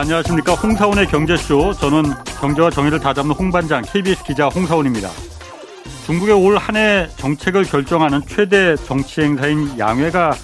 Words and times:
네, 0.00 0.04
안녕하십니까. 0.04 0.54
홍사원의 0.54 1.08
경제쇼. 1.08 1.74
저는 1.74 2.04
경제와 2.40 2.70
정의를 2.70 2.98
다잡는 3.00 3.34
홍반장 3.34 3.82
KBS 3.82 4.24
기자 4.24 4.48
홍사원입니다. 4.48 5.10
중국의 6.06 6.34
올 6.34 6.56
한 6.56 6.74
해 6.76 7.06
정책을 7.16 7.64
결정하는 7.64 8.22
최대 8.26 8.76
정치 8.76 9.20
행사인 9.20 9.78
양회가 9.78 10.34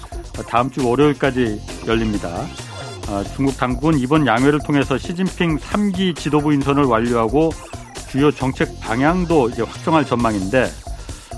다음 0.47 0.69
주 0.69 0.87
월요일까지 0.87 1.59
열립니다. 1.87 2.45
아, 3.07 3.23
중국 3.35 3.57
당국은 3.57 3.97
이번 3.97 4.27
양회를 4.27 4.59
통해서 4.59 4.95
시진핑 4.95 5.57
3기 5.57 6.15
지도부 6.15 6.53
인선을 6.53 6.83
완료하고 6.83 7.51
주요 8.11 8.29
정책 8.29 8.79
방향도 8.79 9.49
이제 9.49 9.63
확정할 9.63 10.05
전망인데 10.05 10.69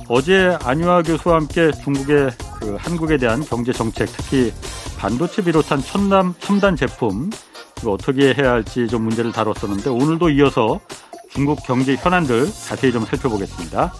어제 0.09 0.58
안유아 0.66 1.04
교수와 1.04 1.36
함께 1.38 1.72
중국의 1.72 2.31
그 2.59 2.76
한국에 2.80 3.16
대한 3.17 3.45
경제 3.45 3.72
정책 3.72 4.09
특히 4.12 4.52
반도체 4.98 5.42
비롯한 5.42 5.81
첨단 5.81 6.34
첨단 6.42 6.76
제품 6.76 7.30
어떻게 7.86 8.34
해야 8.34 8.52
할지 8.52 8.88
좀 8.88 9.04
문제를 9.04 9.32
다뤘었는데 9.32 9.90
오늘도 9.90 10.30
이어서 10.32 10.80
중국 11.30 11.60
경제 11.66 11.96
현안들 11.96 12.46
자세히 12.46 12.92
좀 12.92 13.06
살펴보겠습니다. 13.06 13.94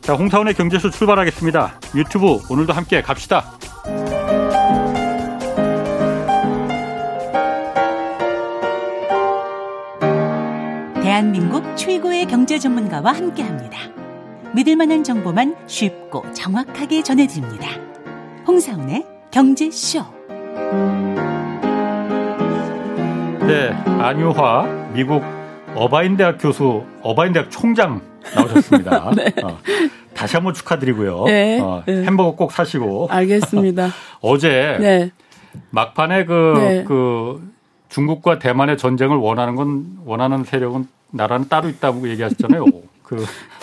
자, 0.00 0.12
홍사원의 0.14 0.54
경제쇼 0.54 0.90
출발하겠습니다. 0.90 1.80
유튜브 1.94 2.38
오늘도 2.50 2.72
함께 2.72 3.00
갑시다. 3.00 3.56
대한민국 11.02 11.76
최고의 11.76 12.26
경제 12.26 12.58
전문가와 12.58 13.12
함께 13.12 13.42
합니다. 13.42 13.78
믿을 14.54 14.76
만한 14.76 15.02
정보만 15.02 15.56
쉽고 15.66 16.24
정확하게 16.32 17.02
전해드립니다. 17.02 17.68
홍사원의 18.46 19.06
경제쇼. 19.30 20.04
네, 23.46 23.68
안유화 23.68 24.92
미국 24.94 25.22
어바인 25.74 26.16
대학 26.16 26.38
교수, 26.38 26.82
어바인 27.02 27.34
대학 27.34 27.50
총장 27.50 28.00
나오셨습니다. 28.34 29.10
네. 29.16 29.26
어, 29.42 29.58
다시 30.14 30.36
한번 30.36 30.54
축하드리고요. 30.54 31.24
네. 31.26 31.60
어, 31.60 31.82
네. 31.84 32.04
햄버거 32.04 32.34
꼭 32.34 32.52
사시고. 32.52 33.08
알겠습니다. 33.10 33.88
어제 34.22 34.78
네. 34.80 35.10
막판에 35.70 36.24
그, 36.24 36.54
네. 36.56 36.84
그 36.84 37.46
중국과 37.90 38.38
대만의 38.38 38.78
전쟁을 38.78 39.18
원하는 39.18 39.56
건 39.56 39.98
원하는 40.06 40.44
세력은 40.44 40.88
나라는 41.10 41.48
따로 41.48 41.68
있다고 41.68 42.08
얘기하셨잖아요. 42.08 42.64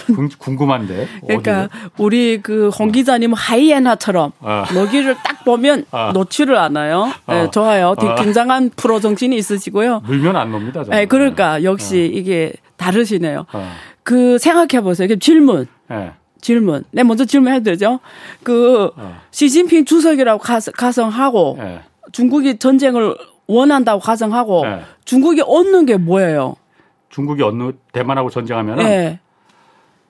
그 0.06 0.30
궁금한데. 0.38 1.08
그러니까 1.26 1.64
어디로? 1.66 1.90
우리 1.98 2.42
그홍 2.42 2.92
기자님 2.92 3.34
하이에나처럼 3.34 4.32
아. 4.42 4.66
너기를 4.74 5.16
딱 5.24 5.44
보면 5.46 5.86
아. 5.92 6.12
놓지를 6.14 6.58
않아요. 6.58 7.06
네, 7.28 7.42
아. 7.42 7.52
좋아요. 7.52 7.96
되게 8.00 8.12
아. 8.12 8.16
굉장한 8.16 8.72
프로 8.76 9.00
정신이 9.00 9.36
있으시고요. 9.38 10.02
물면 10.06 10.36
안 10.36 10.52
놉니다. 10.52 10.84
네, 10.84 11.06
그러니까 11.06 11.64
역시 11.64 12.12
아. 12.14 12.18
이게 12.18 12.54
다르시네요. 12.78 13.46
아. 13.52 13.74
그 14.04 14.38
생각해 14.38 14.82
보세요. 14.84 15.16
질문. 15.18 15.68
네. 15.90 16.12
질문. 16.42 16.84
네, 16.92 17.04
먼저 17.04 17.24
질문해도 17.24 17.66
되죠? 17.66 18.00
그 18.42 18.90
시진핑 19.30 19.86
주석이라고 19.86 20.42
가정하고 20.74 21.58
네. 21.60 21.82
중국이 22.12 22.58
전쟁을 22.58 23.16
원한다고 23.46 24.00
가정하고 24.00 24.66
네. 24.66 24.82
중국이 25.06 25.42
얻는 25.46 25.86
게 25.86 25.98
뭐예요? 25.98 26.56
중국이 27.10 27.44
얻는 27.44 27.74
대만하고 27.92 28.30
전쟁하면은 28.32 28.84
네. 28.86 29.20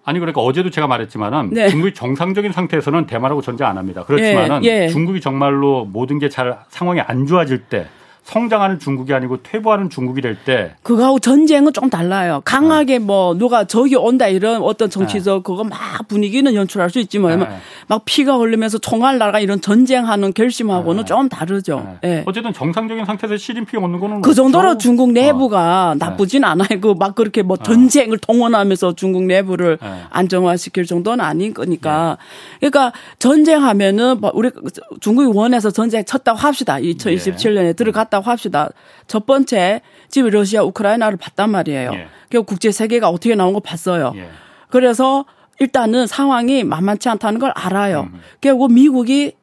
아니 0.03 0.19
그러니까 0.19 0.41
어제도 0.41 0.69
제가 0.69 0.87
말했지만은 0.87 1.51
네. 1.51 1.69
중국이 1.69 1.93
정상적인 1.93 2.51
상태에서는 2.51 3.05
대만하고 3.05 3.41
전쟁 3.41 3.67
안 3.67 3.77
합니다. 3.77 4.03
그렇지만은 4.05 4.63
예, 4.65 4.83
예. 4.85 4.87
중국이 4.89 5.21
정말로 5.21 5.85
모든 5.85 6.17
게 6.19 6.29
잘 6.29 6.57
상황이 6.69 7.01
안 7.01 7.27
좋아질 7.27 7.63
때 7.65 7.87
성장하는 8.23 8.79
중국이 8.79 9.13
아니고 9.13 9.41
퇴보하는 9.43 9.89
중국이 9.89 10.21
될 10.21 10.37
때 10.45 10.73
그거하고 10.83 11.19
전쟁은 11.19 11.73
좀 11.73 11.89
달라요. 11.89 12.41
강하게 12.45 12.99
네. 12.99 13.05
뭐 13.05 13.33
누가 13.35 13.65
저기 13.65 13.95
온다 13.95 14.27
이런 14.27 14.61
어떤 14.61 14.89
정치적 14.89 15.39
네. 15.39 15.43
그거 15.43 15.63
막 15.63 15.79
분위기는 16.07 16.53
연출할 16.53 16.89
수 16.89 16.99
있지만 16.99 17.39
네. 17.39 17.47
막 17.87 18.03
피가 18.05 18.37
흘리면서 18.37 18.77
총알 18.77 19.17
나가 19.17 19.39
이런 19.39 19.59
전쟁하는 19.59 20.33
결심하고는 20.33 21.01
네. 21.03 21.05
좀 21.05 21.27
다르죠. 21.29 21.97
네. 22.01 22.23
어쨌든 22.25 22.53
정상적인 22.53 23.03
상태에서 23.05 23.35
시진핑 23.37 23.83
오는 23.83 23.99
거는 23.99 24.21
그 24.21 24.33
정도로 24.33 24.77
중국 24.77 25.11
내부가 25.11 25.91
어. 25.91 25.95
나쁘진 25.95 26.43
않아요. 26.43 26.79
그 26.79 26.93
막 27.01 27.15
그렇게 27.15 27.41
뭐 27.41 27.57
어. 27.59 27.63
전쟁을 27.63 28.19
동원하면서 28.19 28.93
중국 28.93 29.23
내부를 29.23 29.77
안정화시킬 30.11 30.85
정도는 30.85 31.23
아닌 31.25 31.53
거니까. 31.53 32.17
그러니까 32.59 32.93
전쟁하면은 33.19 34.19
뭐 34.21 34.31
우리 34.33 34.49
중국이 34.99 35.35
원해서 35.35 35.71
전쟁 35.71 36.05
쳤다고 36.05 36.37
합시다. 36.37 36.75
2027년에 36.77 37.75
들어갔 37.75 38.10
봤다고 38.11 38.29
합시다. 38.29 38.69
첫 39.07 39.25
번째 39.25 39.81
지금 40.09 40.29
러시아 40.29 40.61
우크라이나를 40.63 41.17
봤단 41.17 41.49
말이에요. 41.49 41.91
예. 41.93 42.07
결국 42.29 42.47
국제 42.47 42.71
세계가 42.71 43.09
어떻게 43.09 43.33
나온 43.33 43.53
거 43.53 43.59
봤어요. 43.61 44.11
예. 44.15 44.29
그래서 44.69 45.25
일단은 45.59 46.05
상황이 46.07 46.63
만만치 46.63 47.09
않다는 47.09 47.39
걸 47.39 47.51
알아요. 47.55 48.09
음. 48.13 48.19
결국 48.41 48.71
미국이 48.71 49.33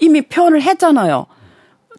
이미 0.00 0.22
표현을 0.22 0.62
했잖아요. 0.62 1.26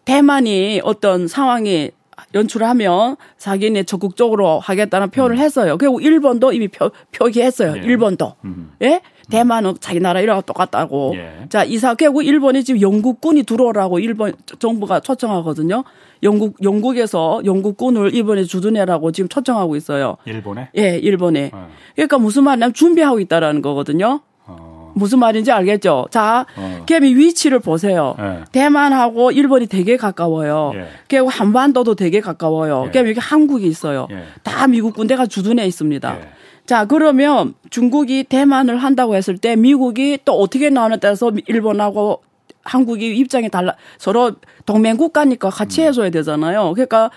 대만이 0.04 0.80
어떤 0.84 1.26
상황이 1.26 1.90
연출하면 2.34 3.16
자기네 3.38 3.84
적극적으로 3.84 4.60
하겠다는 4.60 5.10
표현을 5.10 5.36
음. 5.36 5.40
했어요. 5.40 5.76
결국 5.78 6.02
일본도 6.02 6.52
이미 6.52 6.68
표, 6.68 6.90
표기했어요. 7.12 7.76
예. 7.76 7.80
일본도. 7.80 8.34
음. 8.44 8.72
예? 8.82 9.00
대만은 9.30 9.74
자기 9.80 10.00
나라 10.00 10.20
이랑 10.20 10.42
똑같다고. 10.42 11.14
예. 11.16 11.46
자, 11.48 11.64
이사 11.64 11.94
결국 11.94 12.22
일본이 12.22 12.62
지금 12.64 12.80
영국군이 12.80 13.42
들어오라고 13.42 13.98
일본 13.98 14.34
정부가 14.58 15.00
초청하거든요. 15.00 15.84
영국 16.22 16.56
영국에서 16.62 17.42
영국군을 17.44 18.14
일본에 18.14 18.44
주둔해라고 18.44 19.12
지금 19.12 19.28
초청하고 19.28 19.76
있어요. 19.76 20.16
일본에? 20.24 20.68
예, 20.76 20.96
일본에. 20.96 21.50
어. 21.52 21.68
그러니까 21.94 22.18
무슨 22.18 22.44
말이냐면 22.44 22.72
준비하고 22.72 23.20
있다라는 23.20 23.62
거거든요. 23.62 24.20
어. 24.46 24.92
무슨 24.94 25.18
말인지 25.18 25.52
알겠죠? 25.52 26.06
자, 26.10 26.46
어. 26.56 26.82
개미 26.86 27.14
위치를 27.14 27.60
보세요. 27.60 28.14
예. 28.18 28.44
대만하고 28.52 29.30
일본이 29.30 29.66
되게 29.66 29.96
가까워요. 29.96 30.72
예. 30.74 30.86
그리고 31.08 31.28
한반도도 31.28 31.96
되게 31.96 32.20
가까워요. 32.20 32.84
예. 32.86 32.90
그럼 32.90 33.08
여기 33.08 33.20
한국이 33.20 33.66
있어요. 33.66 34.06
예. 34.10 34.22
다 34.42 34.66
미국 34.68 34.94
군대가 34.94 35.26
주둔해 35.26 35.66
있습니다. 35.66 36.16
예. 36.66 36.68
자, 36.68 36.84
그러면 36.84 37.54
중국이 37.70 38.24
대만을 38.24 38.76
한다고 38.78 39.14
했을 39.14 39.38
때 39.38 39.56
미국이 39.56 40.18
또 40.24 40.32
어떻게 40.32 40.68
나오는 40.70 40.98
따라서 41.00 41.30
일본하고 41.46 42.22
한국이 42.64 43.16
입장이 43.16 43.48
달라 43.48 43.76
서로 43.96 44.32
동맹 44.66 44.96
국가니까 44.96 45.50
같이 45.50 45.82
음. 45.82 45.86
해줘야 45.86 46.10
되잖아요. 46.10 46.72
그러니까 46.74 47.10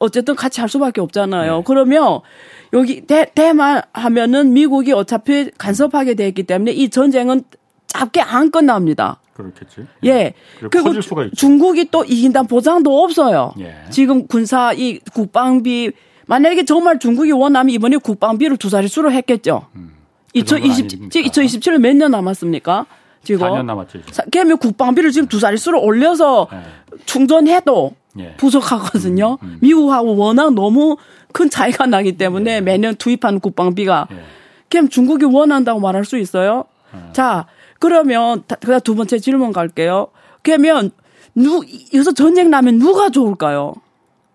어쨌든 0.00 0.34
같이 0.34 0.60
할 0.60 0.68
수밖에 0.68 1.00
없잖아요. 1.00 1.56
네. 1.58 1.62
그러면 1.64 2.20
여기 2.72 3.06
대, 3.06 3.30
대만 3.32 3.82
하면은 3.92 4.52
미국이 4.52 4.92
어차피 4.92 5.50
간섭하게 5.56 6.14
돼 6.14 6.26
있기 6.28 6.42
때문에 6.42 6.72
이 6.72 6.88
전쟁은 6.88 7.44
짧게 7.86 8.20
안 8.20 8.50
끝납니다. 8.50 9.20
그렇겠지. 9.34 9.86
예. 10.04 10.34
그리고 10.70 10.92
중국이 11.36 11.86
또 11.92 12.04
이긴다는 12.04 12.48
보장도 12.48 13.02
없어요. 13.02 13.54
예. 13.60 13.76
지금 13.90 14.26
군사 14.26 14.72
이 14.72 14.98
국방비 15.14 15.92
만약에 16.28 16.64
정말 16.64 16.98
중국이 16.98 17.32
원하면 17.32 17.70
이번에 17.74 17.96
국방비를 17.96 18.58
두 18.58 18.68
자릿수로 18.68 19.10
했겠죠. 19.10 19.66
음, 19.74 19.94
2020, 20.34 21.08
2027년 21.08 21.78
몇년 21.78 22.10
남았습니까? 22.10 22.86
지금. 23.24 23.48
4년 23.48 23.64
남았죠. 23.64 24.00
그러면 24.30 24.58
국방비를 24.58 25.10
지금 25.10 25.26
두 25.26 25.40
자릿수로 25.40 25.82
올려서 25.82 26.48
네. 26.52 26.58
충전해도 27.06 27.94
예. 28.18 28.34
부족하거든요. 28.36 29.38
음, 29.42 29.46
음. 29.46 29.58
미국하고 29.60 30.16
워낙 30.16 30.52
너무 30.52 30.98
큰 31.32 31.48
차이가 31.48 31.86
나기 31.86 32.16
때문에 32.18 32.56
예. 32.56 32.60
매년 32.60 32.94
투입하는 32.94 33.40
국방비가. 33.40 34.06
예. 34.10 34.16
그럼 34.68 34.90
중국이 34.90 35.24
원한다고 35.24 35.80
말할 35.80 36.04
수 36.04 36.18
있어요? 36.18 36.64
예. 36.94 37.12
자, 37.12 37.46
그러면 37.78 38.44
그다음 38.46 38.80
두 38.80 38.94
번째 38.94 39.18
질문 39.18 39.52
갈게요. 39.52 40.08
그러면 40.42 40.90
누 41.34 41.62
여기서 41.94 42.12
전쟁 42.12 42.50
나면 42.50 42.78
누가 42.78 43.08
좋을까요? 43.08 43.74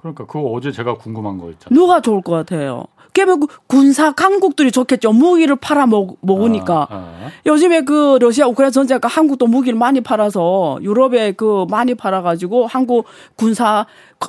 그러니까 0.04 0.26
그거 0.26 0.42
어제 0.52 0.72
제가 0.72 0.96
궁금한 0.96 1.38
거 1.38 1.50
있잖아요. 1.52 1.80
누가 1.80 2.02
좋을 2.02 2.22
것 2.22 2.34
같아요? 2.34 2.84
그러면 3.14 3.40
그 3.42 3.48
군사 3.68 4.12
강국들이 4.12 4.72
좋겠죠. 4.72 5.14
무기를 5.14 5.56
팔아 5.56 5.86
먹, 5.86 6.18
먹으니까. 6.22 6.88
아, 6.90 6.96
아. 6.96 7.30
요즘에 7.46 7.82
그 7.82 8.18
러시아 8.20 8.48
우크라이나 8.48 8.72
전쟁가 8.72 9.08
한국도 9.08 9.46
무기를 9.48 9.78
많이 9.78 10.02
팔아서 10.02 10.80
유럽에 10.82 11.32
그 11.34 11.66
많이 11.70 11.94
팔아가지고 11.96 12.66
한국 12.68 13.06
군사 13.38 13.86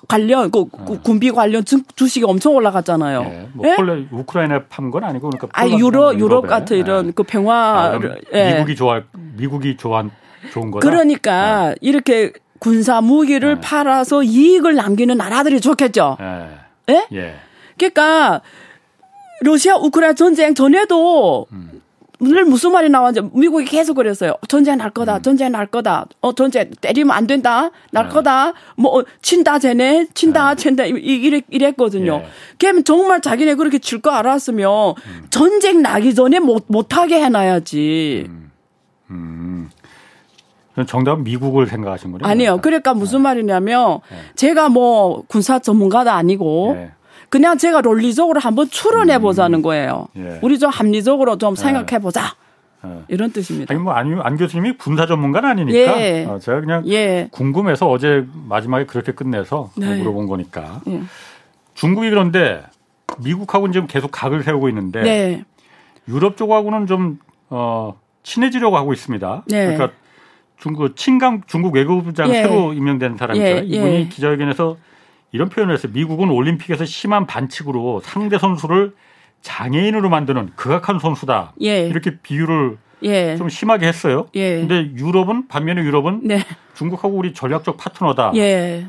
관련 0.07 0.51
그 0.51 0.67
아. 0.79 0.85
군비 1.03 1.31
관련 1.33 1.65
주식이 1.65 2.25
엄청 2.27 2.55
올라갔잖아요. 2.55 3.21
예, 3.25 3.49
뭐 3.55 3.69
예? 3.69 3.77
폴레 3.77 4.07
우크라이나에 4.13 4.61
판 4.69 4.91
건 4.91 5.03
아니고 5.03 5.31
그러니까 5.31 5.49
아 5.59 5.67
유럽 5.67 6.19
유럽 6.21 6.47
같은 6.47 6.77
이런 6.77 7.09
예. 7.09 7.11
그 7.13 7.23
평화 7.25 7.95
아, 7.95 8.01
예. 8.35 8.53
미국이 8.53 8.77
좋아 8.77 9.01
미국이 9.37 9.77
좋아 9.79 10.05
좋은 10.53 10.71
거다. 10.71 10.87
그러니까 10.87 11.71
예. 11.71 11.75
이렇게 11.81 12.33
군사 12.65 13.03
무기를 13.03 13.57
네. 13.57 13.61
팔아서 13.61 14.23
이익을 14.23 14.75
남기는 14.75 15.15
나라들이 15.19 15.61
좋겠죠. 15.61 16.17
네. 16.19 16.95
예? 16.95 17.07
예. 17.13 17.35
그러니까 17.77 18.41
러시아 19.43 19.77
우크라이나 19.77 20.15
전쟁 20.15 20.55
전에도 20.55 21.47
음. 21.53 21.83
늘 22.21 22.47
무슨 22.47 22.73
말이 22.73 22.89
나왔는지 22.89 23.29
미국이 23.35 23.67
계속 23.67 23.95
그랬어요. 23.95 24.33
전쟁 24.49 24.79
날 24.79 24.89
거다. 24.89 25.17
음. 25.17 25.23
전쟁 25.23 25.53
날 25.53 25.67
거다. 25.67 26.07
어 26.23 26.33
전쟁 26.33 26.71
때리면 26.81 27.15
안 27.15 27.27
된다. 27.27 27.71
날 27.91 28.09
네. 28.09 28.15
거다. 28.15 28.55
뭐 28.77 28.99
어, 28.99 29.05
친다 29.21 29.59
쟤네. 29.59 30.07
친다 30.15 30.55
네. 30.55 30.57
친다 30.57 30.85
이랬 30.87 31.45
이랬거든요. 31.51 32.23
예. 32.25 32.29
걔는 32.59 32.85
정말 32.85 33.21
자기네 33.21 33.57
그렇게 33.57 33.79
칠거 33.79 34.11
알았으면 34.11 34.95
음. 35.07 35.27
전쟁 35.29 35.83
나기 35.83 36.15
전에 36.15 36.39
못 36.39 36.65
못하게 36.69 37.21
해놔야지. 37.21 38.25
음. 39.11 39.69
음. 40.79 40.87
정답은 40.87 41.25
미국을 41.25 41.67
생각하신 41.67 42.13
거예요? 42.13 42.31
아니요. 42.31 42.59
그러니까 42.63 42.95
무슨 42.95 43.19
네. 43.19 43.23
말이냐면 43.25 44.01
네. 44.11 44.17
제가 44.35 44.69
뭐 44.69 45.23
군사 45.29 45.59
전문가도 45.59 46.11
아니고 46.11 46.75
네. 46.77 46.91
그냥 47.29 47.59
제가 47.59 47.81
논리적으로 47.81 48.41
한번 48.41 48.69
추론해 48.69 49.19
보자는 49.19 49.61
음. 49.61 49.63
거예요. 49.63 50.09
예. 50.17 50.39
우리 50.43 50.59
좀 50.59 50.71
합리적으로 50.71 51.37
좀 51.39 51.55
네. 51.55 51.63
생각해 51.63 52.01
보자. 52.01 52.37
예. 52.85 53.05
이런 53.09 53.33
뜻입니다. 53.33 53.73
아니 53.73 53.83
뭐 53.83 53.93
아니 53.93 54.15
안 54.21 54.37
교수님이 54.37 54.77
군사 54.77 55.07
전문가는 55.07 55.49
아니니까 55.49 56.01
예. 56.01 56.25
어, 56.27 56.39
제가 56.39 56.61
그냥 56.61 56.85
예. 56.87 57.29
궁금해서 57.33 57.89
어제 57.89 58.27
마지막에 58.49 58.85
그렇게 58.87 59.13
끝내서 59.13 59.71
네. 59.77 59.97
물어본 59.97 60.27
거니까. 60.27 60.81
예. 60.89 61.03
중국이 61.75 62.11
그런데 62.11 62.63
미국하고는 63.19 63.73
지금 63.73 63.87
계속 63.87 64.11
각을 64.13 64.43
세우고 64.43 64.69
있는데 64.69 65.03
네. 65.03 65.45
유럽 66.09 66.37
쪽하고는 66.37 66.87
좀 66.87 67.19
어, 67.49 67.95
친해지려고 68.23 68.77
하고 68.77 68.93
있습니다. 68.93 69.45
네. 69.49 69.67
그러니까 69.67 69.91
중국 70.57 70.97
친강 70.97 71.43
중국 71.47 71.75
외교부장 71.75 72.29
예. 72.31 72.43
새로 72.43 72.73
임명된 72.73 73.17
사람이죠. 73.17 73.45
예. 73.45 73.63
이분이 73.65 74.09
기자회견에서 74.09 74.77
이런 75.33 75.49
표현을 75.49 75.75
했어요. 75.75 75.93
미국은 75.93 76.31
올림픽에서 76.31 76.85
심한 76.85 77.27
반칙으로 77.27 78.01
상대 78.01 78.39
선수를 78.39 78.95
장애인으로 79.43 80.09
만드는 80.09 80.53
극악한 80.57 80.99
선수다. 80.99 81.55
예. 81.63 81.87
이렇게 81.87 82.19
비유를 82.23 82.79
예. 83.03 83.37
좀 83.37 83.49
심하게 83.49 83.87
했어요. 83.87 84.27
예. 84.35 84.61
근데 84.61 84.93
유럽은 84.97 85.49
반면에 85.49 85.83
유럽은 85.83 86.21
네. 86.25 86.39
중국하고 86.75 87.17
우리 87.17 87.35
전략적 87.35 87.77
파트너다. 87.77 88.33
예. 88.37 88.87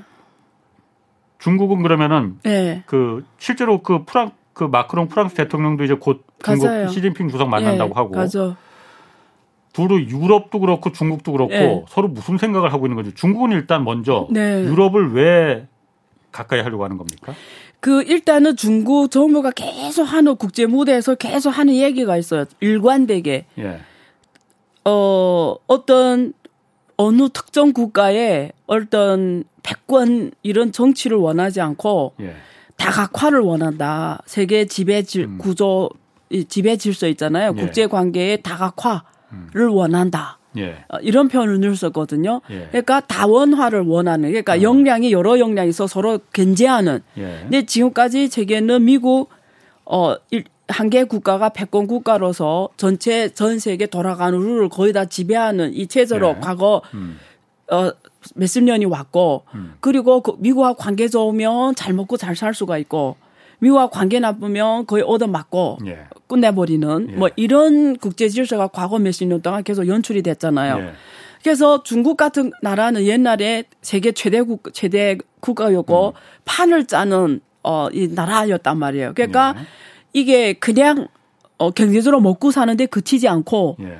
중국은 1.40 1.84
그러면은 1.84 2.38
예. 2.46 2.84
그 2.86 3.26
실제로 3.38 3.84
그 3.84 4.06
프랑 4.06 4.32
그 4.54 4.64
마크롱 4.64 5.10
프랑스 5.10 5.36
대통령도 5.36 5.84
이제 5.84 5.96
곧 5.96 6.26
중국 6.44 6.68
가자요. 6.68 6.88
시진핑 6.88 7.30
주석 7.30 7.50
만난다고 7.50 7.90
예. 7.90 7.94
하고 7.94 8.12
가죠. 8.12 8.56
두루 9.76 10.04
유럽도 10.04 10.60
그렇고 10.62 10.94
중국도 10.94 11.34
그렇고 11.34 11.54
예. 11.54 11.86
서로 11.90 12.08
무슨 12.08 12.38
생각을 12.38 12.72
하고 12.72 12.86
있는 12.86 12.96
거죠. 12.96 13.14
중국은 13.14 13.52
일단 13.52 13.84
먼저 13.84 14.26
네. 14.32 14.64
유럽을 14.64 15.12
왜 15.12 15.68
가까이 16.32 16.62
하려고 16.62 16.86
하는 16.86 16.98
겁니까? 16.98 17.34
그 17.82 18.02
일단은 18.04 18.56
중국 18.56 19.12
정부가 19.12 19.52
계속 19.52 20.04
하는 20.04 20.38
국제 20.38 20.66
무대에서 20.66 21.16
계속 21.16 21.50
하는 21.50 21.76
얘기가 21.76 22.16
있어요. 22.16 22.46
일관되게. 22.62 23.48
예. 23.60 23.80
어 24.86 25.56
어떤 25.68 26.32
어느 26.96 27.28
특정 27.34 27.74
국가의 27.74 28.54
어떤 28.68 29.44
패권 29.62 30.32
이런 30.42 30.72
정치를 30.72 31.18
원하지 31.18 31.60
않고 31.60 32.14
예. 32.22 32.34
다각화를 32.78 33.42
원한다. 33.42 34.22
세계 34.26 34.64
지배 34.66 35.04
질 35.04 35.26
음. 35.26 35.38
구조 35.38 35.90
지배 36.48 36.78
질서 36.78 37.08
있잖아요. 37.10 37.54
예. 37.58 37.62
국제 37.62 37.88
관계의 37.88 38.42
다각화 38.42 39.04
를 39.54 39.66
음. 39.68 39.74
원한다. 39.74 40.40
예. 40.58 40.78
어, 40.88 40.98
이런 41.02 41.28
표현을 41.28 41.76
썼거든요. 41.76 42.42
예. 42.50 42.68
그러니까 42.72 43.02
다원화를 43.02 43.82
원하는 43.82 44.30
그러니까 44.30 44.54
어. 44.54 44.62
역량이 44.62 45.12
여러 45.12 45.38
역량이 45.40 45.70
있어 45.70 45.88
서로 45.88 46.20
견제하는. 46.34 47.02
예. 47.18 47.40
근데 47.42 47.66
지금까지 47.66 48.28
세계는 48.28 48.86
미국 48.86 49.30
어 49.86 50.16
한 50.68 50.90
개 50.90 51.04
국가가 51.04 51.50
패권 51.50 51.86
국가로서 51.86 52.70
전체 52.76 53.30
전 53.30 53.60
세계 53.60 53.86
돌아가는 53.86 54.38
룰을 54.40 54.70
거의 54.70 54.94
다 54.94 55.06
지배하는 55.06 55.74
이 55.76 55.86
체제로 55.86 56.30
예. 56.30 56.40
과거 56.42 56.82
음. 56.96 57.20
어 57.72 57.92
몇십 58.34 58.64
년이 58.64 58.86
왔고 58.86 59.44
음. 59.54 59.76
그리고 59.80 60.22
그 60.22 60.34
미국과 60.40 60.74
관계 60.74 61.08
좋으면 61.08 61.76
잘 61.76 61.94
먹고 61.94 62.18
잘 62.18 62.36
살 62.36 62.56
수가 62.56 62.80
있고 62.80 63.16
미국과 63.60 63.90
관계 63.90 64.20
나쁘면 64.20 64.88
거의 64.88 65.04
얻어맞고 65.04 65.78
예. 65.86 66.00
끝내버리는 66.28 67.08
예. 67.12 67.16
뭐 67.16 67.30
이런 67.36 67.98
국제 67.98 68.30
질서가 68.30 68.68
과거 68.68 69.00
몇십 69.00 69.28
년 69.28 69.42
동안 69.42 69.64
계속 69.64 69.88
연출이 69.88 70.22
됐잖아요. 70.22 70.80
예. 70.80 70.92
그래서 71.44 71.84
중국 71.84 72.18
같은 72.18 72.52
나라는 72.62 73.06
옛날에 73.06 73.66
세계 73.82 74.12
최대 74.12 74.42
국 74.42 74.74
최대 74.74 75.18
국가였고 75.42 76.08
음. 76.08 76.14
판을 76.46 76.86
짜는 76.86 77.42
어 77.64 77.90
이 77.92 78.08
나라였단 78.08 78.78
말이에요. 78.78 79.14
그러니까 79.16 79.56
예. 79.58 79.62
이게 80.14 80.54
그냥 80.54 81.08
어 81.58 81.72
경제적으로 81.72 82.22
먹고 82.22 82.52
사는데 82.52 82.86
그치지 82.86 83.28
않고 83.28 83.78
예. 83.82 83.98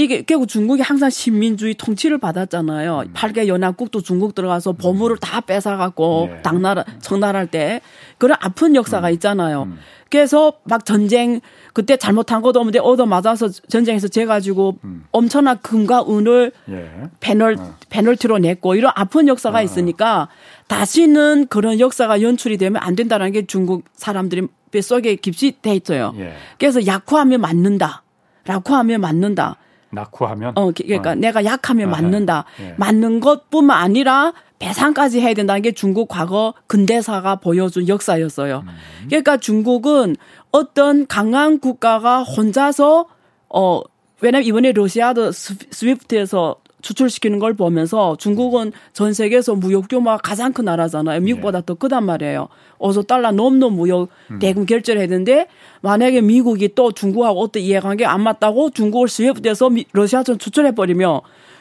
이게 0.00 0.22
결국 0.22 0.48
중국이 0.48 0.80
항상 0.80 1.10
식민주의 1.10 1.74
통치를 1.74 2.16
받았잖아요. 2.16 3.04
음. 3.08 3.12
8개 3.12 3.46
연합국도 3.48 4.00
중국 4.00 4.34
들어가서 4.34 4.72
보물을 4.72 5.16
음. 5.16 5.20
다 5.20 5.42
뺏어갖고 5.42 6.30
예. 6.32 6.42
당나라 6.42 6.84
청나라할 7.02 7.48
때 7.48 7.82
그런 8.16 8.38
아픈 8.40 8.74
역사가 8.74 9.08
음. 9.08 9.12
있잖아요. 9.12 9.64
음. 9.64 9.78
그래서 10.08 10.54
막 10.64 10.86
전쟁 10.86 11.40
그때 11.74 11.98
잘못한 11.98 12.40
것도 12.40 12.60
없는데 12.60 12.78
얻어 12.78 13.04
맞아서 13.04 13.48
전쟁에서 13.48 14.08
재가지고 14.08 14.78
음. 14.84 15.04
엄청난 15.10 15.60
금과 15.60 16.06
은을 16.08 16.52
예. 16.70 16.90
패널 17.20 17.56
어. 17.58 17.74
페널티로 17.90 18.38
냈고 18.38 18.76
이런 18.76 18.92
아픈 18.96 19.28
역사가 19.28 19.58
어. 19.58 19.62
있으니까 19.62 20.28
다시는 20.66 21.48
그런 21.48 21.78
역사가 21.78 22.22
연출이 22.22 22.56
되면 22.56 22.82
안 22.82 22.96
된다는 22.96 23.32
게 23.32 23.44
중국 23.44 23.84
사람들이 23.96 24.48
뱃속에 24.70 25.16
깊이 25.16 25.60
돼 25.60 25.76
있어요. 25.76 26.14
예. 26.16 26.32
그래서 26.58 26.86
약화하면 26.86 27.42
맞는다. 27.42 28.02
약화하면 28.48 29.02
맞는다. 29.02 29.58
낙후하면 29.92 30.52
어 30.56 30.70
그러니까 30.72 31.12
어. 31.12 31.14
내가 31.14 31.44
약하면 31.44 31.88
아, 31.88 31.92
맞는다. 31.92 32.44
예. 32.60 32.74
맞는 32.78 33.20
것뿐만 33.20 33.76
아니라 33.76 34.32
배상까지 34.58 35.20
해야 35.20 35.34
된다는 35.34 35.62
게 35.62 35.72
중국 35.72 36.08
과거 36.08 36.54
근대사가 36.66 37.36
보여준 37.36 37.88
역사였어요. 37.88 38.64
음. 38.66 39.06
그러니까 39.08 39.36
중국은 39.36 40.16
어떤 40.52 41.06
강한 41.06 41.58
국가가 41.58 42.22
혼자서 42.22 43.06
어 43.48 43.80
왜냐면 44.20 44.46
이번에 44.46 44.72
러시아도 44.72 45.32
스위프트에서 45.32 46.56
추출시키는 46.82 47.38
걸 47.38 47.54
보면서 47.54 48.16
중국은 48.16 48.72
전 48.92 49.12
세계에서 49.12 49.54
무역 49.54 49.88
규모가 49.88 50.18
가장 50.18 50.52
큰 50.52 50.64
나라잖아요. 50.64 51.20
미국보다 51.20 51.60
네. 51.60 51.66
더 51.66 51.74
크단 51.74 52.04
말이에요. 52.04 52.48
어서 52.78 53.02
달러 53.02 53.30
넘는 53.30 53.72
무역 53.72 54.08
음. 54.30 54.38
대금 54.38 54.66
결제를 54.66 55.00
했는데 55.02 55.46
만약에 55.82 56.20
미국이 56.20 56.74
또 56.74 56.92
중국하고 56.92 57.40
어떤 57.40 57.62
이해관계 57.62 58.04
안 58.04 58.22
맞다고 58.22 58.70
중국을 58.70 59.08
스위프트에서 59.08 59.70
러시아처럼 59.92 60.38
추출해버리면 60.38 61.20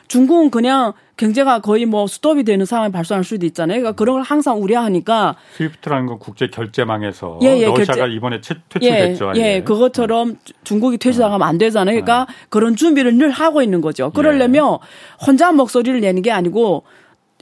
중국은 0.09 0.49
그냥 0.49 0.93
경제가 1.17 1.59
거의 1.59 1.85
뭐 1.85 2.07
스톱이 2.07 2.43
되는 2.43 2.65
상황이 2.65 2.91
발생할 2.91 3.23
수도 3.23 3.45
있잖아요. 3.45 3.79
그러니까 3.79 3.91
그런 3.95 4.15
걸 4.15 4.23
항상 4.23 4.61
우려하니까. 4.61 5.35
스위프트라는 5.55 6.07
건 6.07 6.19
국제 6.19 6.47
결제망에서 6.47 7.39
예, 7.43 7.57
예, 7.57 7.65
러시아가 7.65 7.95
결제. 7.95 8.15
이번에 8.15 8.41
퇴 8.41 8.55
출됐죠. 8.69 9.33
예, 9.35 9.55
예, 9.55 9.61
그것처럼 9.61 10.37
중국이 10.63 10.97
퇴출당하면 10.97 11.47
안 11.47 11.57
되잖아요. 11.57 12.01
그러니까 12.01 12.25
네. 12.27 12.35
그런 12.49 12.75
준비를 12.75 13.15
늘 13.15 13.29
하고 13.29 13.61
있는 13.61 13.81
거죠. 13.81 14.09
그러려면 14.11 14.79
예. 14.81 15.25
혼자 15.25 15.51
목소리를 15.51 16.01
내는 16.01 16.21
게 16.23 16.31
아니고 16.31 16.83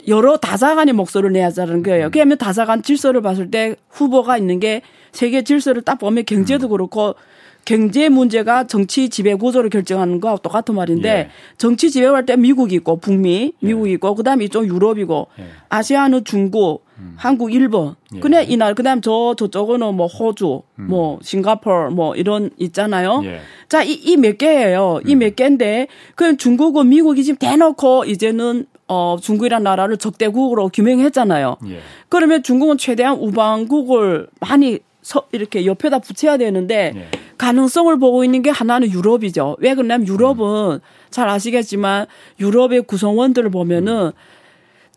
여러 0.06 0.36
다사간의 0.36 0.94
목소리를 0.94 1.32
내야 1.32 1.50
하는 1.56 1.82
거예요. 1.82 2.06
음. 2.06 2.10
그러면 2.10 2.36
다사간 2.36 2.82
질서를 2.82 3.22
봤을 3.22 3.50
때 3.50 3.76
후보가 3.88 4.36
있는 4.36 4.60
게 4.60 4.82
세계 5.12 5.42
질서를 5.42 5.82
딱 5.82 5.98
보면 5.98 6.24
경제도 6.26 6.66
음. 6.66 6.70
그렇고 6.70 7.14
경제 7.68 8.08
문제가 8.08 8.66
정치 8.66 9.10
지배 9.10 9.34
구조를 9.34 9.68
결정하는 9.68 10.22
거하고 10.22 10.40
똑같은 10.40 10.74
말인데 10.74 11.08
예. 11.10 11.28
정치 11.58 11.90
지배할 11.90 12.24
때 12.24 12.34
미국이 12.34 12.76
있고 12.76 12.96
북미, 12.96 13.52
예. 13.62 13.66
미국이 13.66 13.92
있고 13.92 14.14
그다음에 14.14 14.46
이쪽 14.46 14.66
유럽이고 14.66 15.26
예. 15.38 15.44
아시아는 15.68 16.24
중국, 16.24 16.86
음. 16.96 17.12
한국, 17.18 17.52
일본. 17.52 17.94
예. 18.14 18.20
그냥 18.20 18.46
이날 18.48 18.74
그다음 18.74 19.02
저 19.02 19.34
저쪽은 19.36 19.80
뭐 19.94 20.06
호주, 20.06 20.62
음. 20.78 20.86
뭐 20.88 21.18
싱가포르 21.20 21.90
뭐 21.90 22.14
이런 22.16 22.48
있잖아요. 22.56 23.20
예. 23.24 23.40
자, 23.68 23.82
이 23.82 23.92
이 23.92 24.16
몇 24.16 24.38
개예요. 24.38 25.00
이몇 25.06 25.32
음. 25.32 25.36
개인데 25.36 25.88
그럼 26.14 26.38
중국은 26.38 26.88
미국이 26.88 27.22
지금 27.22 27.36
대놓고 27.36 28.06
이제는 28.06 28.64
어 28.86 29.18
중국이라는 29.20 29.62
나라를 29.62 29.98
적대국으로 29.98 30.70
규명했잖아요. 30.70 31.58
예. 31.66 31.80
그러면 32.08 32.42
중국은 32.42 32.78
최대한 32.78 33.18
우방국을 33.18 34.28
많이 34.40 34.78
서, 35.02 35.26
이렇게 35.32 35.64
옆에다 35.66 35.98
붙여야 35.98 36.38
되는데 36.38 36.92
예. 36.96 37.08
가능성을 37.38 37.96
보고 37.98 38.24
있는 38.24 38.42
게 38.42 38.50
하나는 38.50 38.90
유럽이죠. 38.90 39.56
왜 39.60 39.74
그러냐면 39.74 40.06
유럽은 40.06 40.74
음. 40.74 40.80
잘 41.10 41.28
아시겠지만 41.28 42.06
유럽의 42.40 42.82
구성원들을 42.82 43.50
보면은 43.50 44.06
음. 44.06 44.12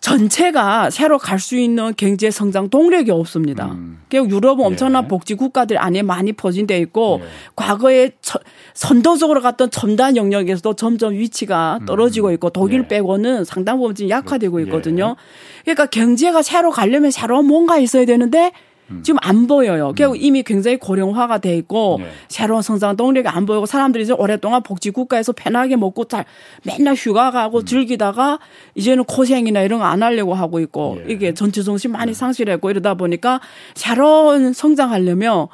전체가 0.01 0.89
새로 0.89 1.19
갈 1.19 1.39
수 1.39 1.55
있는 1.55 1.93
경제 1.95 2.31
성장 2.31 2.69
동력이 2.69 3.11
없습니다. 3.11 3.67
음. 3.67 4.01
결국 4.09 4.31
유럽은 4.31 4.65
엄청난 4.65 5.05
예. 5.05 5.07
복지 5.07 5.35
국가들 5.35 5.77
안에 5.77 6.01
많이 6.01 6.33
퍼진돼 6.33 6.79
있고 6.79 7.19
예. 7.21 7.27
과거에 7.55 8.11
처, 8.21 8.39
선도적으로 8.73 9.41
갔던 9.41 9.69
첨단 9.69 10.17
영역에서도 10.17 10.73
점점 10.73 11.13
위치가 11.13 11.77
음. 11.81 11.85
떨어지고 11.85 12.31
있고 12.31 12.49
독일 12.49 12.81
예. 12.81 12.87
빼고는 12.87 13.45
상당 13.45 13.77
부분 13.77 13.93
지금 13.95 14.09
약화되고 14.09 14.59
예. 14.61 14.65
있거든요. 14.65 15.15
그러니까 15.63 15.85
경제가 15.85 16.41
새로 16.41 16.71
가려면 16.71 17.11
새로운 17.11 17.45
뭔가 17.45 17.77
있어야 17.77 18.05
되는데 18.05 18.51
음. 18.91 19.03
지금 19.03 19.17
안 19.21 19.47
보여요. 19.47 19.93
결국 19.95 20.15
음. 20.15 20.21
이미 20.21 20.43
굉장히 20.43 20.77
고령화가 20.77 21.37
돼 21.37 21.55
있고 21.57 21.97
네. 21.99 22.07
새로운 22.27 22.61
성장 22.61 22.95
동력이 22.95 23.27
안 23.27 23.45
보이고 23.45 23.65
사람들이 23.65 24.03
이제 24.03 24.13
오랫동안 24.13 24.63
복지 24.63 24.89
국가에서 24.91 25.31
편하게 25.31 25.75
먹고 25.75 26.05
잘 26.05 26.25
맨날 26.63 26.95
휴가 26.95 27.29
가고 27.31 27.59
음. 27.59 27.65
즐기다가 27.65 28.39
이제는 28.75 29.03
고생이나 29.03 29.61
이런 29.61 29.79
거 29.79 29.91
안 29.91 30.01
하려고 30.03 30.33
하고 30.33 30.59
있고 30.61 31.01
예. 31.07 31.11
이게 31.11 31.33
전체 31.33 31.61
정신 31.63 31.91
많이 31.91 32.13
네. 32.13 32.17
상실했고 32.17 32.69
이러다 32.69 32.93
보니까 32.93 33.41
새로운 33.75 34.53
성장하려면 34.53 35.47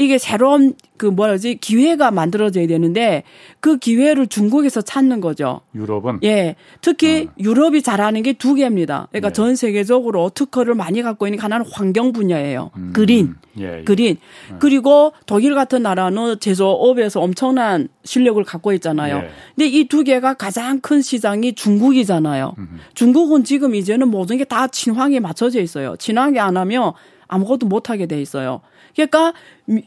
이게 0.00 0.16
새로운 0.16 0.72
그 0.96 1.04
뭐라지 1.06 1.56
기회가 1.56 2.10
만들어져야 2.10 2.66
되는데 2.66 3.22
그 3.60 3.76
기회를 3.76 4.26
중국에서 4.28 4.80
찾는 4.80 5.20
거죠. 5.20 5.60
유럽은 5.74 6.20
예 6.24 6.56
특히 6.80 7.28
어. 7.28 7.32
유럽이 7.38 7.82
잘하는 7.82 8.22
게 8.22 8.32
두 8.32 8.54
개입니다. 8.54 9.08
그러니까 9.10 9.28
네. 9.28 9.32
전 9.34 9.56
세계적으로 9.56 10.30
특허를 10.30 10.74
많이 10.74 11.02
갖고 11.02 11.26
있는 11.26 11.38
하나는 11.38 11.66
환경 11.70 12.12
분야예요. 12.12 12.70
음. 12.76 12.92
그린 12.94 13.34
예, 13.58 13.80
예. 13.80 13.84
그린 13.84 14.16
예. 14.52 14.56
그리고 14.58 15.12
독일 15.26 15.54
같은 15.54 15.82
나라는 15.82 16.40
제조업에서 16.40 17.20
엄청난 17.20 17.88
실력을 18.04 18.42
갖고 18.44 18.72
있잖아요. 18.72 19.16
예. 19.18 19.30
근데 19.54 19.68
이 19.68 19.84
두 19.90 20.02
개가 20.04 20.34
가장 20.34 20.80
큰 20.80 21.02
시장이 21.02 21.54
중국이잖아요. 21.54 22.54
음. 22.58 22.78
중국은 22.94 23.44
지금 23.44 23.74
이제는 23.74 24.08
모든 24.08 24.38
게 24.38 24.44
다 24.44 24.66
친환경에 24.66 25.20
맞춰져 25.20 25.60
있어요. 25.60 25.94
친환경 25.98 26.46
안 26.46 26.56
하면 26.56 26.92
아무것도 27.28 27.66
못 27.66 27.90
하게 27.90 28.06
돼 28.06 28.20
있어요. 28.20 28.60
그러니까 28.94 29.32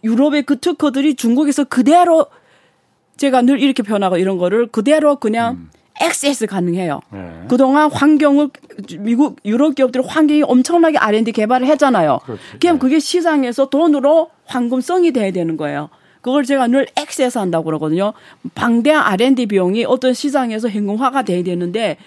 유럽의 0.03 0.43
그 0.43 0.59
특허들이 0.59 1.15
중국에서 1.15 1.63
그대로 1.63 2.27
제가 3.17 3.41
늘 3.41 3.59
이렇게 3.59 3.83
표현하고 3.83 4.17
이런 4.17 4.37
거를 4.37 4.67
그대로 4.67 5.17
그냥 5.17 5.53
음. 5.53 5.69
액세스 6.01 6.47
가능해요. 6.47 7.01
네. 7.11 7.43
그동안 7.47 7.91
환경을 7.91 8.49
미국 8.99 9.37
유럽 9.45 9.75
기업들이 9.75 10.03
환경이 10.05 10.43
엄청나게 10.43 10.97
R&D 10.97 11.31
개발을 11.31 11.67
했잖아요. 11.67 12.19
그렇지. 12.23 12.41
그냥 12.59 12.75
네. 12.75 12.79
그게 12.79 12.99
시장에서 12.99 13.69
돈으로 13.69 14.29
황금성이 14.45 15.11
돼야 15.11 15.31
되는 15.31 15.55
거예요. 15.55 15.89
그걸 16.21 16.45
제가 16.45 16.67
늘 16.67 16.87
액세스 16.95 17.37
한다고 17.37 17.65
그러거든요. 17.65 18.13
방대한 18.55 19.03
R&D 19.03 19.45
비용이 19.47 19.85
어떤 19.85 20.13
시장에서 20.13 20.69
현금화가 20.69 21.23
돼야 21.23 21.43
되는데 21.43 21.97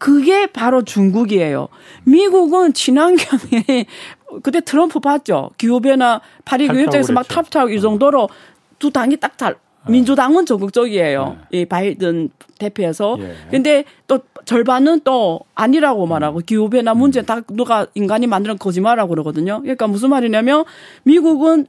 그게 0.00 0.46
바로 0.46 0.82
중국이에요. 0.82 1.68
미국은 2.04 2.72
친환경에 2.72 3.84
그때 4.42 4.62
트럼프 4.62 4.98
봤죠. 4.98 5.50
기후변화 5.58 6.22
파리 6.46 6.68
교협장에서 6.68 7.12
막 7.12 7.28
탑탑 7.28 7.70
이 7.70 7.76
어. 7.76 7.80
정도로 7.80 8.30
두 8.78 8.90
당이 8.90 9.18
딱 9.18 9.36
잘. 9.36 9.52
어. 9.52 9.90
민주당은 9.90 10.46
적극적이에요. 10.46 11.36
네. 11.50 11.60
이 11.60 11.64
바이든 11.66 12.30
대표에서. 12.58 13.18
예. 13.20 13.34
근데 13.50 13.84
또 14.06 14.20
절반은 14.46 15.00
또 15.04 15.40
아니라고 15.54 16.06
말하고 16.06 16.38
음. 16.38 16.42
기후변화 16.46 16.94
문제 16.94 17.20
다 17.20 17.42
누가 17.50 17.86
인간이 17.92 18.26
만드는 18.26 18.56
거짓말이라고 18.56 19.10
그러거든요. 19.10 19.60
그러니까 19.60 19.86
무슨 19.86 20.08
말이냐면 20.08 20.64
미국은 21.02 21.66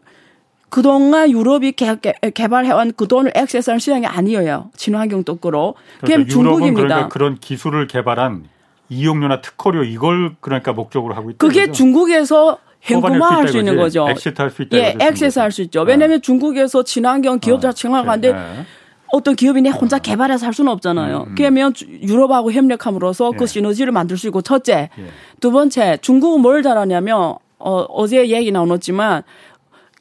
그동안 0.71 1.29
유럽이 1.29 1.73
개, 1.73 1.95
개 2.33 2.47
발해온 2.47 2.93
그 2.95 3.05
돈을 3.05 3.33
액세스하는 3.35 3.79
시장이 3.79 4.05
아니에요. 4.07 4.71
친환경 4.75 5.25
쪽으로. 5.25 5.75
그러니까 5.99 6.31
중국입니다. 6.31 6.87
그러니까 6.87 7.07
그런 7.09 7.37
기술을 7.37 7.87
개발한 7.87 8.45
이용료나 8.87 9.41
특허료 9.41 9.83
이걸 9.83 10.35
그러니까 10.39 10.71
목적으로 10.71 11.13
하고 11.13 11.29
있다. 11.29 11.45
그게 11.45 11.67
거죠? 11.67 11.73
중국에서 11.73 12.57
현금화할 12.79 13.49
수, 13.49 13.57
있는 13.57 13.75
거죠. 13.75 14.07
exit 14.09 14.41
할수 14.41 14.61
있다. 14.63 14.77
예, 14.77 14.95
exit 14.97 15.39
할 15.39 15.51
수 15.51 15.61
있죠. 15.63 15.81
왜냐하면 15.81 16.17
네. 16.17 16.21
중국에서 16.21 16.83
친환경 16.83 17.39
기업자 17.39 17.69
어, 17.69 17.73
친환경한데 17.73 18.31
네. 18.31 18.65
어떤 19.11 19.35
기업이 19.35 19.61
내 19.61 19.69
혼자 19.69 19.97
어. 19.97 19.99
개발해서 19.99 20.45
할 20.45 20.53
수는 20.53 20.71
없잖아요. 20.71 21.17
음, 21.17 21.29
음. 21.31 21.35
그러면 21.37 21.73
유럽하고 22.01 22.53
협력함으로써 22.53 23.31
그 23.31 23.35
예. 23.35 23.37
그 23.39 23.45
시너지를 23.45 23.91
만들 23.91 24.17
수 24.17 24.27
있고 24.27 24.41
첫째, 24.41 24.89
예. 24.97 25.03
두 25.41 25.51
번째 25.51 25.97
중국은 26.01 26.41
뭘 26.41 26.63
잘하냐면 26.63 27.35
어, 27.63 27.85
어제 27.89 28.27
얘기 28.29 28.51
나눴지만 28.51 29.23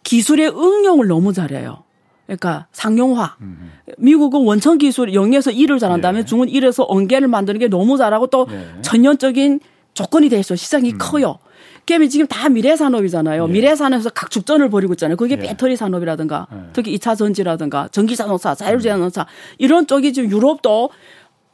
기술의 0.03 0.49
응용을 0.49 1.07
너무 1.07 1.33
잘해요. 1.33 1.85
그러니까 2.27 2.67
상용화. 2.73 3.37
음. 3.41 3.73
미국은 3.99 4.43
원천 4.45 4.79
기술 4.79 5.15
영에서 5.15 5.51
일을 5.51 5.79
잘한다면 5.79 6.23
예. 6.23 6.25
중은 6.25 6.49
일에서 6.49 6.85
언개를 6.89 7.27
만드는 7.27 7.59
게 7.59 7.67
너무 7.67 7.97
잘하고 7.97 8.29
또 8.29 8.47
예. 8.51 8.83
전년적인 8.83 9.61
조건이 9.95 10.29
돼 10.29 10.39
있어 10.39 10.55
시장이 10.55 10.93
음. 10.93 10.99
커요. 10.99 11.39
그게 11.87 12.07
지금 12.07 12.29
다 12.29 12.49
미래 12.49 12.77
산업이잖아요. 12.77 13.49
예. 13.49 13.53
미래 13.53 13.75
산업에서 13.75 14.11
각 14.11 14.31
축전을 14.31 14.71
벌이고 14.71 14.93
있잖아요. 14.93 15.17
그게 15.17 15.35
예. 15.35 15.41
배터리 15.41 15.75
산업이라든가 15.75 16.47
예. 16.53 16.57
특히 16.73 16.97
2차 16.97 17.17
전지라든가 17.17 17.89
전기 17.91 18.15
자동차, 18.15 18.55
자율 18.55 18.79
자동차 18.81 19.27
이런 19.59 19.89
쪽이 19.89 20.13
지금 20.13 20.31
유럽도 20.31 20.91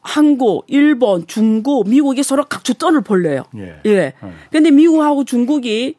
한국, 0.02 0.66
일본, 0.68 1.26
중국, 1.26 1.88
미국이 1.88 2.22
서로 2.22 2.44
각축전을 2.44 3.00
벌려요. 3.00 3.44
예. 3.56 3.80
예. 3.86 3.90
예. 3.90 4.14
근데 4.52 4.70
미국하고 4.70 5.24
중국이 5.24 5.96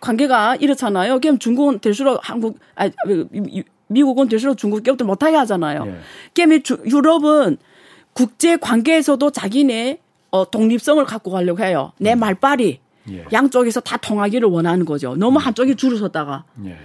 관계가 0.00 0.56
이렇잖아요. 0.56 1.20
그럼 1.20 1.38
중국은 1.38 1.80
될수록 1.80 2.20
한국, 2.22 2.58
아, 2.76 2.88
미국은 3.88 4.28
될수록 4.28 4.56
중국 4.56 4.82
기업들 4.82 5.06
못하게 5.06 5.36
하잖아요. 5.36 5.84
예. 5.86 5.98
그러면 6.34 6.62
유럽은 6.86 7.58
국제 8.12 8.56
관계에서도 8.56 9.30
자기네 9.30 9.98
어, 10.30 10.50
독립성을 10.50 11.04
갖고 11.04 11.30
가려고 11.30 11.62
해요. 11.64 11.92
내 11.98 12.12
음. 12.12 12.20
말빨이 12.20 12.80
예. 13.10 13.24
양쪽에서 13.32 13.80
다 13.80 13.96
통하기를 13.96 14.48
원하는 14.48 14.84
거죠. 14.84 15.16
너무 15.16 15.38
음. 15.38 15.40
한쪽이 15.40 15.76
줄을 15.76 15.96
섰다가. 15.98 16.44
예. 16.66 16.76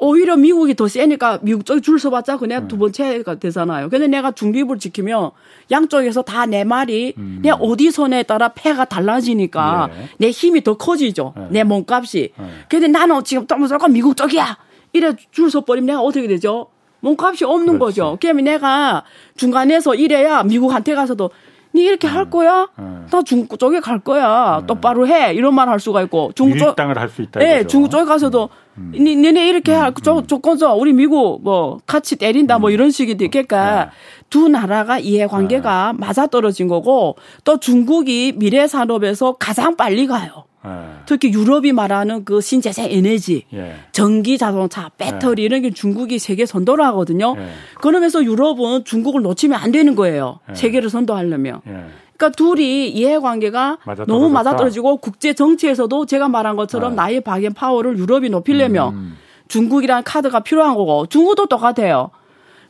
오히려 0.00 0.36
미국이 0.36 0.74
더 0.74 0.86
세니까 0.86 1.40
미국 1.42 1.64
쪽이 1.66 1.80
줄 1.82 1.98
서봤자 1.98 2.36
그냥 2.38 2.64
음. 2.64 2.68
두 2.68 2.78
번째가 2.78 3.36
되잖아요. 3.36 3.88
근데 3.88 4.06
내가 4.06 4.30
중립을 4.30 4.78
지키면 4.78 5.30
양쪽에서 5.70 6.22
다 6.22 6.46
내 6.46 6.64
말이 6.64 7.14
음. 7.18 7.40
내 7.42 7.50
어디 7.50 7.90
선에 7.90 8.22
따라 8.22 8.48
패가 8.48 8.84
달라지니까 8.86 9.90
예. 9.92 10.08
내 10.18 10.30
힘이 10.30 10.62
더 10.62 10.76
커지죠. 10.76 11.34
예. 11.36 11.46
내 11.50 11.64
몸값이. 11.64 12.32
예. 12.38 12.44
근데 12.68 12.88
나는 12.88 13.22
지금 13.24 13.46
또 13.46 13.56
무조건 13.56 13.92
미국 13.92 14.16
쪽이야. 14.16 14.56
이래 14.92 15.12
줄 15.32 15.50
서버리면 15.50 15.86
내가 15.86 16.00
어떻게 16.00 16.26
되죠? 16.28 16.68
몸값이 17.00 17.44
없는 17.44 17.78
그렇지. 17.78 18.00
거죠. 18.00 18.18
그러면 18.20 18.44
내가 18.44 19.04
중간에서 19.36 19.94
이래야 19.94 20.42
미국한테 20.44 20.94
가서도 20.94 21.30
니 21.74 21.82
이렇게 21.84 22.08
음. 22.08 22.14
할 22.14 22.30
거야? 22.30 22.68
음. 22.78 23.06
나 23.10 23.22
중국 23.22 23.58
쪽에 23.58 23.80
갈 23.80 23.98
거야. 24.00 24.58
음. 24.60 24.66
똑바로 24.66 25.06
해. 25.06 25.32
이런 25.34 25.54
말 25.54 25.68
할 25.68 25.78
수가 25.80 26.02
있고. 26.02 26.32
중국 26.34 26.58
쪽 26.58 26.76
땅을 26.76 26.98
할 26.98 27.08
수 27.10 27.22
있다. 27.22 27.40
네, 27.40 27.66
중국 27.66 27.90
쪽에 27.90 28.04
가서도 28.04 28.48
음. 28.78 28.92
니 28.94 29.14
니네 29.16 29.48
이렇게 29.48 29.72
할 29.72 29.92
조, 30.02 30.26
조건서 30.26 30.74
우리 30.74 30.92
미국 30.92 31.42
뭐 31.44 31.78
같이 31.86 32.16
때린다 32.16 32.58
뭐 32.58 32.70
이런 32.70 32.90
식이 32.90 33.16
되니까 33.16 33.84
네. 33.84 33.90
두 34.30 34.48
나라가 34.48 34.98
이해 34.98 35.26
관계가 35.26 35.92
네. 35.92 35.98
맞아 36.06 36.26
떨어진 36.26 36.68
거고 36.68 37.16
또 37.44 37.58
중국이 37.58 38.32
미래 38.36 38.66
산업에서 38.66 39.34
가장 39.38 39.76
빨리 39.76 40.06
가요. 40.06 40.44
네. 40.68 41.02
특히 41.06 41.32
유럽이 41.32 41.72
말하는 41.72 42.24
그 42.24 42.40
신재생 42.40 42.88
에너지, 42.90 43.44
예. 43.52 43.74
전기 43.92 44.38
자동차, 44.38 44.90
배터리 44.98 45.42
예. 45.42 45.46
이런 45.46 45.62
게 45.62 45.70
중국이 45.70 46.18
세계 46.18 46.46
선도를 46.46 46.84
하거든요. 46.86 47.34
예. 47.38 47.48
그러면서 47.80 48.22
유럽은 48.24 48.84
중국을 48.84 49.22
놓치면 49.22 49.58
안 49.58 49.72
되는 49.72 49.94
거예요. 49.94 50.40
예. 50.50 50.54
세계를 50.54 50.90
선도하려면. 50.90 51.60
예. 51.66 51.84
그러니까 52.16 52.36
둘이 52.36 52.88
이해관계가 52.88 53.78
너무 54.08 54.28
맞아떨어지고 54.28 54.96
국제 54.96 55.32
정치에서도 55.32 56.04
제가 56.06 56.28
말한 56.28 56.56
것처럼 56.56 56.92
아. 56.92 56.94
나의 56.96 57.20
박앤 57.20 57.54
파워를 57.54 57.96
유럽이 57.96 58.28
높이려면 58.28 58.94
음. 58.94 59.16
중국이라는 59.46 60.02
카드가 60.02 60.40
필요한 60.40 60.74
거고 60.74 61.06
중국도 61.06 61.46
똑같아요. 61.46 62.10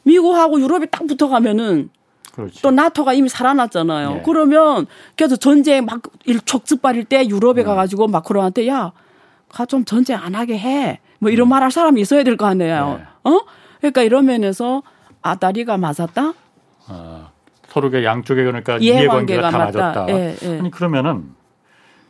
미국하고 0.03 0.61
유럽이 0.61 0.87
딱 0.91 1.07
붙어가면은 1.07 1.89
그렇지. 2.39 2.63
또 2.63 2.71
나토가 2.71 3.13
이미 3.15 3.29
살아났잖아요. 3.29 4.11
네. 4.15 4.23
그러면 4.25 4.87
그래서 5.17 5.35
전쟁 5.37 5.85
막 5.87 6.01
일촉즉발일 6.25 7.05
때 7.05 7.27
유럽에 7.29 7.55
네. 7.55 7.63
가가지고 7.65 8.07
마크로한테 8.07 8.69
야, 8.69 8.93
가 9.49 9.67
좀 9.67 9.85
전쟁 9.85 10.19
안 10.23 10.35
하게 10.37 10.57
해. 10.59 11.01
뭐 11.19 11.31
이런 11.31 11.49
음. 11.49 11.51
말할 11.51 11.71
사람이 11.73 12.01
있어야 12.01 12.23
될 12.23 12.37
거 12.37 12.47
아니에요. 12.47 13.01
네. 13.01 13.31
어? 13.31 13.41
그러니까 13.79 14.03
이런 14.03 14.27
면에서 14.27 14.83
아다리가 15.21 15.77
맞았다. 15.79 16.33
아, 16.87 17.31
서로가 17.69 18.05
양쪽에 18.05 18.45
그러니까 18.45 18.79
이해관계가, 18.79 19.51
다 19.51 19.59
맞다. 19.59 19.79
맞았다. 19.81 20.07
예, 20.15 20.37
예. 20.43 20.59
아니 20.61 20.71
그러면은 20.71 21.25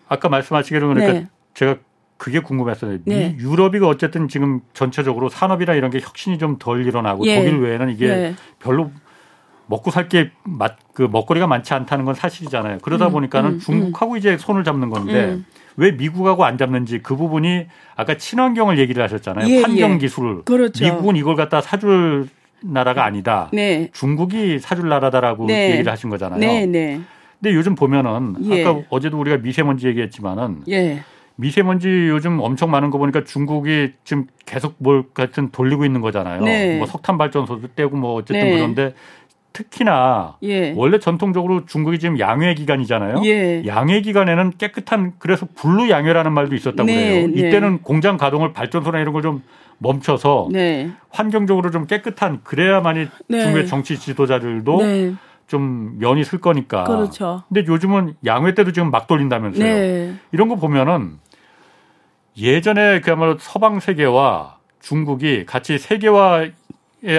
아까 0.08 0.28
말씀하시기로 0.28 0.88
그러니까 0.88 1.12
네. 1.14 1.26
제가 1.54 1.76
그게 2.18 2.40
궁금했어요. 2.40 2.99
네. 3.04 3.37
유럽이 3.38 3.78
어쨌든 3.85 4.28
지금 4.28 4.61
전체적으로 4.75 5.28
산업이나 5.28 5.75
이런 5.75 5.90
게 5.90 6.00
혁신이 6.00 6.38
좀 6.38 6.58
덜 6.58 6.85
일어나고 6.85 7.25
예. 7.26 7.37
독일 7.37 7.61
외에는 7.61 7.90
이게 7.90 8.08
예. 8.08 8.35
별로 8.58 8.90
먹고 9.68 9.90
살 9.90 10.08
게 10.08 10.30
그 10.98 11.02
먹거리가 11.02 11.46
많지 11.46 11.75
않다는 11.75 12.04
건 12.04 12.14
사실이잖아요. 12.14 12.78
그러다 12.82 13.06
음, 13.06 13.12
보니까는 13.12 13.50
음, 13.50 13.58
중국하고 13.60 14.14
음. 14.14 14.18
이제 14.18 14.37
손을 14.37 14.64
잡는 14.64 14.90
건데 14.90 15.26
음. 15.26 15.44
왜 15.76 15.92
미국하고 15.92 16.44
안 16.44 16.58
잡는지 16.58 16.98
그 17.00 17.14
부분이 17.14 17.66
아까 17.94 18.16
친환경을 18.16 18.78
얘기를 18.80 19.00
하셨잖아요. 19.04 19.48
예, 19.48 19.62
환경 19.62 19.92
예. 19.92 19.98
기술을 19.98 20.42
그렇죠. 20.44 20.84
미국은 20.84 21.14
이걸 21.14 21.37
갖다 21.37 21.60
사줄 21.60 22.26
나라가 22.62 23.04
아니다. 23.04 23.48
네. 23.52 23.90
중국이 23.92 24.58
사줄 24.58 24.88
나라다라고 24.88 25.46
네. 25.46 25.70
얘기를 25.75 25.92
하신 25.92 26.10
거잖아요. 26.10 26.40
네, 26.40 26.66
네. 26.66 27.00
근데 27.40 27.54
요즘 27.54 27.76
보면은 27.76 28.34
예. 28.50 28.64
아까 28.64 28.80
어제도 28.90 29.20
우리가 29.20 29.37
미세먼지 29.37 29.87
얘기했지만은 29.87 30.62
예. 30.68 31.04
미세먼지 31.37 31.88
요즘 32.08 32.40
엄청 32.40 32.72
많은 32.72 32.90
거 32.90 32.98
보니까 32.98 33.22
중국이 33.22 33.92
지금 34.02 34.26
계속 34.44 34.75
뭘 34.78 35.04
같은 35.14 35.50
돌리고 35.52 35.84
있는 35.84 36.00
거잖아요. 36.00 36.42
네. 36.42 36.78
뭐 36.78 36.88
석탄 36.88 37.16
발전소도 37.16 37.68
떼고 37.76 37.96
뭐 37.96 38.14
어쨌든 38.14 38.40
네. 38.40 38.56
그런데 38.56 38.94
특히나 39.58 40.36
예. 40.44 40.72
원래 40.76 41.00
전통적으로 41.00 41.66
중국이 41.66 41.98
지금 41.98 42.20
양회 42.20 42.54
기간이잖아요. 42.54 43.22
예. 43.24 43.64
양회 43.66 44.00
기간에는 44.00 44.52
깨끗한 44.56 45.14
그래서 45.18 45.46
blue 45.56 45.90
양회라는 45.90 46.32
말도 46.32 46.54
있었다고 46.54 46.84
네, 46.84 46.94
그래요. 46.94 47.28
네. 47.28 47.48
이때는 47.48 47.82
공장 47.82 48.16
가동을 48.16 48.52
발전소나 48.52 49.00
이런 49.00 49.12
걸 49.12 49.18
좀 49.18 49.42
멈춰서 49.78 50.48
네. 50.50 50.90
환경적으로 51.10 51.70
좀 51.70 51.86
깨끗한 51.86 52.40
그래야만이 52.44 53.08
네. 53.28 53.42
중국의 53.42 53.66
정치 53.66 53.98
지도자들도 53.98 54.78
네. 54.82 55.14
좀 55.46 55.98
면이 55.98 56.24
쓸 56.24 56.40
거니까. 56.40 56.84
그렇죠. 56.84 57.42
근데 57.48 57.64
요즘은 57.66 58.14
양회 58.24 58.54
때도 58.54 58.72
지금 58.72 58.90
막 58.90 59.06
돌린다면서요. 59.06 59.64
네. 59.64 60.14
이런 60.32 60.48
거 60.48 60.56
보면은 60.56 61.18
예전에 62.36 63.00
그야말로 63.00 63.36
서방 63.38 63.80
세계와 63.80 64.58
중국이 64.80 65.46
같이 65.46 65.78
세계화의 65.78 66.52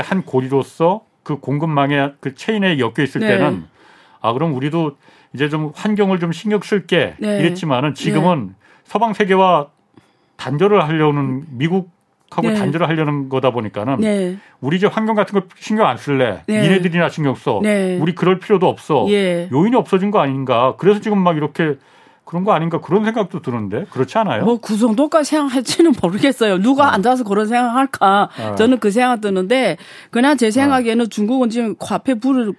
한 0.03 0.23
고리로서 0.23 1.01
그 1.29 1.39
공급망에 1.39 2.13
그 2.19 2.33
체인에 2.33 2.79
엮여 2.79 3.03
있을 3.03 3.21
네. 3.21 3.27
때는 3.27 3.65
아 4.19 4.33
그럼 4.33 4.55
우리도 4.55 4.97
이제 5.33 5.47
좀 5.47 5.71
환경을 5.75 6.19
좀 6.19 6.31
신경 6.31 6.59
쓸게 6.59 7.15
네. 7.19 7.39
이랬지만은 7.39 7.93
지금은 7.93 8.47
네. 8.47 8.53
서방 8.85 9.13
세계와 9.13 9.67
단절을 10.37 10.83
하려는 10.83 11.43
미국 11.51 11.91
하고 12.31 12.49
네. 12.49 12.55
단절을 12.55 12.87
하려는 12.87 13.29
거다 13.29 13.51
보니까는 13.51 13.97
네. 13.97 14.37
우리 14.59 14.77
이제 14.77 14.87
환경 14.87 15.15
같은 15.15 15.39
거 15.39 15.45
신경 15.57 15.87
안 15.87 15.97
쓸래. 15.97 16.41
네. 16.47 16.61
니네들이나 16.63 17.09
신경 17.09 17.35
써. 17.35 17.59
네. 17.61 17.97
우리 17.99 18.15
그럴 18.15 18.39
필요도 18.39 18.67
없어. 18.67 19.05
예. 19.09 19.49
요인이 19.51 19.75
없어진 19.75 20.09
거 20.09 20.19
아닌가. 20.19 20.75
그래서 20.77 20.99
지금 20.99 21.19
막 21.19 21.37
이렇게 21.37 21.75
그런 22.29 22.43
거 22.43 22.51
아닌가 22.51 22.79
그런 22.79 23.03
생각도 23.05 23.41
드는데 23.41 23.85
그렇지 23.89 24.15
않아요? 24.19 24.45
뭐 24.45 24.59
그 24.61 24.77
정도까지 24.77 25.31
생각할지는 25.31 25.95
모르겠어요. 25.99 26.59
누가 26.59 26.85
네. 26.85 26.91
앉아서 26.91 27.23
그런 27.23 27.47
생각할까? 27.47 28.29
네. 28.37 28.55
저는 28.55 28.79
그 28.79 28.91
생각 28.91 29.19
드는데 29.21 29.77
그냥 30.11 30.37
제 30.37 30.51
생각에는 30.51 31.05
네. 31.05 31.09
중국은 31.09 31.49
지금 31.49 31.75
과폐 31.79 32.13
불을 32.13 32.53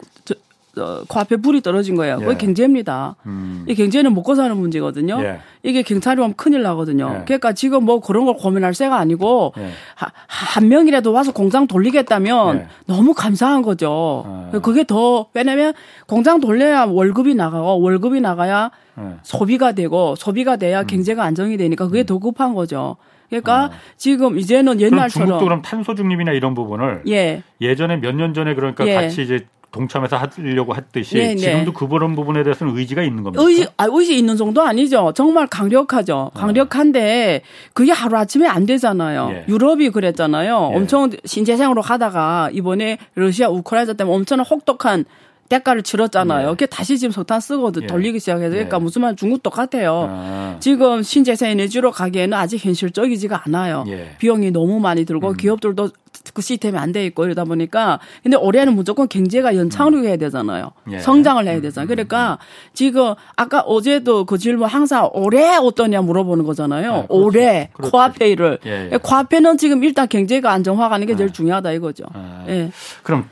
어, 0.80 1.02
과폐 1.08 1.36
불이 1.36 1.60
떨어진 1.60 1.94
거예요. 1.96 2.18
그게 2.18 2.30
예. 2.32 2.36
경제입니다. 2.36 3.16
음. 3.26 3.64
이 3.68 3.74
경제는 3.74 4.14
먹고 4.14 4.34
사는 4.34 4.56
문제거든요. 4.56 5.18
예. 5.22 5.40
이게 5.62 5.82
경찰이 5.82 6.20
오면 6.20 6.34
큰일 6.34 6.62
나거든요. 6.62 7.18
예. 7.20 7.24
그러니까 7.24 7.52
지금 7.52 7.84
뭐 7.84 8.00
그런 8.00 8.24
걸 8.24 8.34
고민할 8.34 8.74
새가 8.74 8.96
아니고 8.96 9.52
예. 9.58 9.70
하, 9.94 10.10
한 10.26 10.68
명이라도 10.68 11.12
와서 11.12 11.32
공장 11.32 11.66
돌리겠다면 11.66 12.56
예. 12.56 12.66
너무 12.86 13.14
감사한 13.14 13.62
거죠. 13.62 13.90
어. 13.90 14.50
그게 14.62 14.84
더 14.84 15.26
왜냐면 15.34 15.72
공장 16.06 16.40
돌려야 16.40 16.84
월급이 16.84 17.34
나가고 17.34 17.80
월급이 17.80 18.20
나가야 18.20 18.70
예. 18.98 19.02
소비가 19.22 19.72
되고 19.72 20.14
소비가 20.16 20.56
돼야 20.56 20.80
음. 20.80 20.86
경제가 20.86 21.22
안정이 21.24 21.56
되니까 21.56 21.86
그게 21.86 22.00
음. 22.00 22.06
더 22.06 22.18
급한 22.18 22.54
거죠. 22.54 22.96
그러니까 23.28 23.66
어. 23.66 23.70
지금 23.96 24.38
이제는 24.38 24.80
옛날처럼 24.80 25.08
중국도 25.28 25.44
그럼 25.44 25.62
탄소 25.62 25.94
중립이나 25.94 26.32
이런 26.32 26.54
부분을 26.54 27.02
예. 27.06 27.42
예전에 27.60 27.98
몇 27.98 28.12
년 28.14 28.34
전에 28.34 28.54
그러니까 28.54 28.84
예. 28.88 28.94
같이 28.94 29.22
이제 29.22 29.46
동참해서 29.72 30.16
하려고 30.16 30.74
했듯이 30.74 31.14
네네. 31.14 31.36
지금도 31.36 31.72
그런 31.72 32.14
부분에 32.14 32.42
대해서는 32.42 32.76
의지가 32.76 33.02
있는 33.02 33.22
겁니다. 33.22 33.42
의지, 33.44 33.66
아, 33.76 33.86
의지 33.90 34.18
있는 34.18 34.36
정도 34.36 34.62
아니죠. 34.62 35.12
정말 35.14 35.46
강력하죠. 35.46 36.30
아. 36.34 36.38
강력한데 36.38 37.42
그게 37.72 37.92
하루 37.92 38.16
아침에 38.16 38.46
안 38.46 38.66
되잖아요. 38.66 39.30
예. 39.32 39.44
유럽이 39.48 39.90
그랬잖아요. 39.90 40.70
예. 40.72 40.76
엄청 40.76 41.10
신재생으로 41.24 41.82
하다가 41.82 42.50
이번에 42.52 42.98
러시아 43.14 43.48
우크라이나 43.48 43.92
때문에 43.92 44.16
엄청난 44.16 44.44
혹독한 44.46 45.04
대가를 45.50 45.82
치렀잖아요. 45.82 46.46
예. 46.46 46.50
그게 46.52 46.66
다시 46.66 46.96
지금 46.98 47.10
석탄 47.12 47.40
쓰고 47.40 47.72
예. 47.82 47.86
돌리기 47.86 48.20
시작해서 48.20 48.50
그러니까 48.50 48.76
예. 48.78 48.80
무슨 48.80 49.02
말 49.02 49.16
중국 49.16 49.42
똑같아요. 49.42 50.06
아. 50.08 50.56
지금 50.60 51.02
신재생 51.02 51.50
에너지로 51.50 51.90
가기에는 51.90 52.38
아직 52.38 52.64
현실적이지가 52.64 53.42
않아요. 53.46 53.84
예. 53.88 54.14
비용이 54.18 54.52
너무 54.52 54.80
많이 54.80 55.04
들고 55.04 55.30
음. 55.30 55.36
기업들도 55.36 55.90
그 56.34 56.42
시스템이 56.42 56.78
안 56.78 56.92
돼 56.92 57.04
있고 57.06 57.24
이러다 57.24 57.44
보니까 57.44 57.98
근데 58.22 58.36
올해는 58.36 58.74
무조건 58.74 59.08
경제가 59.08 59.54
연착륙 59.56 60.04
해야 60.04 60.16
되잖아요. 60.16 60.70
예. 60.92 60.98
성장을 61.00 61.44
해야 61.46 61.60
되잖아요. 61.60 61.86
음, 61.86 61.88
그러니까 61.88 62.32
음, 62.32 62.34
음. 62.34 62.70
지금 62.72 63.14
아까 63.36 63.60
어제도 63.60 64.24
그 64.24 64.38
질문 64.38 64.68
항상 64.68 65.08
올해 65.12 65.56
어떠냐 65.56 66.02
물어보는 66.02 66.44
거잖아요. 66.44 66.92
네, 66.94 67.06
올해 67.08 67.70
그렇죠. 67.72 67.90
코앞회의를 67.90 68.58
예, 68.66 68.90
예. 68.92 68.96
코앞에는 68.96 69.56
지금 69.58 69.82
일단 69.82 70.08
경제가 70.08 70.50
안정화가는 70.52 71.06
게 71.06 71.16
제일 71.16 71.30
아. 71.30 71.32
중요하다 71.32 71.72
이거죠. 71.72 72.04
아. 72.12 72.44
예. 72.48 72.70
그럼 73.02 73.28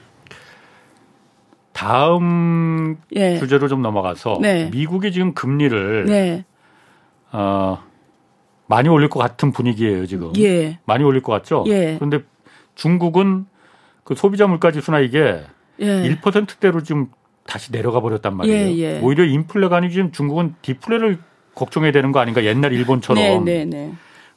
다음 1.78 2.96
예. 3.14 3.38
주제로 3.38 3.68
좀 3.68 3.82
넘어가서 3.82 4.38
네. 4.42 4.68
미국이 4.72 5.12
지금 5.12 5.32
금리를 5.32 6.06
네. 6.06 6.44
어, 7.30 7.78
많이 8.66 8.88
올릴 8.88 9.08
것 9.08 9.20
같은 9.20 9.52
분위기예요 9.52 10.04
지금. 10.06 10.32
예. 10.38 10.80
많이 10.86 11.04
올릴 11.04 11.22
것 11.22 11.30
같죠. 11.30 11.62
예. 11.68 11.94
그런데 11.94 12.24
중국은 12.74 13.46
그 14.02 14.16
소비자 14.16 14.48
물가 14.48 14.72
지수나 14.72 14.98
이게 14.98 15.44
예. 15.78 16.16
1%대로 16.20 16.82
지금 16.82 17.10
다시 17.46 17.70
내려가 17.70 18.00
버렸단 18.00 18.36
말이에요. 18.36 18.56
예, 18.56 18.76
예. 18.78 19.00
오히려 19.00 19.24
인플레가 19.24 19.76
아니고 19.76 19.92
지금 19.92 20.10
중국은 20.10 20.56
디플레를 20.62 21.20
걱정해야 21.54 21.92
되는 21.92 22.10
거 22.10 22.18
아닌가 22.18 22.42
옛날 22.42 22.72
일본처럼. 22.72 23.22
네, 23.22 23.38
네, 23.38 23.64
네. 23.64 23.92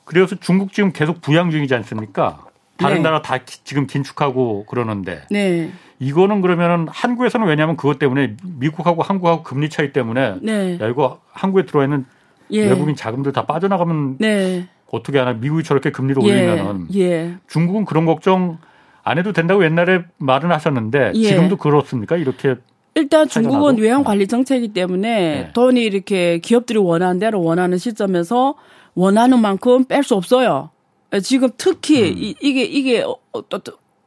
그래서 0.05 0.35
중국 0.35 0.73
지금 0.73 0.91
계속 0.91 1.21
부양 1.21 1.49
중이지 1.49 1.73
않습니까? 1.73 2.45
다른 2.81 2.97
네. 2.97 3.01
나라 3.03 3.21
다 3.21 3.37
지금 3.63 3.87
긴축하고 3.87 4.65
그러는데 4.65 5.21
네. 5.29 5.71
이거는 5.99 6.41
그러면은 6.41 6.87
한국에서는 6.89 7.47
왜냐하면 7.47 7.77
그것 7.77 7.99
때문에 7.99 8.35
미국하고 8.43 9.03
한국하고 9.03 9.43
금리 9.43 9.69
차이 9.69 9.93
때문에 9.93 10.35
네. 10.41 10.77
야 10.81 10.87
이거 10.87 11.19
한국에 11.31 11.65
들어와 11.65 11.85
있는 11.85 12.05
예. 12.51 12.67
외국인 12.67 12.95
자금들 12.95 13.31
다 13.31 13.45
빠져나가면 13.45 14.17
네. 14.19 14.67
어떻게 14.91 15.19
하나 15.19 15.33
미국이 15.33 15.63
저렇게 15.63 15.91
금리를 15.91 16.21
예. 16.23 16.27
올리면은 16.27 16.87
예. 16.95 17.35
중국은 17.47 17.85
그런 17.85 18.05
걱정 18.05 18.57
안 19.03 19.17
해도 19.17 19.31
된다고 19.31 19.63
옛날에 19.63 20.03
말은 20.17 20.51
하셨는데 20.51 21.13
예. 21.15 21.23
지금도 21.23 21.57
그렇습니까? 21.57 22.17
이렇게 22.17 22.55
일단 22.93 23.27
중국은 23.27 23.77
외환 23.77 24.03
관리 24.03 24.27
정책이기 24.27 24.73
때문에 24.73 25.09
네. 25.09 25.51
돈이 25.53 25.81
이렇게 25.81 26.39
기업들이 26.39 26.77
원하는 26.77 27.19
대로 27.19 27.41
원하는 27.41 27.77
시점에서 27.77 28.55
원하는 28.95 29.39
만큼 29.39 29.85
뺄 29.85 30.03
수 30.03 30.15
없어요. 30.15 30.71
지금 31.19 31.49
특히 31.57 32.11
음. 32.11 32.17
이, 32.17 32.35
이게 32.41 32.63
이게 32.63 33.01
어, 33.01 33.17
어, 33.33 33.41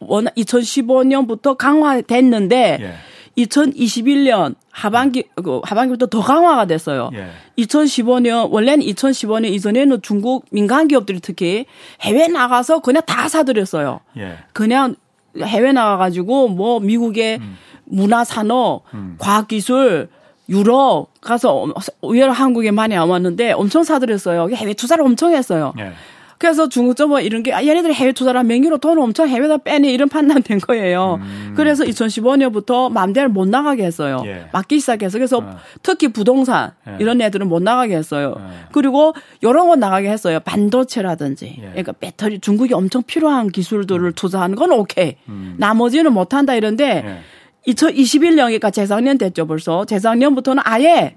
원 0.01 0.27
2015년부터 0.27 1.57
강화됐는데 1.57 2.79
예. 2.81 2.95
2021년 3.39 4.55
하반기 4.71 5.25
그 5.35 5.61
하반기부터 5.65 6.07
더 6.07 6.21
강화가 6.21 6.67
됐어요. 6.67 7.11
예. 7.15 7.29
2015년 7.59 8.51
원래는 8.51 8.87
2015년 8.87 9.53
이전에는 9.53 10.03
중국 10.03 10.47
민간 10.51 10.89
기업들이 10.89 11.21
특히 11.21 11.67
해외 12.01 12.29
나가서 12.29 12.81
그냥 12.81 13.03
다 13.07 13.29
사들였어요. 13.29 14.01
예. 14.19 14.39
그냥 14.53 14.97
해외 15.39 15.73
나가가지고 15.73 16.49
뭐 16.49 16.81
미국의 16.81 17.39
음. 17.39 17.57
문화 17.85 18.25
산업, 18.25 18.83
음. 18.95 19.17
과학 19.19 19.49
기술 19.49 20.09
유럽 20.49 21.09
가서 21.21 21.67
의외로 22.03 22.33
한국에 22.33 22.71
많이 22.71 22.97
안 22.97 23.09
왔는데 23.09 23.53
엄청 23.53 23.83
사들였어요. 23.83 24.55
해외 24.55 24.75
투자를 24.75 25.05
엄청 25.05 25.35
했어요. 25.35 25.73
예. 25.79 25.93
그래서 26.39 26.69
중국점 26.69 27.11
뭐 27.11 27.21
이런 27.21 27.43
게 27.43 27.53
아, 27.53 27.65
얘네들이 27.65 27.95
해외 27.95 28.13
투자랑 28.13 28.47
명의로 28.47 28.79
돈을 28.79 29.01
엄청 29.03 29.29
해외다 29.29 29.59
빼네 29.59 29.93
이런 29.93 30.09
판단 30.09 30.43
된 30.43 30.59
거예요. 30.59 31.21
음. 31.21 31.55
그래서 31.57 31.85
2015년부터 31.85 32.91
마음대로 32.93 33.29
못 33.29 33.49
나가게 33.49 33.85
했어요. 33.85 34.23
예. 34.27 34.47
막기 34.53 34.81
시작해서 34.81 35.19
그래서 35.19 35.39
어. 35.39 35.57
특히 35.83 36.09
부동산 36.09 36.73
예. 36.89 36.97
이런 37.01 37.21
애들은 37.21 37.49
못 37.49 37.63
나가게 37.63 37.97
했어요. 37.97 38.35
예. 38.39 38.67
그리고 38.73 39.15
이런 39.41 39.69
건 39.69 39.81
나가게 39.81 40.09
했어요. 40.09 40.41
반도체라든지 40.41 41.57
예. 41.59 41.69
그러니까 41.69 41.93
배터리 41.93 42.39
중국이 42.39 42.75
엄청 42.75 43.03
필요한 43.03 43.49
기술들을 43.49 44.09
음. 44.09 44.13
투자하는 44.15 44.57
건 44.57 44.73
오케이. 44.73 45.17
음. 45.29 45.55
나머지는 45.59 46.13
못 46.13 46.35
한다 46.35 46.55
이런데 46.55 47.23
2021년이니까 47.67 48.73
재작년 48.73 49.19
됐죠 49.19 49.47
벌써. 49.47 49.85
재작년부터는 49.85 50.63
아예 50.67 51.17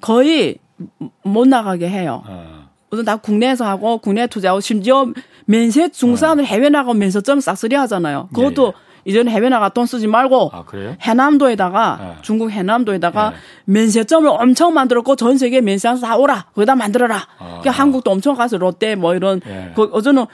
거의 0.00 0.56
못 1.22 1.48
나가게 1.48 1.88
해요. 1.88 2.22
어. 2.26 2.65
다 3.04 3.16
국내에서 3.16 3.64
하고 3.66 3.98
국내 3.98 4.26
투자하고 4.26 4.60
심지어 4.60 5.06
면세 5.46 5.88
중산을 5.90 6.44
네. 6.44 6.48
해외 6.48 6.68
나가면 6.68 6.98
면세점 6.98 7.40
싹쓸이 7.40 7.74
하잖아요. 7.74 8.28
그것도 8.34 8.62
예, 8.64 8.66
예. 8.68 8.86
이제는 9.06 9.30
해외 9.30 9.48
나가 9.48 9.68
돈 9.68 9.86
쓰지 9.86 10.08
말고 10.08 10.50
아, 10.52 10.64
해남도에다가 11.00 11.98
네. 12.00 12.22
중국 12.22 12.50
해남도에다가 12.50 13.30
네. 13.30 13.36
면세점을 13.66 14.28
엄청 14.28 14.74
만들었고 14.74 15.14
전 15.16 15.38
세계 15.38 15.60
면세점 15.60 16.00
다 16.00 16.16
오라 16.16 16.46
거기다 16.54 16.74
만들어라. 16.74 17.16
아. 17.38 17.44
그러니까 17.44 17.70
한국도 17.70 18.10
엄청 18.10 18.34
가서 18.34 18.58
롯데 18.58 18.96
뭐 18.96 19.14
이런 19.14 19.40
네. 19.40 19.72
그 19.76 19.84
어제는 19.92 20.26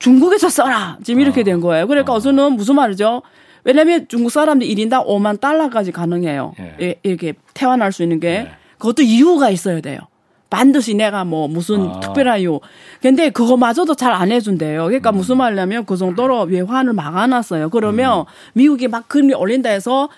중국에서 0.00 0.48
써라 0.48 0.98
지금 1.04 1.20
이렇게 1.20 1.42
아. 1.42 1.44
된 1.44 1.60
거예요. 1.60 1.86
그러니까 1.86 2.12
아. 2.12 2.16
어제는 2.16 2.54
무슨 2.54 2.74
말이죠? 2.74 3.22
왜냐면 3.62 4.06
중국 4.08 4.30
사람들 4.30 4.66
1인당 4.66 5.06
5만 5.06 5.40
달러까지 5.40 5.92
가능해요. 5.92 6.54
예. 6.80 6.96
이렇게 7.02 7.34
태환할 7.54 7.92
수 7.92 8.02
있는 8.02 8.18
게 8.18 8.48
그것도 8.78 9.02
이유가 9.02 9.50
있어야 9.50 9.80
돼요. 9.80 10.00
반드시 10.50 10.94
내가 10.94 11.24
뭐 11.24 11.48
무슨 11.48 11.88
아. 11.88 12.00
특별한 12.00 12.40
이유. 12.40 12.60
근데 13.00 13.30
그거마저도 13.30 13.94
잘 13.94 14.10
안 14.12 14.32
해준대요. 14.32 14.84
그러니까 14.84 15.10
음. 15.10 15.16
무슨 15.16 15.36
말이냐면 15.38 15.86
그 15.86 15.96
정도로 15.96 16.42
외환을 16.42 16.92
막아놨어요. 16.92 17.70
그러면 17.70 18.20
음. 18.20 18.24
미국이 18.54 18.88
막 18.88 19.08
금리 19.08 19.32
올린다 19.32 19.70
해서 19.70 20.08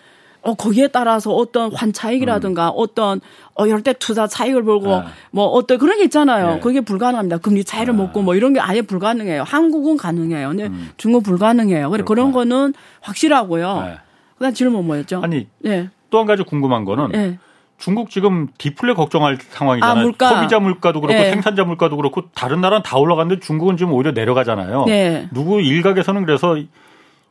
어, 0.40 0.54
거기에 0.54 0.88
따라서 0.88 1.30
어떤 1.32 1.72
환 1.72 1.92
차익이라든가 1.92 2.68
음. 2.68 2.72
어떤 2.76 3.20
어, 3.54 3.64
때 3.82 3.92
투자 3.92 4.26
차익을 4.26 4.64
벌고 4.64 4.86
네. 4.86 5.02
뭐 5.30 5.44
어떤 5.46 5.78
그런 5.78 5.98
게 5.98 6.04
있잖아요. 6.04 6.54
네. 6.54 6.60
그게 6.60 6.80
불가능합니다. 6.80 7.38
금리 7.38 7.62
차이를 7.62 7.94
네. 7.94 8.02
먹고 8.02 8.22
뭐 8.22 8.34
이런 8.34 8.52
게 8.52 8.58
아예 8.58 8.82
불가능해요. 8.82 9.44
한국은 9.44 9.96
가능해요. 9.98 10.48
근데 10.48 10.66
음. 10.66 10.90
중국 10.96 11.22
불가능해요. 11.22 11.90
그래 11.90 12.02
그런 12.04 12.32
거는 12.32 12.74
확실하고요. 13.02 13.82
네. 13.82 13.98
그다음 14.36 14.54
질문 14.54 14.86
뭐였죠? 14.86 15.20
아니 15.22 15.46
예. 15.66 15.90
또한 16.10 16.26
가지 16.26 16.42
궁금한 16.42 16.84
거는 16.84 17.10
예. 17.14 17.38
중국 17.82 18.10
지금 18.10 18.46
디플레 18.58 18.94
걱정할 18.94 19.36
상황이잖아요. 19.40 19.98
아, 19.98 20.00
물가. 20.00 20.28
소비자 20.28 20.60
물가도 20.60 21.00
그렇고 21.00 21.20
네. 21.20 21.30
생산자 21.30 21.64
물가도 21.64 21.96
그렇고 21.96 22.30
다른 22.32 22.60
나라는 22.60 22.84
다 22.84 22.96
올라갔는데 22.96 23.40
중국은 23.40 23.76
지금 23.76 23.92
오히려 23.92 24.12
내려가잖아요. 24.12 24.84
네. 24.86 25.28
누구 25.32 25.60
일각에서는 25.60 26.24
그래서 26.24 26.56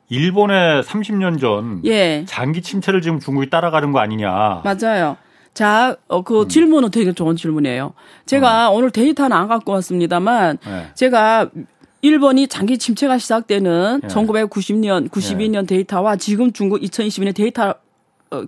일본의 0.10 0.84
30년 0.84 1.40
전 1.40 1.82
예. 1.86 2.26
장기 2.26 2.62
침체를 2.62 3.02
지금 3.02 3.22
중국이 3.22 3.50
따라가는 3.50 3.94
거 3.94 4.00
아니냐. 4.00 4.62
맞아요. 4.66 5.16
자, 5.54 5.96
어, 6.10 6.22
그 6.22 6.42
음. 6.42 6.48
질문은 6.50 6.92
되게 6.92 7.14
좋은 7.14 7.38
질문이에요. 7.38 7.94
제가 8.26 8.72
어. 8.72 8.74
오늘 8.74 8.92
데이터는 8.92 9.36
안 9.36 9.48
갖고 9.48 9.72
왔습니다만 9.72 10.58
네. 10.66 10.88
제가 10.96 11.48
일본이 12.02 12.50
장기 12.50 12.78
침체가 12.78 13.18
시작되는 13.18 14.02
예. 14.04 14.08
1990년, 14.08 15.10
92년 15.10 15.62
예. 15.62 15.66
데이터와 15.66 16.18
지금 16.18 16.52
중국 16.52 16.82
2022년 16.82 17.34
데이터 17.34 17.70
어, 17.70 17.76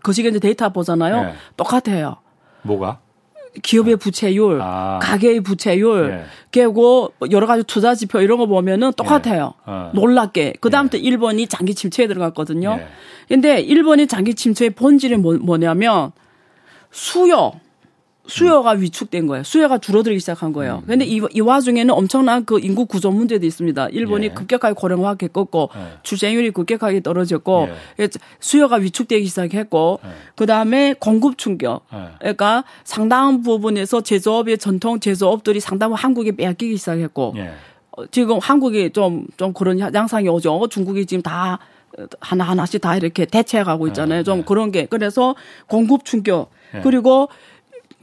거시경제 0.01 0.39
데이터 0.39 0.69
보잖아요. 0.69 1.29
예. 1.29 1.33
똑같아요. 1.57 2.17
뭐가? 2.63 2.99
기업의 3.61 3.97
부채율, 3.97 4.59
아. 4.61 4.99
가계의 5.01 5.41
부채율, 5.41 6.09
예. 6.11 6.25
그리고 6.51 7.13
여러 7.29 7.45
가지 7.45 7.63
투자 7.63 7.93
지표 7.93 8.19
이런 8.19 8.39
거 8.39 8.47
보면은 8.47 8.93
똑같아요. 8.93 9.53
예. 9.67 9.71
어. 9.71 9.91
놀랍게. 9.93 10.55
그다음부터 10.59 10.97
예. 10.97 11.01
일본이 11.01 11.47
장기 11.47 11.75
침체에 11.75 12.07
들어갔거든요. 12.07 12.77
예. 12.79 12.87
근데 13.27 13.59
일본이 13.59 14.07
장기 14.07 14.33
침체의 14.33 14.71
본질이 14.71 15.17
뭐, 15.17 15.37
뭐냐면 15.37 16.11
수요, 16.91 17.53
수요가 18.25 18.71
위축된 18.71 19.27
거예요. 19.27 19.43
수요가 19.43 19.77
줄어들기 19.77 20.19
시작한 20.19 20.53
거예요. 20.53 20.81
음. 20.83 20.87
근데 20.87 21.05
이, 21.05 21.21
이 21.31 21.41
와중에는 21.41 21.93
엄청난 21.93 22.45
그 22.45 22.59
인구 22.59 22.85
구조 22.85 23.11
문제도 23.11 23.45
있습니다. 23.45 23.89
일본이 23.89 24.27
예. 24.27 24.29
급격하게 24.29 24.75
고령화했고 24.75 25.69
예. 25.75 25.79
출생률이 26.03 26.51
급격하게 26.51 27.01
떨어졌고 27.01 27.67
예. 27.99 28.07
수요가 28.39 28.77
위축되기 28.77 29.25
시작했고 29.25 29.99
예. 30.03 30.09
그다음에 30.35 30.95
공급 30.99 31.37
충격. 31.37 31.85
예. 31.93 32.09
그러니까 32.19 32.63
상당한 32.85 33.41
부분에서 33.41 34.01
제조업의 34.01 34.57
전통 34.57 34.99
제조업들이 34.99 35.59
상당히 35.59 35.95
한국에 35.95 36.31
빼앗기기 36.31 36.77
시작했고 36.77 37.33
예. 37.37 37.51
어, 37.91 38.05
지금 38.07 38.39
한국이 38.39 38.91
좀 38.91 39.27
좀 39.37 39.53
그런 39.53 39.79
양상이 39.79 40.29
오죠. 40.29 40.67
중국이 40.69 41.05
지금 41.05 41.21
다 41.21 41.59
하나 42.19 42.43
하나씩 42.45 42.81
다 42.81 42.95
이렇게 42.95 43.25
대체해 43.25 43.63
가고 43.63 43.87
있잖아요. 43.87 44.23
좀 44.23 44.43
그런 44.43 44.71
게 44.71 44.85
그래서 44.85 45.35
공급 45.67 46.05
충격 46.05 46.49
그리고 46.81 47.29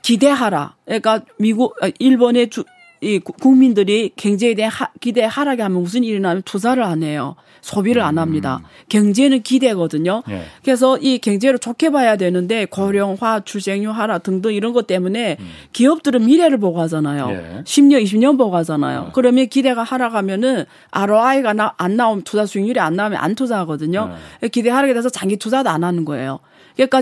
기대하라. 0.02 0.76
그러니까 0.84 1.20
미국, 1.38 1.76
아, 1.82 1.90
일본의 1.98 2.50
주, 2.50 2.64
이 3.02 3.18
국민들이 3.18 4.10
경제에 4.14 4.54
대한 4.54 4.70
하, 4.70 4.88
기대 5.00 5.24
하락이 5.24 5.62
하면 5.62 5.82
무슨 5.82 6.04
일이 6.04 6.20
나면 6.20 6.42
투자를 6.42 6.82
안 6.82 7.02
해요. 7.02 7.34
소비를 7.62 8.02
안 8.02 8.18
합니다. 8.18 8.60
음. 8.62 8.66
경제는 8.88 9.42
기대거든요. 9.42 10.22
예. 10.30 10.44
그래서 10.62 10.98
이 10.98 11.18
경제를 11.18 11.58
좋게 11.58 11.90
봐야 11.90 12.16
되는데 12.16 12.66
고령화, 12.66 13.40
출생률 13.44 13.92
하락 13.92 14.22
등등 14.22 14.52
이런 14.52 14.72
것 14.72 14.86
때문에 14.86 15.36
음. 15.40 15.50
기업들은 15.72 16.24
미래를 16.24 16.58
보고 16.58 16.80
하잖아요. 16.80 17.30
예. 17.30 17.62
10년, 17.64 18.02
20년 18.02 18.36
보고 18.36 18.56
하잖아요. 18.56 19.06
예. 19.08 19.12
그러면 19.14 19.48
기대가 19.48 19.82
하락하면은 19.82 20.64
ROI가 20.90 21.52
나, 21.54 21.74
안 21.78 21.96
나오면 21.96 22.24
투자 22.24 22.46
수익률이 22.46 22.80
안 22.80 22.96
나오면 22.96 23.18
안 23.18 23.34
투자하거든요. 23.34 24.16
예. 24.42 24.48
기대 24.48 24.70
하락이 24.70 24.92
돼서 24.94 25.08
장기 25.08 25.36
투자도 25.36 25.70
안 25.70 25.84
하는 25.84 26.04
거예요. 26.04 26.40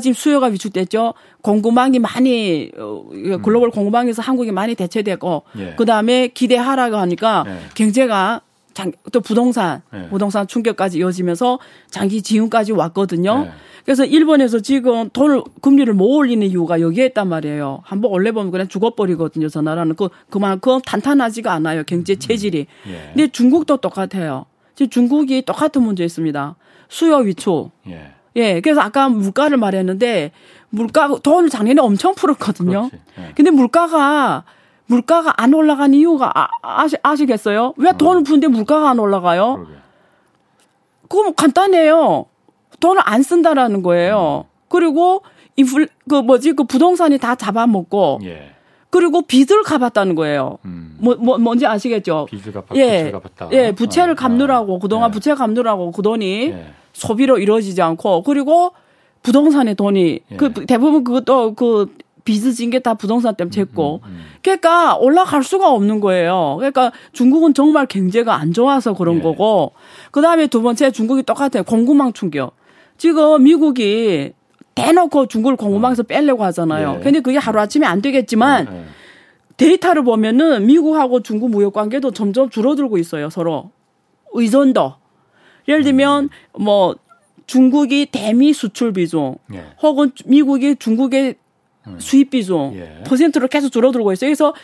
지금 0.00 0.14
수요가 0.14 0.46
위축됐죠. 0.46 1.14
공급망이 1.42 1.98
많이 1.98 2.70
어, 2.78 3.04
글로벌 3.42 3.70
공급망에서 3.70 4.22
한국이 4.22 4.52
많이 4.52 4.74
대체되고 4.74 5.42
예. 5.58 5.74
그다음에 5.76 6.28
기대 6.28 6.56
하라고 6.56 6.96
하니까 6.96 7.44
예. 7.46 7.58
경제가 7.74 8.40
장, 8.74 8.92
또 9.12 9.20
부동산 9.20 9.82
예. 9.94 10.08
부동산 10.08 10.46
충격까지 10.46 10.98
이어지면서 10.98 11.58
장기 11.90 12.22
지금까지 12.22 12.72
왔거든요. 12.72 13.44
예. 13.46 13.52
그래서 13.84 14.04
일본에서 14.04 14.60
지금 14.60 15.08
돈을 15.10 15.42
금리를 15.62 15.92
못 15.94 16.04
올리는 16.04 16.46
이유가 16.46 16.80
여기에 16.80 17.06
있단 17.06 17.28
말이에요. 17.28 17.80
한번 17.84 18.10
올려 18.12 18.32
보면 18.32 18.50
그냥 18.50 18.68
죽어버리거든요. 18.68 19.48
저 19.48 19.62
나라는 19.62 19.96
그 19.96 20.10
그만큼 20.28 20.80
탄탄하지가 20.82 21.52
않아요. 21.54 21.84
경제 21.84 22.14
음. 22.14 22.18
체질이. 22.18 22.66
예. 22.86 23.10
근데 23.14 23.28
중국도 23.28 23.78
똑같아요. 23.78 24.44
지금 24.74 24.90
중국이 24.90 25.42
똑같은 25.42 25.82
문제 25.82 26.04
있습니다. 26.04 26.56
수요 26.88 27.16
위축. 27.16 27.70
예. 27.88 28.12
예, 28.36 28.60
그래서 28.60 28.80
아까 28.80 29.08
물가를 29.08 29.56
말했는데 29.56 30.32
물가 30.70 31.08
돈을 31.22 31.48
작년에 31.48 31.80
엄청 31.80 32.14
풀었거든요. 32.14 32.90
예. 33.18 33.32
근데 33.34 33.50
물가가 33.50 34.44
물가가 34.86 35.34
안 35.36 35.52
올라간 35.54 35.94
이유가 35.94 36.32
아, 36.34 36.48
아시, 36.62 36.96
아시겠어요? 37.02 37.74
왜 37.76 37.92
돈을 37.92 38.24
푸는데 38.24 38.48
물가가 38.48 38.90
안 38.90 38.98
올라가요? 38.98 39.56
그러게. 39.56 39.72
그거 41.08 41.32
간단해요. 41.32 42.26
돈을 42.80 43.02
안 43.04 43.22
쓴다라는 43.22 43.82
거예요. 43.82 44.44
음. 44.46 44.50
그리고 44.68 45.22
인플 45.56 45.88
그 46.08 46.16
뭐지 46.16 46.52
그 46.52 46.64
부동산이 46.64 47.18
다 47.18 47.34
잡아먹고 47.34 48.20
예. 48.24 48.54
그리고 48.90 49.22
빚을 49.22 49.62
갚았다는 49.64 50.14
거예요. 50.14 50.58
음. 50.64 50.96
뭐, 51.00 51.14
뭐 51.16 51.38
뭔지 51.38 51.66
아시겠죠? 51.66 52.26
빚을 52.30 52.52
갚았, 52.52 52.76
예. 52.76 53.12
예, 53.52 53.72
부채를 53.72 54.12
아, 54.12 54.16
갚느라고 54.16 54.76
아, 54.76 54.78
그동안 54.78 55.10
예. 55.10 55.12
부채 55.12 55.34
갚느라고 55.34 55.90
그 55.90 56.00
돈이 56.00 56.50
예. 56.50 56.72
소비로 56.98 57.38
이루어지지 57.38 57.80
않고 57.82 58.22
그리고 58.22 58.72
부동산의 59.22 59.74
돈이 59.74 60.20
예. 60.30 60.36
그 60.36 60.52
대부분 60.66 61.04
그것도 61.04 61.54
그 61.54 61.94
빚을 62.24 62.52
진 62.52 62.70
게 62.70 62.78
다 62.80 62.92
부동산 62.94 63.34
때문에 63.34 63.54
쟀고 63.56 64.02
음, 64.02 64.04
음, 64.04 64.10
음. 64.10 64.20
그러니까 64.42 64.96
올라갈 64.98 65.42
수가 65.42 65.70
없는 65.72 66.00
거예요. 66.00 66.56
그러니까 66.58 66.92
중국은 67.12 67.54
정말 67.54 67.86
경제가 67.86 68.34
안 68.34 68.52
좋아서 68.52 68.92
그런 68.92 69.16
예. 69.16 69.20
거고 69.22 69.72
그 70.10 70.20
다음에 70.20 70.46
두 70.46 70.60
번째 70.60 70.90
중국이 70.90 71.22
똑같아요. 71.22 71.62
공급망 71.64 72.12
충격. 72.12 72.52
지금 72.98 73.42
미국이 73.44 74.32
대놓고 74.74 75.26
중국을 75.26 75.56
공급망에서 75.56 76.02
어. 76.02 76.06
빼려고 76.06 76.44
하잖아요. 76.44 76.96
예. 76.98 77.02
근데 77.02 77.20
그게 77.20 77.38
하루 77.38 77.60
아침에 77.60 77.86
안 77.86 78.02
되겠지만 78.02 78.68
예, 78.70 78.76
예. 78.76 78.84
데이터를 79.56 80.04
보면은 80.04 80.66
미국하고 80.66 81.20
중국 81.22 81.50
무역 81.50 81.72
관계도 81.72 82.10
점점 82.12 82.50
줄어들고 82.50 82.98
있어요. 82.98 83.30
서로 83.30 83.70
의존도. 84.32 84.94
예를 85.68 85.84
들면 85.84 86.30
뭐 86.58 86.96
중국이 87.46 88.06
대미 88.10 88.52
수출 88.52 88.92
비중 88.92 89.36
예. 89.54 89.64
혹은 89.82 90.10
미국이 90.24 90.76
중국의 90.76 91.36
음. 91.86 91.96
수입 91.98 92.30
비중 92.30 92.72
예. 92.74 93.04
퍼센트로 93.04 93.48
계속 93.48 93.70
줄어들고 93.70 94.12
있어요. 94.12 94.28
그래서 94.28 94.54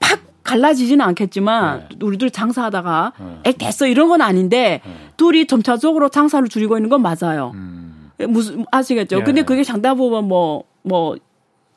팍 0.00 0.20
갈라지지는 0.42 1.04
않겠지만 1.04 1.88
예. 1.92 2.04
우리들 2.04 2.30
장사하다가 2.30 3.12
에 3.44 3.48
예. 3.48 3.52
됐어 3.52 3.86
이런 3.86 4.08
건 4.08 4.20
아닌데 4.22 4.80
예. 4.84 4.90
둘이 5.16 5.46
점차적으로 5.46 6.08
장사를 6.08 6.46
줄이고 6.48 6.76
있는 6.76 6.90
건 6.90 7.02
맞아요. 7.02 7.52
음. 7.54 8.10
무슨 8.28 8.64
아시겠죠? 8.70 9.18
예. 9.18 9.22
근데 9.22 9.42
그게 9.42 9.64
상당 9.64 9.96
부분 9.96 10.24
뭐뭐 10.24 10.64
뭐 10.82 11.16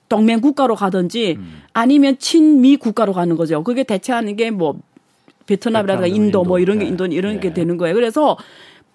동맹 0.09 0.39
국가로 0.39 0.75
가든지 0.75 1.35
음. 1.37 1.63
아니면 1.73 2.17
친미 2.17 2.77
국가로 2.77 3.11
가는 3.11 3.35
거죠. 3.35 3.63
그게 3.63 3.83
대체하는 3.83 4.37
게 4.37 4.49
뭐 4.51 4.79
베트남이라든가 5.47 6.07
인도, 6.07 6.23
인도, 6.23 6.43
뭐 6.43 6.59
이런 6.59 6.77
게 6.79 6.85
인도 6.85 7.05
이런 7.05 7.39
게 7.39 7.53
되는 7.53 7.77
거예요. 7.77 7.95
그래서 7.95 8.37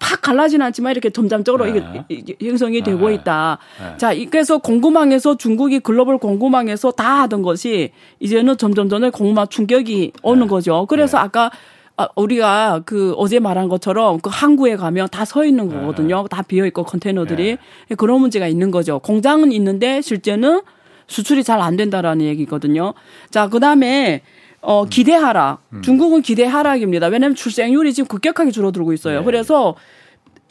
팍 0.03 0.21
갈라지는 0.21 0.65
않지만 0.65 0.91
이렇게 0.91 1.09
점점적으로 1.09 1.65
네. 1.65 2.03
이게 2.09 2.35
형성이 2.45 2.81
네. 2.81 2.91
되고 2.91 3.09
있다. 3.09 3.57
네. 3.79 3.97
자, 3.97 4.13
그래서 4.29 4.57
공급망에서 4.57 5.37
중국이 5.37 5.79
글로벌 5.79 6.17
공급망에서 6.17 6.91
다 6.91 7.21
하던 7.21 7.41
것이 7.41 7.91
이제는 8.19 8.57
점점 8.57 8.89
점점 8.89 9.11
공급망 9.11 9.47
충격이 9.47 10.11
오는 10.21 10.41
네. 10.43 10.47
거죠. 10.49 10.85
그래서 10.89 11.17
네. 11.17 11.23
아까 11.23 11.51
아, 11.95 12.07
우리가 12.15 12.81
그 12.85 13.13
어제 13.17 13.39
말한 13.39 13.69
것처럼 13.69 14.19
그 14.19 14.29
항구에 14.33 14.75
가면 14.75 15.07
다 15.09 15.23
서 15.23 15.45
있는 15.45 15.69
네. 15.69 15.75
거거든요. 15.75 16.27
다 16.27 16.41
비어 16.41 16.65
있고 16.65 16.83
컨테이너들이 16.83 17.57
그런 17.97 18.19
문제가 18.19 18.47
있는 18.47 18.71
거죠. 18.71 18.99
공장은 18.99 19.53
있는데 19.53 20.01
실제는 20.01 20.61
수출이 21.07 21.43
잘 21.43 21.61
안 21.61 21.77
된다라는 21.77 22.25
얘기거든요. 22.25 22.93
자, 23.29 23.47
그 23.47 23.59
다음에 23.59 24.21
어, 24.63 24.85
기대하락. 24.85 25.61
음. 25.73 25.81
중국은 25.81 26.21
기대하락입니다. 26.21 27.07
왜냐하면 27.07 27.35
출생률이 27.35 27.93
지금 27.93 28.07
급격하게 28.07 28.51
줄어들고 28.51 28.93
있어요. 28.93 29.19
네. 29.19 29.25
그래서 29.25 29.75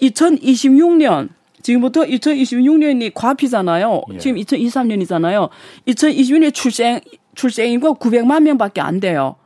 2026년 0.01 1.31
지금부터 1.63 2.03
2026년이 2.03 3.13
과피잖아요. 3.15 4.03
예. 4.15 4.19
지금 4.19 4.37
2023년이잖아요. 4.39 5.49
2026년 5.87 6.53
출생 6.53 7.01
출생 7.35 7.71
인구가 7.71 7.99
900만 7.99 8.43
명밖에 8.43 8.81
안 8.81 9.01
돼요. 9.01 9.37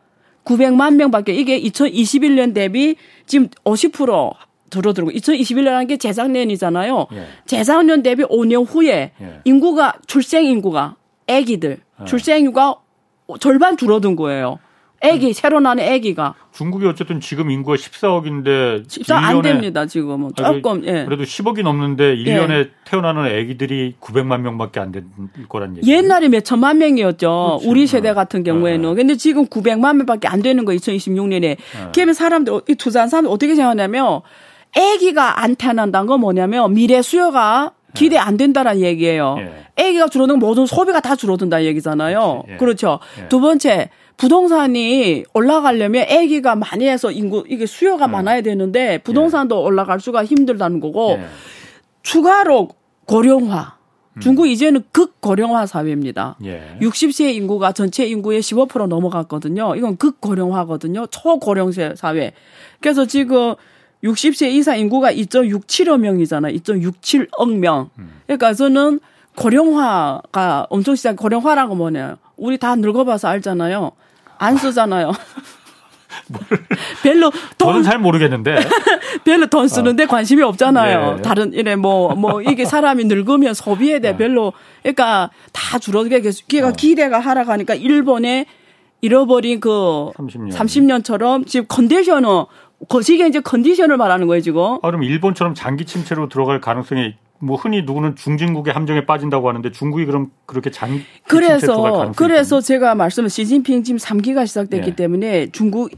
900만 0.44 0.94
명밖에 0.94 1.34
이게 1.34 1.60
2021년 1.60 2.54
대비 2.54 2.96
지금 3.26 3.48
50% 3.64 4.32
줄어들고 4.70 5.10
2021년한 5.12 5.86
게 5.88 5.96
재작년이잖아요. 5.96 7.06
예. 7.12 7.26
재작년 7.46 8.02
대비 8.02 8.24
5년 8.24 8.66
후에 8.66 9.12
예. 9.20 9.40
인구가 9.44 9.94
출생 10.06 10.44
인구가 10.46 10.96
아기들 11.28 11.78
예. 12.00 12.04
출생 12.06 12.38
인구가 12.40 12.76
절반 13.40 13.76
줄어든 13.76 14.16
거예요. 14.16 14.58
애기 15.02 15.34
새로 15.34 15.60
나는 15.60 15.84
애기가 15.84 16.34
중국이 16.52 16.86
어쨌든 16.86 17.20
지금 17.20 17.50
인구가 17.50 17.76
14억인데 17.76 18.86
14안 18.88 19.12
안 19.12 19.42
됩니다 19.42 19.84
지금은 19.84 20.30
조금 20.34 20.86
예. 20.86 21.04
그래도 21.04 21.22
10억이 21.22 21.62
넘는데 21.62 22.16
1년에 22.16 22.50
예. 22.50 22.70
태어나는 22.86 23.26
애기들이 23.26 23.96
900만 24.00 24.40
명밖에 24.40 24.80
안 24.80 24.92
될 24.92 25.04
거란 25.50 25.76
얘기. 25.76 25.90
옛날에 25.92 26.28
몇 26.28 26.44
천만 26.46 26.78
명이었죠. 26.78 27.58
그렇지. 27.58 27.68
우리 27.68 27.86
세대 27.86 28.14
같은 28.14 28.42
경우에는. 28.42 28.88
네. 28.88 28.94
근데 28.94 29.16
지금 29.16 29.44
900만 29.46 29.96
명밖에 29.96 30.28
안 30.28 30.40
되는 30.40 30.64
거 30.64 30.72
2026년에. 30.72 31.40
네. 31.40 31.56
그러면 31.94 32.14
사람들 32.14 32.60
이 32.68 32.74
투자한 32.74 33.10
사람들 33.10 33.30
어떻게 33.30 33.54
생각하냐면 33.54 34.22
애기가 34.74 35.42
안 35.42 35.56
태어난다는 35.56 36.06
건 36.06 36.20
뭐냐면 36.20 36.72
미래 36.72 37.02
수요가 37.02 37.72
기대 37.96 38.16
안 38.16 38.36
된다라는 38.36 38.80
얘기예요. 38.82 39.36
예. 39.38 39.66
애기가 39.76 40.08
줄어들면 40.08 40.38
모든 40.38 40.66
소비가 40.66 41.00
다 41.00 41.16
줄어든다 41.16 41.64
얘기잖아요. 41.64 42.44
예. 42.48 42.56
그렇죠. 42.56 43.00
예. 43.20 43.28
두 43.28 43.40
번째 43.40 43.90
부동산이 44.16 45.24
올라가려면 45.34 46.06
애기가 46.08 46.56
많이 46.56 46.86
해서 46.86 47.10
인구 47.10 47.44
이게 47.48 47.66
수요가 47.66 48.06
예. 48.06 48.10
많아야 48.10 48.40
되는데 48.42 48.98
부동산도 48.98 49.56
예. 49.56 49.60
올라갈 49.60 50.00
수가 50.00 50.24
힘들다는 50.24 50.80
거고 50.80 51.16
예. 51.18 51.26
추가로 52.02 52.68
고령화. 53.06 53.76
음. 54.16 54.20
중국 54.20 54.46
이제는 54.46 54.82
극고령화 54.92 55.66
사회입니다. 55.66 56.36
예. 56.44 56.78
60세 56.80 57.34
인구가 57.34 57.72
전체 57.72 58.06
인구의 58.06 58.40
15% 58.40 58.86
넘어갔거든요. 58.86 59.74
이건 59.76 59.96
극고령화거든요. 59.96 61.06
초고령세 61.08 61.94
사회. 61.96 62.32
그래서 62.80 63.04
지금 63.04 63.54
60세 64.04 64.50
이상 64.52 64.78
인구가 64.78 65.12
2.67억 65.12 65.98
명이잖아요. 66.00 66.54
2.67억 66.58 67.56
명. 67.56 67.90
그러니까 68.26 68.54
저는 68.54 69.00
고령화가 69.36 70.66
엄청 70.70 70.94
시작, 70.94 71.16
고령화라고 71.16 71.74
뭐냐. 71.74 72.16
우리 72.36 72.58
다 72.58 72.74
늙어봐서 72.74 73.28
알잖아요. 73.28 73.92
안 74.38 74.56
쓰잖아요. 74.56 75.12
별로 77.02 77.30
돈, 77.58 77.68
저는 77.68 77.82
잘 77.82 77.98
모르겠는데 77.98 78.58
별로 79.24 79.46
돈 79.46 79.68
쓰는데 79.68 80.04
어. 80.04 80.06
관심이 80.06 80.42
없잖아요. 80.42 81.16
네. 81.16 81.22
다른 81.22 81.52
이래 81.52 81.76
뭐뭐 81.76 82.14
뭐 82.14 82.42
이게 82.42 82.64
사람이 82.66 83.04
늙으면 83.04 83.54
소비에 83.54 84.00
대해 84.00 84.12
네. 84.12 84.18
별로 84.18 84.52
그러니까 84.82 85.30
다 85.52 85.78
줄어들게 85.78 86.20
계속 86.20 86.48
기가 86.48 86.68
어. 86.68 86.72
기대가 86.72 87.20
하락하니까 87.20 87.74
일본의 87.74 88.46
잃어버린 89.02 89.60
그 89.60 90.10
30년. 90.16 90.52
30년처럼 90.52 91.46
지금 91.46 91.66
컨디션은 91.68 92.44
거시기에 92.88 93.28
이제 93.28 93.40
컨디션을 93.40 93.96
말하는 93.96 94.26
거예요, 94.26 94.42
지금. 94.42 94.62
아, 94.62 94.78
그럼 94.82 95.02
일본처럼 95.02 95.54
장기 95.54 95.84
침체로 95.84 96.28
들어갈 96.28 96.60
가능성이 96.60 97.14
뭐 97.38 97.56
흔히 97.56 97.82
누구는 97.82 98.16
중진국의 98.16 98.72
함정에 98.72 99.04
빠진다고 99.04 99.48
하는데 99.48 99.70
중국이 99.70 100.06
그럼 100.06 100.30
그렇게 100.46 100.70
장기 100.70 101.02
그래서 101.28 102.12
그래서 102.16 102.60
제가 102.60 102.94
말씀을 102.94 103.28
시진핑 103.28 103.82
지금 103.82 103.98
3기가 103.98 104.46
시작됐기 104.46 104.90
네. 104.90 104.96
때문에 104.96 105.50
중국 105.50 105.90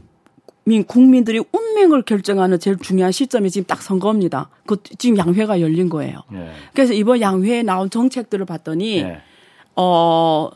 민 0.65 0.83
국민들이 0.83 1.41
운명을 1.51 2.03
결정하는 2.03 2.59
제일 2.59 2.77
중요한 2.77 3.11
시점이 3.11 3.49
지금 3.49 3.65
딱 3.65 3.81
선거입니다. 3.81 4.49
그 4.65 4.77
지금 4.97 5.17
양회가 5.17 5.61
열린 5.61 5.89
거예요. 5.89 6.23
네. 6.29 6.51
그래서 6.73 6.93
이번 6.93 7.21
양회에 7.21 7.63
나온 7.63 7.89
정책들을 7.89 8.45
봤더니 8.45 9.03
네. 9.03 9.21
어 9.75 10.49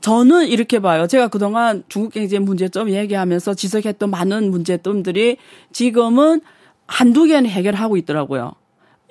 저는 0.00 0.48
이렇게 0.48 0.78
봐요. 0.78 1.06
제가 1.06 1.28
그동안 1.28 1.84
중국 1.88 2.14
경제 2.14 2.38
문제점 2.38 2.90
얘기하면서 2.90 3.54
지적했던 3.54 4.10
많은 4.10 4.50
문제점들이 4.50 5.36
지금은 5.72 6.40
한두 6.86 7.26
개는 7.26 7.48
해결하고 7.48 7.96
있더라고요. 7.98 8.52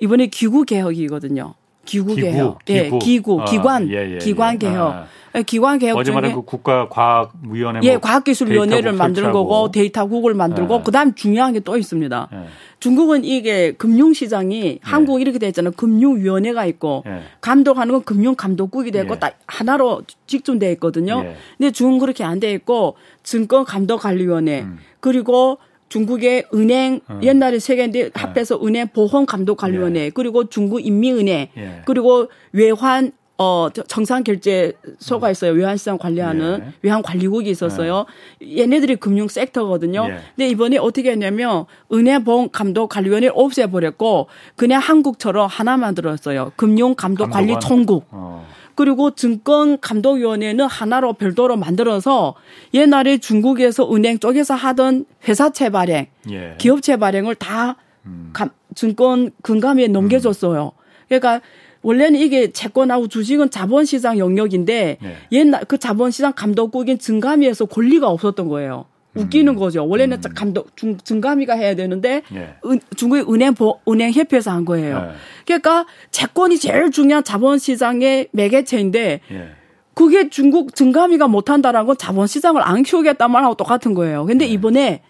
이번에 0.00 0.26
기구 0.26 0.64
개혁이거든요. 0.64 1.54
기구, 1.84 2.14
개혁. 2.14 2.58
예, 2.68 2.84
기구. 2.84 2.96
예, 2.96 2.98
기구, 3.00 3.40
아, 3.42 3.44
기관, 3.46 3.88
예, 3.90 4.14
예, 4.14 4.18
기관 4.18 4.54
예. 4.54 4.58
개혁. 4.58 4.92
아. 4.94 5.06
예, 5.36 5.42
기관 5.44 5.78
개혁 5.78 5.96
어제 5.96 6.10
말한 6.10 6.34
그 6.34 6.42
국가과학위원회 6.42 7.80
예, 7.84 7.92
뭐 7.92 8.00
과학기술위원회를 8.00 8.92
만드는 8.94 9.30
거고 9.30 9.70
데이터국을 9.70 10.34
만들고 10.34 10.74
예. 10.78 10.82
그다음 10.84 11.14
중요한 11.14 11.52
게 11.52 11.60
또 11.60 11.76
있습니다. 11.76 12.28
예. 12.32 12.36
중국은 12.80 13.24
이게 13.24 13.72
금융시장이 13.72 14.64
예. 14.66 14.78
한국 14.82 15.20
이렇게 15.20 15.38
돼 15.38 15.46
있잖아요. 15.48 15.72
금융위원회가 15.76 16.64
있고 16.66 17.04
예. 17.06 17.20
감독하는 17.40 17.92
건 17.92 18.02
금융감독국이 18.02 18.90
되고 18.90 19.18
딱 19.20 19.38
하나로 19.46 20.02
직존돼 20.26 20.72
있거든요. 20.72 21.24
근데 21.58 21.70
중국은 21.70 22.00
그렇게 22.00 22.24
안 22.24 22.40
돼 22.40 22.52
있고 22.52 22.96
증권감독관리위원회 23.22 24.62
음. 24.62 24.78
그리고 25.00 25.58
중국의 25.90 26.46
은행 26.54 27.00
어. 27.08 27.20
옛날에 27.22 27.58
세 27.58 27.76
개인데 27.76 28.04
네. 28.04 28.10
합해서 28.14 28.58
은행 28.64 28.88
보험 28.88 29.26
감독관리원회 29.26 30.00
예. 30.00 30.10
그리고 30.10 30.48
중국 30.48 30.84
인민은행 30.86 31.48
예. 31.56 31.82
그리고 31.84 32.28
외환 32.52 33.12
어 33.36 33.68
정상 33.88 34.22
결제소가 34.22 35.28
음. 35.28 35.32
있어요. 35.32 35.52
외환시장 35.52 35.98
관리하는 35.98 36.58
예. 36.60 36.72
외환 36.82 37.02
관리국이 37.02 37.50
있었어요. 37.50 38.06
예. 38.42 38.58
얘네들이 38.58 38.96
금융 38.96 39.28
섹터거든요. 39.28 40.06
예. 40.10 40.18
근데 40.36 40.48
이번에 40.48 40.76
어떻게 40.76 41.10
했냐면 41.10 41.64
은행 41.92 42.22
보험 42.22 42.50
감독 42.50 42.88
관리원회 42.88 43.30
없애 43.32 43.66
버렸고 43.66 44.28
그냥 44.56 44.80
한국처럼 44.80 45.48
하나 45.48 45.76
만 45.76 45.94
들었어요. 45.94 46.52
금융 46.56 46.94
감독 46.94 47.30
관리 47.30 47.58
총국. 47.60 48.06
어. 48.10 48.46
그리고 48.80 49.10
증권감독위원회는 49.10 50.64
하나로 50.64 51.12
별도로 51.12 51.58
만들어서 51.58 52.34
옛날에 52.72 53.18
중국에서 53.18 53.94
은행 53.94 54.18
쪽에서 54.18 54.54
하던 54.54 55.04
회사채 55.28 55.68
발행, 55.68 56.06
예. 56.30 56.54
기업채 56.56 56.96
발행을 56.96 57.34
다 57.34 57.76
음. 58.06 58.30
감, 58.32 58.48
증권 58.74 59.32
금감위에 59.42 59.88
넘겨줬어요. 59.88 60.72
그러니까 61.08 61.42
원래는 61.82 62.20
이게 62.20 62.52
채권하고 62.52 63.08
주식은 63.08 63.50
자본시장 63.50 64.18
영역인데 64.18 64.96
예. 65.02 65.16
옛날 65.30 65.66
그 65.66 65.76
자본시장 65.76 66.32
감독국인 66.34 66.98
증감위에서 66.98 67.66
권리가 67.66 68.08
없었던 68.08 68.48
거예요. 68.48 68.86
웃기는 69.14 69.52
음. 69.52 69.58
거죠. 69.58 69.86
원래는 69.86 70.18
음. 70.24 70.34
감독 70.34 70.76
중, 70.76 70.96
증감위가 70.98 71.54
해야 71.54 71.74
되는데 71.74 72.22
예. 72.34 72.54
은, 72.64 72.80
중국의 72.96 73.24
은행 73.28 73.54
보, 73.54 73.80
은행 73.88 74.12
협회에서 74.12 74.50
한 74.50 74.64
거예요. 74.64 75.10
예. 75.10 75.14
그러니까 75.46 75.86
채권이 76.10 76.58
제일 76.58 76.90
중요한 76.90 77.24
자본시장의 77.24 78.28
매개체인데 78.32 79.20
예. 79.30 79.50
그게 79.94 80.30
중국 80.30 80.74
증감위가 80.74 81.28
못한다라는 81.28 81.86
건 81.86 81.96
자본시장을 81.98 82.62
안 82.62 82.82
키우겠단 82.82 83.30
말하고 83.30 83.54
똑같은 83.54 83.94
거예요. 83.94 84.24
근데 84.26 84.46
예. 84.46 84.50
이번에 84.50 85.02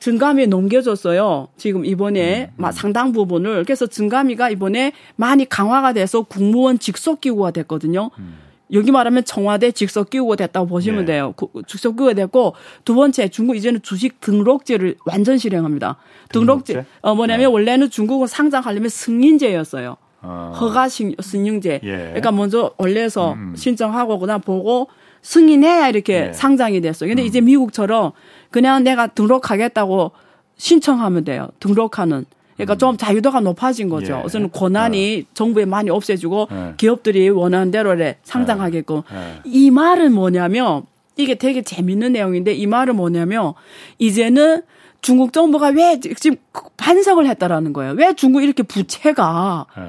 증감위에 0.00 0.46
넘겨줬어요. 0.46 1.48
지금 1.56 1.84
이번에 1.84 2.50
음, 2.56 2.64
음. 2.64 2.72
상당 2.72 3.12
부분을. 3.12 3.64
그래서 3.64 3.86
증감위가 3.86 4.50
이번에 4.50 4.92
많이 5.16 5.48
강화가 5.48 5.92
돼서 5.92 6.22
국무원 6.22 6.78
직속 6.78 7.20
기구가 7.20 7.52
됐거든요. 7.52 8.10
음. 8.18 8.45
여기 8.72 8.90
말하면 8.90 9.24
청와대 9.24 9.70
직속 9.70 10.10
기구가 10.10 10.36
됐다고 10.36 10.66
보시면 10.66 11.04
네. 11.04 11.14
돼요. 11.14 11.34
직속 11.66 11.92
기구가 11.92 12.14
됐고 12.14 12.54
두 12.84 12.94
번째 12.94 13.28
중국 13.28 13.56
이제는 13.56 13.82
주식 13.82 14.20
등록제를 14.20 14.96
완전 15.04 15.38
실행합니다. 15.38 15.96
등록제, 16.30 16.72
등록제? 16.72 16.90
어 17.02 17.14
뭐냐면 17.14 17.46
네. 17.48 17.52
원래는 17.52 17.90
중국은 17.90 18.26
상장하려면 18.26 18.88
승인제였어요. 18.88 19.96
아. 20.22 20.52
허가 20.58 20.88
승인제. 20.88 21.80
예. 21.84 21.96
그러니까 21.96 22.32
먼저 22.32 22.72
원래서 22.78 23.34
음. 23.34 23.54
신청하고 23.56 24.18
그다음 24.18 24.40
보고 24.40 24.88
승인해야 25.22 25.88
이렇게 25.88 26.28
예. 26.28 26.32
상장이 26.32 26.80
됐어요. 26.80 27.08
근데 27.08 27.22
음. 27.22 27.26
이제 27.26 27.40
미국처럼 27.40 28.12
그냥 28.50 28.82
내가 28.82 29.06
등록하겠다고 29.06 30.12
신청하면 30.56 31.24
돼요. 31.24 31.48
등록하는. 31.60 32.24
그러니까 32.56 32.74
음. 32.74 32.78
좀 32.78 32.96
자유도가 32.96 33.40
높아진 33.40 33.88
거죠. 33.88 34.18
예. 34.18 34.22
우선 34.24 34.50
권한이 34.50 35.24
어. 35.26 35.30
정부에 35.34 35.64
많이 35.64 35.90
없애주고 35.90 36.48
예. 36.50 36.74
기업들이 36.76 37.28
원하는 37.28 37.70
대로 37.70 37.96
상장하게끔. 38.24 39.02
예. 39.12 39.16
예. 39.16 39.40
이 39.44 39.70
말은 39.70 40.12
뭐냐면 40.12 40.82
이게 41.16 41.34
되게 41.34 41.62
재밌는 41.62 42.12
내용인데 42.12 42.52
이 42.54 42.66
말은 42.66 42.96
뭐냐면 42.96 43.52
이제는 43.98 44.62
중국 45.02 45.32
정부가 45.32 45.68
왜 45.68 46.00
지금 46.00 46.36
반성을 46.76 47.26
했다라는 47.26 47.72
거예요. 47.72 47.92
왜 47.92 48.14
중국 48.14 48.42
이렇게 48.42 48.62
부채가 48.62 49.66
예. 49.78 49.82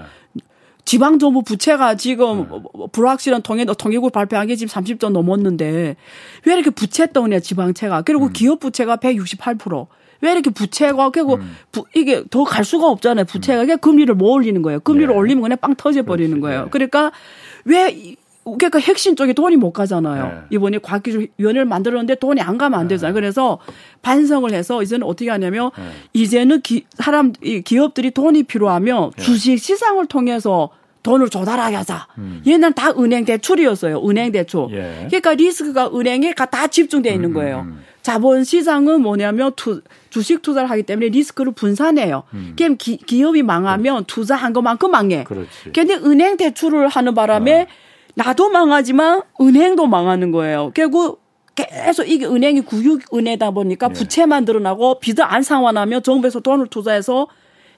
지방 0.88 1.20
정부 1.20 1.42
부채가 1.42 1.96
지금 1.96 2.48
네. 2.50 2.88
불확실한 2.94 3.42
통해 3.42 3.66
통계국 3.66 4.14
발표한 4.14 4.48
게 4.48 4.56
지금 4.56 4.72
30조 4.72 5.10
넘었는데 5.10 5.98
왜 6.46 6.54
이렇게 6.54 6.70
부채 6.70 7.12
떠오냐 7.12 7.42
지방채가 7.42 8.04
그리고 8.04 8.28
음. 8.28 8.34
기업 8.34 8.62
부채가 8.62 8.96
168%. 8.96 9.88
왜 10.22 10.32
이렇게 10.32 10.50
부채가 10.50 11.10
그리고 11.12 11.36
음. 11.36 11.56
부, 11.72 11.86
이게 11.96 12.24
더 12.30 12.44
갈 12.44 12.64
수가 12.64 12.88
없잖아요. 12.88 13.26
부채가 13.26 13.62
그냥 13.62 13.78
금리를 13.80 14.14
못 14.16 14.32
올리는 14.32 14.62
거예요. 14.62 14.80
금리를 14.80 15.08
네. 15.08 15.14
올리면 15.14 15.42
그냥 15.44 15.58
빵 15.60 15.76
터져 15.76 16.04
버리는 16.04 16.40
거예요. 16.40 16.64
네. 16.64 16.70
그러니까 16.72 17.12
왜 17.66 18.16
그러니까 18.44 18.80
핵심 18.80 19.18
쪽에 19.18 19.34
돈이 19.34 19.58
못 19.58 19.72
가잖아요. 19.74 20.24
네. 20.24 20.40
이번에 20.52 20.78
과학기술위원회를 20.80 21.66
만들었는데 21.66 22.16
돈이 22.16 22.40
안 22.40 22.58
가면 22.58 22.80
안 22.80 22.88
네. 22.88 22.96
되잖아요. 22.96 23.14
그래서 23.14 23.60
반성을 24.02 24.50
해서 24.54 24.82
이제는 24.82 25.06
어떻게 25.06 25.30
하냐면 25.30 25.72
네. 25.78 25.84
이제는 26.14 26.62
기, 26.62 26.86
사람 26.94 27.34
이 27.44 27.62
기업들이 27.62 28.12
돈이 28.12 28.44
필요하면 28.44 29.12
네. 29.18 29.24
주식 29.24 29.58
시장을 29.58 30.06
통해서 30.06 30.70
돈을 31.04 31.30
조달하게 31.30 31.76
하자. 31.76 32.08
음. 32.18 32.42
얘는 32.48 32.74
다 32.74 32.92
은행 32.98 33.24
대출이었어요. 33.26 34.02
은행 34.08 34.32
대출. 34.32 34.68
예. 34.72 35.06
그러니까 35.08 35.34
리스크가 35.34 35.92
은행에 35.94 36.34
다 36.34 36.68
집중돼 36.68 37.10
있는 37.12 37.30
음, 37.30 37.32
음, 37.32 37.34
거예요. 37.34 37.60
음, 37.60 37.68
음. 37.68 37.84
자본 38.08 38.46
시장은 38.46 39.02
뭐냐면 39.02 39.52
투, 39.58 39.82
주식 40.10 40.42
투자를 40.42 40.70
하기 40.70 40.84
때문에 40.84 41.10
리스크를 41.10 41.52
분산해요. 41.52 42.24
음. 42.34 42.54
그럼 42.58 42.78
기, 42.78 43.22
업이 43.22 43.44
망하면. 43.44 44.06
투자한 44.06 44.54
것만큼 44.54 44.92
망해. 44.92 45.26
그렇지. 45.26 45.74
근데 45.76 45.96
은행 45.96 46.38
대출을 46.38 46.88
하는 46.88 47.14
바람에 47.14 47.64
어. 47.64 47.68
나도 48.16 48.48
망하지만 48.48 49.24
은행도 49.42 49.88
망하는 49.88 50.32
거예요. 50.32 50.72
결국 50.74 51.22
계속 51.56 52.08
이게 52.08 52.26
은행이 52.26 52.62
구육 52.62 53.14
은행이다 53.14 53.52
보니까 53.52 53.90
네. 53.90 53.94
부채만 53.94 54.46
늘어나고 54.46 55.00
빚을 55.00 55.24
안 55.24 55.44
상환하면 55.44 56.02
정부에서 56.02 56.40
돈을 56.40 56.68
투자해서 56.68 57.28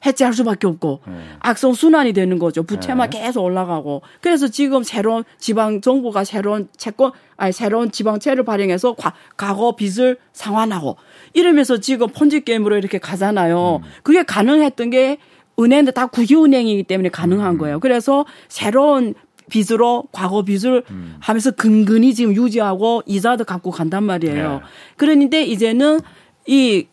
해체할 0.06 0.34
수밖에 0.34 0.68
없고 0.68 1.02
네. 1.08 1.14
악성 1.40 1.74
순환이 1.74 2.14
되는 2.14 2.40
거죠. 2.40 2.64
부채만 2.64 3.10
네. 3.10 3.22
계속 3.22 3.44
올라가고 3.44 4.02
그래서 4.22 4.48
지금 4.48 4.84
새로운 4.84 5.24
지방 5.38 5.82
정부가 5.82 6.24
새로운 6.24 6.70
채권 6.78 7.12
아니 7.38 7.52
새로운 7.52 7.92
지방채를 7.92 8.44
발행해서 8.44 8.94
과, 8.94 9.14
과거 9.38 9.76
빚을 9.76 10.18
상환하고 10.34 10.98
이러면서 11.34 11.80
지금 11.80 12.08
폰지 12.08 12.46
게임으로 12.46 12.78
이렇게 12.78 12.98
가잖아요. 12.98 13.82
음. 13.84 13.90
그게 14.04 14.24
가능했던 14.24 14.90
게 14.90 15.18
은행도 15.60 15.92
다 15.92 16.08
국유은행이기 16.08 16.84
때문에 16.84 17.10
가능한 17.10 17.56
음. 17.56 17.58
거예요. 17.58 17.80
그래서 17.80 18.26
새로운 18.48 19.14
빚으로 19.50 20.06
과거 20.12 20.44
빚을 20.44 20.84
음. 20.92 21.16
하면서 21.20 21.52
근근히 21.52 22.14
지금 22.14 22.36
유지하고 22.36 23.02
이자도 23.06 23.44
갖고 23.44 23.72
간단 23.72 24.04
말이에요. 24.04 24.52
네. 24.54 24.60
그런데 24.96 25.44
이제는 25.44 26.00
이 26.48 26.88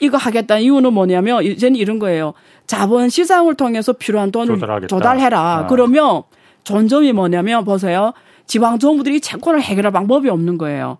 이거 0.00 0.16
하겠다는 0.16 0.62
이유는 0.62 0.92
뭐냐면 0.92 1.44
이제는 1.44 1.76
이런 1.76 1.98
거예요. 1.98 2.34
자본 2.66 3.08
시장을 3.08 3.54
통해서 3.54 3.92
필요한 3.92 4.30
돈을 4.30 4.54
조달하겠다. 4.54 4.88
조달해라. 4.88 5.40
아. 5.40 5.66
그러면 5.66 6.22
전점이 6.64 7.12
뭐냐면 7.12 7.64
보세요. 7.64 8.12
지방 8.46 8.78
정부들이 8.78 9.20
채권을 9.20 9.62
해결할 9.62 9.92
방법이 9.92 10.28
없는 10.28 10.58
거예요. 10.58 10.98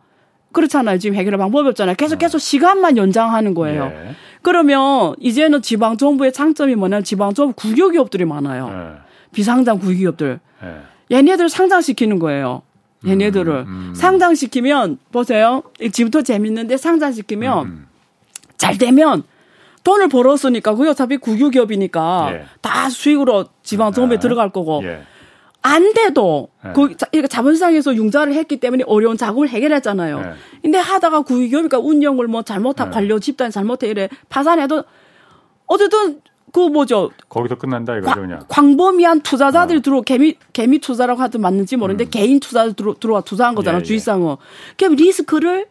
그렇잖아요. 0.52 0.98
지금 0.98 1.16
해결할 1.16 1.38
방법이 1.38 1.68
없잖아요. 1.70 1.96
계속 1.96 2.18
계속 2.18 2.38
시간만 2.38 2.96
연장하는 2.96 3.54
거예요. 3.54 3.84
예. 3.94 4.14
그러면 4.42 5.14
이제는 5.20 5.62
지방 5.62 5.96
정부의 5.96 6.32
장점이 6.32 6.74
뭐냐면 6.74 7.04
지방 7.04 7.32
정부 7.32 7.54
국유기업들이 7.54 8.24
많아요. 8.24 8.70
예. 8.70 9.00
비상장 9.32 9.78
국유기업들. 9.78 10.40
예. 10.64 11.16
얘네들 11.16 11.48
상장시키는 11.48 12.18
거예요. 12.18 12.62
얘네들을 13.06 13.52
음, 13.52 13.66
음. 13.90 13.94
상장시키면 13.94 14.98
보세요. 15.10 15.62
지금부터 15.90 16.22
재밌는데 16.22 16.76
상장시키면 16.76 17.66
음. 17.66 17.86
잘 18.62 18.78
되면 18.78 19.24
돈을 19.82 20.06
벌었으니까 20.08 20.76
그게 20.76 20.90
어차피 20.90 21.16
국유기업이니까 21.16 22.28
예. 22.32 22.44
다 22.60 22.88
수익으로 22.88 23.46
지방 23.64 23.92
정부에 23.92 24.18
아, 24.18 24.20
들어갈 24.20 24.50
거고 24.50 24.82
예. 24.84 25.02
안 25.62 25.92
돼도 25.92 26.48
예. 26.64 26.72
그 26.72 26.96
자본시장에서 27.28 27.96
융자를 27.96 28.34
했기 28.34 28.60
때문에 28.60 28.84
어려운 28.86 29.16
자금을 29.16 29.48
해결했잖아요. 29.48 30.22
예. 30.24 30.60
근데 30.62 30.78
하다가 30.78 31.22
국유기업이니까 31.22 31.80
운영을 31.80 32.28
뭐 32.28 32.42
잘못한 32.42 32.88
예. 32.88 32.90
관료 32.92 33.18
집단 33.18 33.50
잘못해 33.50 33.88
이래 33.88 34.08
파산해도 34.28 34.84
어쨌든 35.66 36.20
그 36.52 36.60
뭐죠? 36.60 37.10
거기서 37.28 37.56
끝난다 37.56 37.96
이거죠 37.96 38.20
그냥. 38.20 38.44
광범위한 38.46 39.22
투자자들이 39.22 39.78
어. 39.78 39.82
들어 39.82 40.02
개미 40.02 40.36
개미 40.52 40.78
투자라고 40.78 41.20
하든 41.22 41.40
맞는지 41.40 41.76
모르는데 41.76 42.04
음. 42.04 42.10
개인 42.10 42.38
투자들 42.38 42.74
들어 42.74 42.94
들어와 42.94 43.22
투자한 43.22 43.56
거잖아 43.56 43.78
예, 43.78 43.82
주식상은. 43.82 44.36
그 44.76 44.84
리스크를 44.84 45.66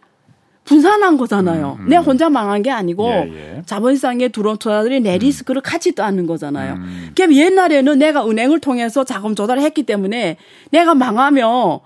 분산한 0.65 1.17
거잖아요. 1.17 1.78
음, 1.80 1.86
음. 1.86 1.89
내 1.89 1.97
혼자 1.97 2.30
망한 2.30 2.62
게 2.62 2.71
아니고 2.71 3.08
예, 3.10 3.58
예. 3.58 3.62
자본시장에 3.65 4.30
들어온 4.30 4.58
투자들이 4.58 5.00
내 5.02 5.15
음. 5.15 5.19
리스크를 5.19 5.62
같이 5.62 5.93
떠안는 5.95 6.28
거잖아요. 6.28 6.74
음. 6.76 7.12
그럼 7.15 7.34
옛날에는 7.34 7.97
내가 7.97 8.28
은행을 8.28 8.60
통해서 8.60 9.04
자금 9.04 9.36
조달을 9.36 9.62
했기 9.62 9.84
때문에 9.84 10.38
내가 10.71 10.93
망하면 10.93 11.80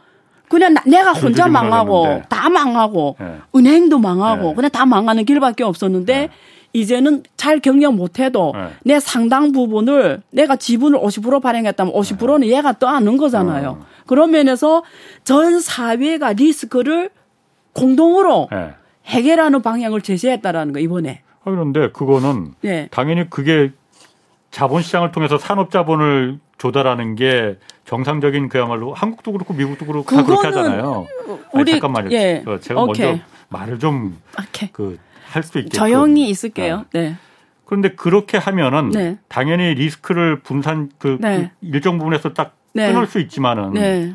그냥 0.50 0.74
나, 0.74 0.84
내가 0.86 1.14
혼자 1.14 1.48
망하고 1.48 2.22
다 2.30 2.50
망하고 2.50 3.16
예. 3.22 3.38
은행도 3.56 3.98
망하고 4.00 4.50
예. 4.52 4.54
그냥 4.54 4.72
다 4.72 4.86
망하는 4.86 5.26
길밖에 5.26 5.64
없었는데 5.64 6.14
예. 6.14 6.30
이제는 6.76 7.24
잘 7.38 7.62
경영 7.62 7.96
못해도 7.96 8.52
네. 8.54 8.68
내 8.84 9.00
상당 9.00 9.54
부분을 9.54 10.22
내가 10.32 10.58
지분을 10.58 11.00
50% 11.00 11.42
발행했다면 11.42 11.94
50%는 11.94 12.48
얘가 12.50 12.74
떠안는 12.74 13.16
거잖아요. 13.16 13.78
어. 13.82 13.86
그런 14.06 14.32
면에서 14.32 14.84
전 15.24 15.62
사회가 15.62 16.34
리스크를 16.34 17.12
공동으로 17.76 18.48
네. 18.52 18.74
해결하는 19.06 19.62
방향을 19.62 20.02
제시했다라는 20.02 20.74
거 20.74 20.80
이번에. 20.80 21.22
아, 21.44 21.52
그런데 21.52 21.92
그거는 21.92 22.54
네. 22.62 22.88
당연히 22.90 23.30
그게 23.30 23.72
자본시장을 24.50 25.12
통해서 25.12 25.38
산업자본을 25.38 26.40
조달하는 26.58 27.16
게 27.16 27.58
정상적인 27.86 28.50
그야말로 28.50 28.94
한국도 28.94 29.32
그렇고 29.34 29.54
미국도 29.54 29.86
그렇고 29.86 30.16
다 30.16 30.24
그렇게 30.24 30.48
하잖아요. 30.48 31.06
우리 31.54 31.72
아니, 31.74 31.80
잠깐만요. 31.80 32.10
예. 32.12 32.44
제가 32.62 32.82
오케이. 32.84 33.06
먼저 33.08 33.24
말을 33.50 33.78
좀 33.78 34.18
그 34.74 34.98
할 35.36 35.44
수 35.44 35.60
있게 35.60 35.70
조용히 35.70 36.30
있을게요. 36.30 36.86
네. 36.94 37.10
네. 37.10 37.16
그런데 37.66 37.90
그렇게 37.90 38.38
하면은 38.38 38.90
네. 38.92 39.18
당연히 39.28 39.74
리스크를 39.74 40.40
분산 40.40 40.90
그, 40.98 41.18
네. 41.20 41.52
그 41.60 41.68
일정 41.68 41.98
부분에서 41.98 42.34
딱 42.34 42.56
네. 42.74 42.92
끊을 42.92 43.06
수 43.08 43.20
있지만은 43.20 43.74
네. 43.74 44.14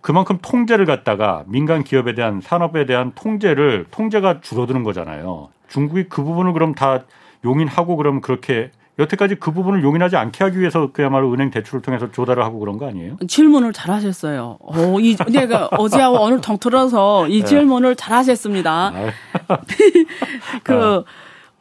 그만큼 0.00 0.38
통제를 0.40 0.86
갖다가 0.86 1.44
민간 1.46 1.82
기업에 1.84 2.14
대한 2.14 2.40
산업에 2.40 2.86
대한 2.86 3.12
통제를 3.14 3.86
통제가 3.90 4.40
줄어드는 4.40 4.82
거잖아요. 4.82 5.48
중국이 5.68 6.04
그 6.08 6.22
부분을 6.22 6.52
그럼 6.52 6.74
다 6.74 7.04
용인하고 7.44 7.96
그럼 7.96 8.20
그렇게 8.20 8.70
여태까지 8.98 9.36
그 9.36 9.52
부분을 9.52 9.84
용인하지 9.84 10.16
않게 10.16 10.42
하기 10.44 10.58
위해서 10.58 10.90
그야말로 10.92 11.32
은행 11.32 11.50
대출을 11.50 11.82
통해서 11.82 12.10
조달을 12.10 12.42
하고 12.42 12.58
그런 12.58 12.78
거 12.78 12.88
아니에요? 12.88 13.16
질문을 13.28 13.72
잘 13.72 13.94
하셨어요. 13.94 14.58
어, 14.60 14.98
이 14.98 15.16
내가 15.30 15.66
어제하고 15.66 16.18
오늘 16.24 16.40
통틀어서 16.40 17.28
이 17.28 17.40
네. 17.40 17.44
질문을 17.44 17.94
잘 17.94 18.14
하셨습니다. 18.14 18.92
그 20.64 20.74
어. 20.74 21.04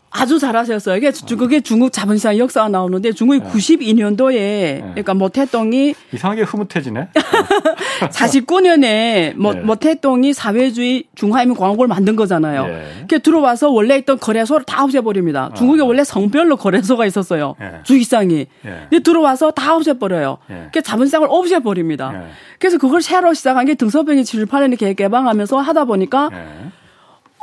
아주 0.10 0.40
잘하셨어요. 0.40 0.96
이게 0.96 1.12
그게 1.38 1.60
중국 1.60 1.92
자본시장 1.92 2.38
역사가 2.38 2.70
나오는데 2.70 3.12
중국이 3.12 3.40
네. 3.40 3.50
92년도에 3.50 4.34
네. 4.34 4.80
그러니까 4.80 5.14
모태동이 5.14 5.96
이상하게 6.14 6.44
흐뭇해지네. 6.44 7.10
49년에 8.10 9.36
모, 9.36 9.54
네. 9.54 9.62
모태동이 9.62 10.34
사회주의 10.34 11.04
중화인민 11.16 11.56
공화국을 11.58 11.88
만든 11.88 12.16
거잖아요. 12.16 12.68
네. 12.68 13.06
그 13.10 13.20
들어와서 13.20 13.70
원래 13.70 13.98
있던 13.98 14.18
거래소를 14.20 14.66
다 14.66 14.84
없애버립니다. 14.84 15.50
아. 15.52 15.54
중국에 15.54 15.82
원래 15.82 16.04
성별로 16.04 16.56
거래소가 16.56 17.06
있었어요. 17.06 17.56
네. 17.60 17.72
주식상이. 17.84 18.48
네. 18.64 18.88
근데 18.90 19.00
들어와서 19.00 19.52
다 19.52 19.76
없애버려요. 19.76 20.38
네. 20.48 20.70
그 20.74 20.82
자본시장을 20.82 21.28
없애버립니다. 21.30 22.12
네. 22.12 22.20
그래서 22.60 22.78
그걸 22.78 23.02
새로 23.02 23.34
시작한 23.34 23.66
게 23.66 23.76
등서병이 23.76 24.22
78년에 24.24 24.96
개방하면서 24.96 25.58
하다 25.60 25.86
보니까 25.86 26.30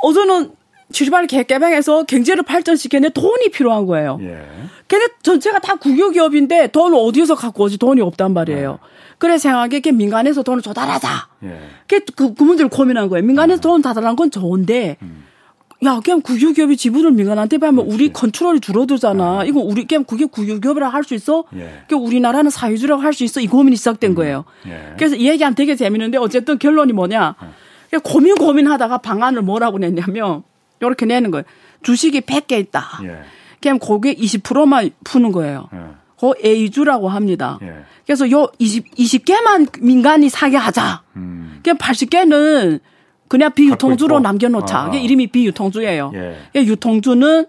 어제는 0.01 0.51
출발 0.95 1.27
개개방해서 1.27 2.03
경제를 2.03 2.43
발전시키는 2.43 3.11
돈이 3.11 3.49
필요한 3.49 3.85
거예요. 3.85 4.17
예. 4.21 4.39
걔네 4.87 5.07
전체가 5.21 5.59
다 5.59 5.75
국유기업인데 5.75 6.67
돈을 6.67 6.97
어디서 6.97 7.35
갖고 7.35 7.65
오지 7.65 7.77
돈이 7.77 7.99
없단 7.99 8.33
말이에요. 8.33 8.71
네. 8.71 8.77
그래 9.17 9.37
생각에 9.37 9.81
게 9.81 9.91
민간에서 9.91 10.41
돈을 10.41 10.61
조달하자. 10.61 11.09
예. 11.43 11.59
그, 11.87 11.99
그, 12.15 12.33
그 12.33 12.43
문제를 12.43 12.69
고민한 12.69 13.09
거예요. 13.09 13.25
민간에서 13.25 13.59
아. 13.59 13.61
돈 13.61 13.81
다달한 13.81 14.15
건 14.15 14.31
좋은데 14.31 14.95
음. 15.01 15.25
야, 15.83 15.99
그냥 16.01 16.21
국유기업이 16.21 16.77
지분을 16.77 17.11
민간한테 17.11 17.57
팔면 17.57 17.87
우리 17.87 18.13
컨트롤이 18.13 18.61
줄어들잖아. 18.61 19.39
아. 19.41 19.43
이거 19.43 19.59
우리 19.59 19.85
그냥 19.85 20.05
그게 20.05 20.23
국유기업이라 20.23 20.87
할 20.87 21.03
수 21.03 21.13
있어? 21.13 21.43
예. 21.57 21.83
그 21.89 21.95
우리나라는 21.95 22.49
사회주의라고 22.49 23.01
할 23.01 23.11
수 23.11 23.25
있어? 23.25 23.41
이 23.41 23.47
고민이 23.47 23.75
시작된 23.75 24.11
음. 24.11 24.15
거예요. 24.15 24.45
예. 24.67 24.93
그래서 24.97 25.17
이 25.17 25.27
얘기하면 25.27 25.55
되게 25.55 25.75
재밌는데 25.75 26.17
어쨌든 26.19 26.57
결론이 26.57 26.93
뭐냐? 26.93 27.35
예. 27.93 27.97
고민 27.97 28.35
고민하다가 28.35 28.99
방안을 28.99 29.41
뭐라고 29.41 29.77
냈냐면 29.77 30.43
이렇게 30.87 31.05
내는 31.05 31.31
거예요. 31.31 31.43
주식이 31.83 32.21
100개 32.21 32.59
있다. 32.59 32.99
예. 33.03 33.19
그냥 33.61 33.79
거기에 33.79 34.13
20%만 34.15 34.91
푸는 35.03 35.31
거예요. 35.31 35.69
예. 35.73 35.79
그 36.19 36.33
A주라고 36.43 37.09
합니다. 37.09 37.59
예. 37.61 37.83
그래서 38.05 38.29
요 38.31 38.47
20, 38.59 38.95
20개만 38.95 39.81
민간이 39.81 40.29
사게 40.29 40.57
하자. 40.57 41.03
음. 41.15 41.59
그냥 41.63 41.77
80개는 41.77 42.79
그냥 43.27 43.51
비유통주로 43.53 44.19
남겨놓자. 44.19 44.79
아. 44.91 44.95
이름이 44.95 45.27
비유통주예요. 45.27 46.11
예. 46.15 46.61
유통주는 46.61 47.45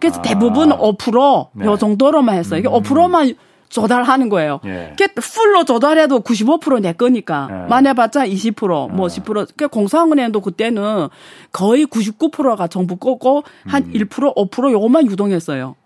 그래서 0.00 0.20
아. 0.20 0.22
대부분 0.22 0.70
5%요 0.70 1.50
네. 1.54 1.64
정도로만 1.78 2.36
했어요. 2.36 2.60
이게 2.60 2.68
음. 2.68 2.74
5%만 2.82 3.34
조달하는 3.68 4.28
거예요. 4.28 4.60
예. 4.64 4.94
그 4.98 5.06
풀로 5.20 5.64
조달해도 5.64 6.20
95%내 6.20 6.92
거니까 6.92 7.48
예. 7.50 7.68
만해봤자 7.68 8.26
20%뭐 8.26 9.08
예. 9.08 9.20
10%. 9.20 9.48
그 9.56 9.68
공사은행도 9.68 10.40
그때는 10.40 11.08
거의 11.52 11.84
99%가 11.84 12.66
정부 12.66 12.96
거고 12.96 13.44
한 13.66 13.84
음. 13.84 13.92
1% 13.92 14.08
5% 14.34 14.72
요것만 14.72 15.06
유동했어요. 15.10 15.76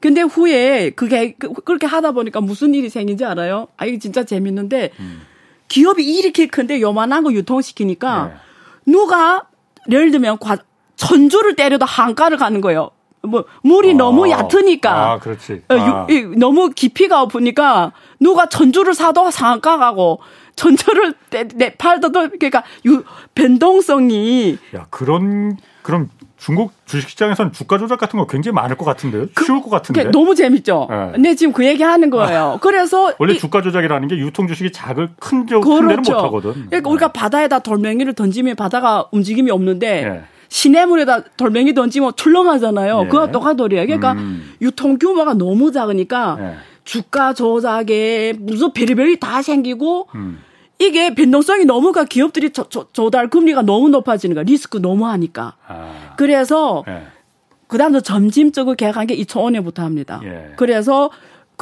근데 0.00 0.20
후에 0.20 0.90
그게 0.90 1.34
그, 1.38 1.52
그렇게 1.52 1.86
하다 1.86 2.12
보니까 2.12 2.40
무슨 2.40 2.74
일이 2.74 2.88
생긴지 2.88 3.24
알아요? 3.24 3.68
아 3.76 3.86
이게 3.86 3.98
진짜 3.98 4.24
재밌는데 4.24 4.90
음. 4.98 5.22
기업이 5.68 6.04
이렇게 6.04 6.48
큰데 6.48 6.80
요만한 6.80 7.22
거 7.22 7.32
유통시키니까 7.32 8.32
예. 8.32 8.90
누가 8.90 9.44
예를 9.90 10.10
들면 10.10 10.38
과, 10.38 10.58
천주를 10.96 11.56
때려도 11.56 11.86
한가를 11.86 12.36
가는 12.36 12.60
거예요. 12.60 12.90
뭐 13.22 13.44
물이 13.62 13.92
아, 13.92 13.96
너무 13.96 14.28
얕으니까 14.30 15.12
아, 15.12 15.18
그렇지. 15.18 15.62
어, 15.68 15.74
아. 15.74 16.06
유, 16.10 16.14
유, 16.14 16.34
너무 16.36 16.70
깊이가 16.70 17.22
없으니까 17.22 17.92
누가 18.20 18.48
전주를 18.48 18.94
사도 18.94 19.30
상가 19.30 19.78
가고 19.78 20.20
전주를 20.56 21.14
내, 21.30 21.46
내 21.48 21.74
팔도 21.74 22.10
그러니까 22.10 22.62
유, 22.86 23.04
변동성이 23.34 24.58
야 24.74 24.86
그런 24.90 25.56
그럼 25.82 26.08
중국 26.42 26.72
주식시장에서는 26.86 27.52
주가 27.52 27.78
조작 27.78 28.00
같은 28.00 28.18
거 28.18 28.26
굉장히 28.26 28.56
많을 28.56 28.76
것 28.76 28.84
같은데요? 28.84 29.26
그, 29.32 29.44
쉬울 29.44 29.62
것 29.62 29.70
같은데? 29.70 30.10
너무 30.10 30.34
재밌죠? 30.34 30.88
네. 30.90 31.12
근데 31.14 31.34
지금 31.36 31.52
그 31.52 31.64
얘기 31.64 31.84
하는 31.84 32.10
거예요. 32.10 32.58
그래서. 32.60 33.12
원래 33.20 33.34
이, 33.34 33.38
주가 33.38 33.62
조작이라는 33.62 34.08
게 34.08 34.18
유통 34.18 34.48
주식이 34.48 34.72
작을 34.72 35.10
큰, 35.20 35.46
저, 35.46 35.60
그렇죠. 35.60 35.80
큰 35.80 35.88
데는 35.88 36.02
못 36.02 36.24
하거든. 36.24 36.52
그러니까 36.52 36.80
네. 36.80 36.82
우리가 36.84 37.12
바다에다 37.12 37.60
돌멩이를 37.60 38.14
던지면 38.14 38.56
바다가 38.56 39.06
움직임이 39.12 39.52
없는데 39.52 40.02
네. 40.02 40.24
시냇물에다 40.52 41.24
돌멩이 41.38 41.72
던지면 41.72 42.12
출렁하잖아요. 42.14 43.04
예. 43.04 43.08
그거 43.08 43.30
똑같돌이에요. 43.30 43.86
그러니까 43.86 44.12
음. 44.12 44.52
유통 44.60 44.98
규모가 44.98 45.32
너무 45.32 45.72
작으니까 45.72 46.36
예. 46.40 46.56
주가 46.84 47.32
조작에 47.32 48.34
무슨 48.38 48.70
별의별이 48.72 49.18
다 49.18 49.40
생기고 49.40 50.08
음. 50.14 50.40
이게 50.78 51.14
변동성이 51.14 51.64
너무 51.64 51.92
가 51.92 52.04
기업들이 52.04 52.50
조, 52.50 52.68
조, 52.68 52.86
조달 52.92 53.30
금리가 53.30 53.62
너무 53.62 53.88
높아지는 53.88 54.34
거야. 54.34 54.44
리스크 54.44 54.76
너무 54.76 55.06
하니까. 55.06 55.54
아. 55.66 56.14
그래서 56.18 56.84
예. 56.86 57.04
그다음에 57.68 58.02
점진적으로 58.02 58.76
계약한 58.76 59.06
게 59.06 59.16
2005년부터 59.16 59.78
합니다. 59.78 60.20
예. 60.22 60.52
그래서 60.56 61.10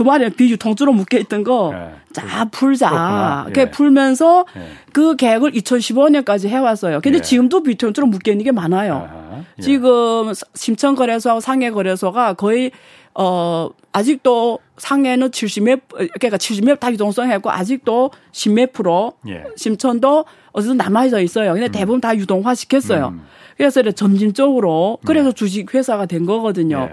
그 0.01 0.03
말에 0.03 0.30
비유통주로 0.30 0.94
묶여 0.94 1.18
있던 1.18 1.44
거, 1.44 1.72
예. 1.74 1.90
자, 2.14 2.46
풀자. 2.46 3.42
그렇게 3.44 3.61
예. 3.61 3.70
풀면서 3.70 4.46
예. 4.57 4.62
그 4.94 5.14
계획을 5.14 5.53
2015년까지 5.53 6.48
해왔어요. 6.48 7.03
근데 7.03 7.18
예. 7.18 7.20
지금도 7.20 7.62
비유통주로 7.62 8.07
묶여 8.07 8.32
있는 8.32 8.46
게 8.46 8.51
많아요. 8.51 9.44
예. 9.59 9.62
지금 9.62 10.32
심천 10.55 10.94
거래소, 10.94 11.38
상해 11.40 11.70
거래소가 11.70 12.32
거의, 12.32 12.70
어, 13.14 13.68
아직도 13.92 14.61
상해는 14.78 15.32
70몇, 15.32 15.80
그러니까 15.90 16.38
70몇 16.38 16.80
다 16.80 16.90
유동성했고, 16.90 17.51
아직도 17.51 18.11
10몇 18.32 18.72
프로, 18.72 19.12
예. 19.28 19.44
심천도 19.55 20.24
어디서 20.53 20.72
남아져 20.72 21.20
있어요. 21.20 21.53
근데 21.53 21.66
음. 21.66 21.72
대부분 21.72 22.01
다 22.01 22.16
유동화 22.16 22.55
시켰어요. 22.55 23.09
음. 23.09 23.26
그래서 23.59 23.82
점진적으로, 23.82 24.96
그래서 25.05 25.30
주식 25.30 25.74
회사가 25.74 26.07
된 26.07 26.24
거거든요. 26.24 26.88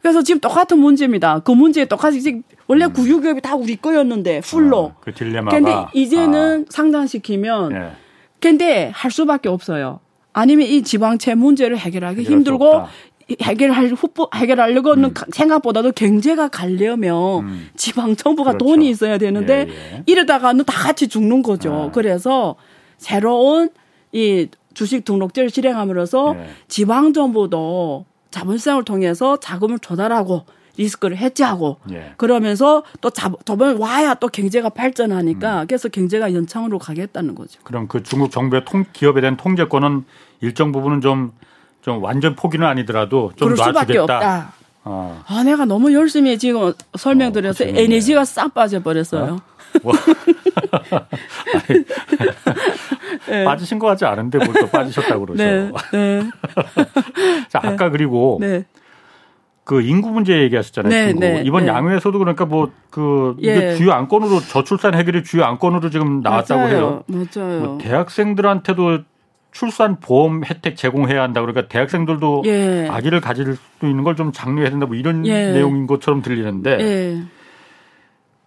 그래서 0.00 0.22
지금 0.22 0.40
똑같은 0.40 0.78
문제입니다. 0.78 1.40
그 1.40 1.52
문제에 1.52 1.84
똑같이 1.84 2.42
원래 2.66 2.86
음. 2.86 2.92
국유기업이 2.92 3.40
다 3.40 3.54
우리 3.54 3.76
거였는데 3.76 4.40
풀로. 4.40 4.78
어, 4.78 4.94
그 5.00 5.12
딜레마가. 5.12 5.56
근데 5.56 5.74
이제는 5.92 6.62
아. 6.62 6.70
상장시키면 6.70 7.72
예. 7.72 7.90
근데 8.40 8.90
할 8.94 9.10
수밖에 9.10 9.48
없어요. 9.48 10.00
아니면 10.32 10.66
이 10.68 10.82
지방채 10.82 11.34
문제를 11.34 11.76
해결하기 11.76 12.22
힘들고 12.22 12.84
해결할 13.42 13.88
후보 13.88 14.28
해결하려고는 14.34 15.10
음. 15.10 15.14
생각보다도 15.32 15.92
경제가 15.92 16.48
가려면 16.48 17.44
음. 17.44 17.68
지방 17.76 18.16
정부가 18.16 18.52
그렇죠. 18.52 18.64
돈이 18.64 18.88
있어야 18.88 19.18
되는데 19.18 19.66
예, 19.68 19.72
예. 19.96 20.02
이러다가는 20.06 20.64
다 20.64 20.72
같이 20.72 21.08
죽는 21.08 21.42
거죠. 21.42 21.88
아. 21.88 21.90
그래서 21.92 22.56
새로운 22.96 23.70
이 24.12 24.48
주식 24.74 25.04
등록제를 25.04 25.50
실행함으로써 25.50 26.34
예. 26.38 26.46
지방 26.68 27.12
정부도 27.12 28.06
자본시장을 28.30 28.84
통해서 28.84 29.38
자금을 29.38 29.78
조달하고 29.78 30.44
리스크를 30.76 31.16
해지하고 31.16 31.78
예. 31.90 32.14
그러면서 32.16 32.82
또 33.00 33.10
자, 33.10 33.30
저번 33.44 33.76
와야 33.78 34.14
또 34.14 34.28
경제가 34.28 34.70
발전하니까 34.70 35.62
음. 35.62 35.66
그래서 35.66 35.88
경제가 35.88 36.32
연창으로 36.32 36.78
가겠다는 36.78 37.34
거죠. 37.34 37.60
그럼 37.64 37.88
그 37.88 38.02
중국 38.02 38.30
정부의 38.30 38.64
통, 38.64 38.84
기업에 38.92 39.20
대한 39.20 39.36
통제권은 39.36 40.04
일정 40.40 40.72
부분은 40.72 41.00
좀, 41.00 41.32
좀 41.82 42.02
완전 42.02 42.34
포기는 42.34 42.66
아니더라도 42.66 43.32
좀 43.36 43.52
없다. 43.52 44.54
어. 44.82 45.22
아, 45.26 45.42
내가 45.42 45.66
너무 45.66 45.92
열심히 45.92 46.38
지금 46.38 46.72
설명드려서 46.96 47.64
어, 47.64 47.68
에너지가 47.68 48.24
싹 48.24 48.54
빠져버렸어요. 48.54 49.34
어? 49.34 49.38
뭐. 49.82 49.92
네. 53.30 53.44
빠지신 53.44 53.78
것 53.78 53.86
같지 53.86 54.04
않은데 54.04 54.38
벌써 54.38 54.66
빠지셨다고 54.66 55.26
그러죠. 55.26 55.42
네. 55.42 55.70
네. 55.92 56.30
자, 57.48 57.60
아까 57.62 57.86
네. 57.86 57.90
그리고 57.90 58.38
네. 58.40 58.64
그 59.64 59.82
인구 59.82 60.10
문제 60.10 60.40
얘기하셨잖아요. 60.42 60.90
네, 60.90 61.12
네, 61.12 61.42
이번 61.44 61.64
네. 61.66 61.68
양회에서도 61.70 62.18
그러니까 62.18 62.44
뭐그 62.44 63.36
예. 63.42 63.76
주요 63.76 63.92
안건으로 63.92 64.40
저출산 64.40 64.94
해결이 64.94 65.22
주요 65.22 65.44
안건으로 65.44 65.90
지금 65.90 66.20
나왔다고 66.22 66.60
맞아요. 66.62 66.74
해요. 66.76 67.04
맞아요. 67.06 67.60
뭐 67.60 67.78
대학생들한테도 67.80 68.98
출산 69.52 69.98
보험 70.00 70.44
혜택 70.44 70.76
제공해야 70.76 71.22
한다. 71.22 71.40
그러니까 71.40 71.68
대학생들도 71.68 72.42
예. 72.46 72.88
아기를 72.90 73.20
가질 73.20 73.56
수 73.56 73.86
있는 73.86 74.02
걸 74.04 74.14
좀 74.16 74.32
장려해야 74.32 74.70
된다. 74.70 74.86
뭐 74.86 74.96
이런 74.96 75.24
예. 75.26 75.52
내용인 75.52 75.86
것처럼 75.86 76.22
들리는데 76.22 76.78
예. 76.80 77.22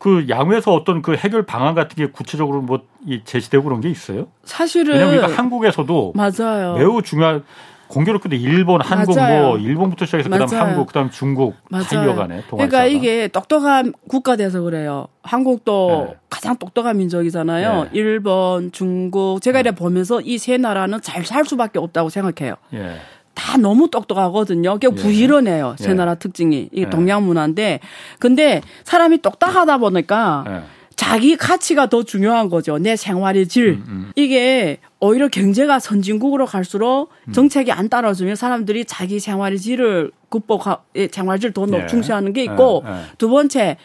그 0.04 0.26
양회에서 0.28 0.74
어떤 0.74 1.02
그 1.02 1.16
해결 1.16 1.44
방안 1.46 1.76
같은 1.76 1.96
게 1.96 2.12
구체적으로 2.12 2.62
뭐 2.62 2.82
제시되고 3.24 3.64
그런 3.64 3.80
게 3.80 3.90
있어요? 3.90 4.28
사실은 4.44 4.96
왜냐면 5.00 5.32
한국에서도 5.32 6.12
맞아요. 6.14 6.76
매우 6.78 7.02
중요한 7.02 7.46
공교롭게도 7.88 8.36
일본, 8.36 8.82
한국 8.82 9.16
뭐 9.16 9.24
맞아요. 9.24 9.48
뭐 9.50 9.58
일본부터 9.60 10.06
시작해서 10.06 10.28
맞아요. 10.28 10.46
그다음 10.48 10.68
한국, 10.68 10.88
그다음 10.88 11.10
중국 11.10 11.56
이어가네. 11.94 12.44
그러니까 12.50 12.86
이게 12.86 13.30
똑똑한 13.30 13.94
국가 14.10 14.36
돼서 14.36 14.60
그래요. 14.62 15.08
한국도 15.22 16.08
네. 16.10 16.16
가장 16.30 16.58
똑똑한 16.58 16.98
민족이잖아요. 16.98 17.84
네. 17.84 17.90
일본, 17.94 18.74
중국 18.74 19.42
제가 19.42 19.62
이래 19.62 19.72
보면서 19.72 20.20
이 20.20 20.38
세 20.38 20.58
나라는 20.58 21.00
잘 21.02 21.24
살 21.24 21.46
수밖에 21.46 21.80
없다고 21.80 22.10
생각해요. 22.10 22.56
네. 22.72 22.98
다 23.34 23.58
너무 23.58 23.90
똑똑하거든요. 23.90 24.74
그게 24.74 24.88
예. 24.92 24.96
부지런해요. 24.96 25.76
제 25.78 25.90
예. 25.90 25.94
나라 25.94 26.16
특징이. 26.16 26.70
이게 26.72 26.84
예. 26.84 26.90
동양 26.90 27.26
문화인데. 27.26 27.80
근데 28.20 28.62
사람이 28.84 29.22
똑똑하다 29.22 29.78
보니까 29.80 30.44
예. 30.48 30.62
자기 30.96 31.36
가치가 31.36 31.88
더 31.88 32.04
중요한 32.04 32.50
거죠. 32.50 32.78
내 32.78 32.96
생활의 32.96 33.48
질. 33.48 33.70
음, 33.70 33.84
음. 33.88 34.12
이게 34.16 34.78
오히려 35.00 35.28
경제가 35.28 35.80
선진국으로 35.80 36.46
갈수록 36.46 37.10
음. 37.28 37.34
정책이 37.34 37.72
안 37.72 37.90
따라주면 37.90 38.36
사람들이 38.36 38.86
자기 38.86 39.20
생활의 39.20 39.58
질을 39.60 40.12
극복하, 40.30 40.80
생활질 41.12 41.52
더 41.52 41.66
예. 41.74 41.88
중시하는 41.88 42.34
게 42.34 42.44
있고 42.44 42.84
두 43.18 43.30
번째 43.30 43.78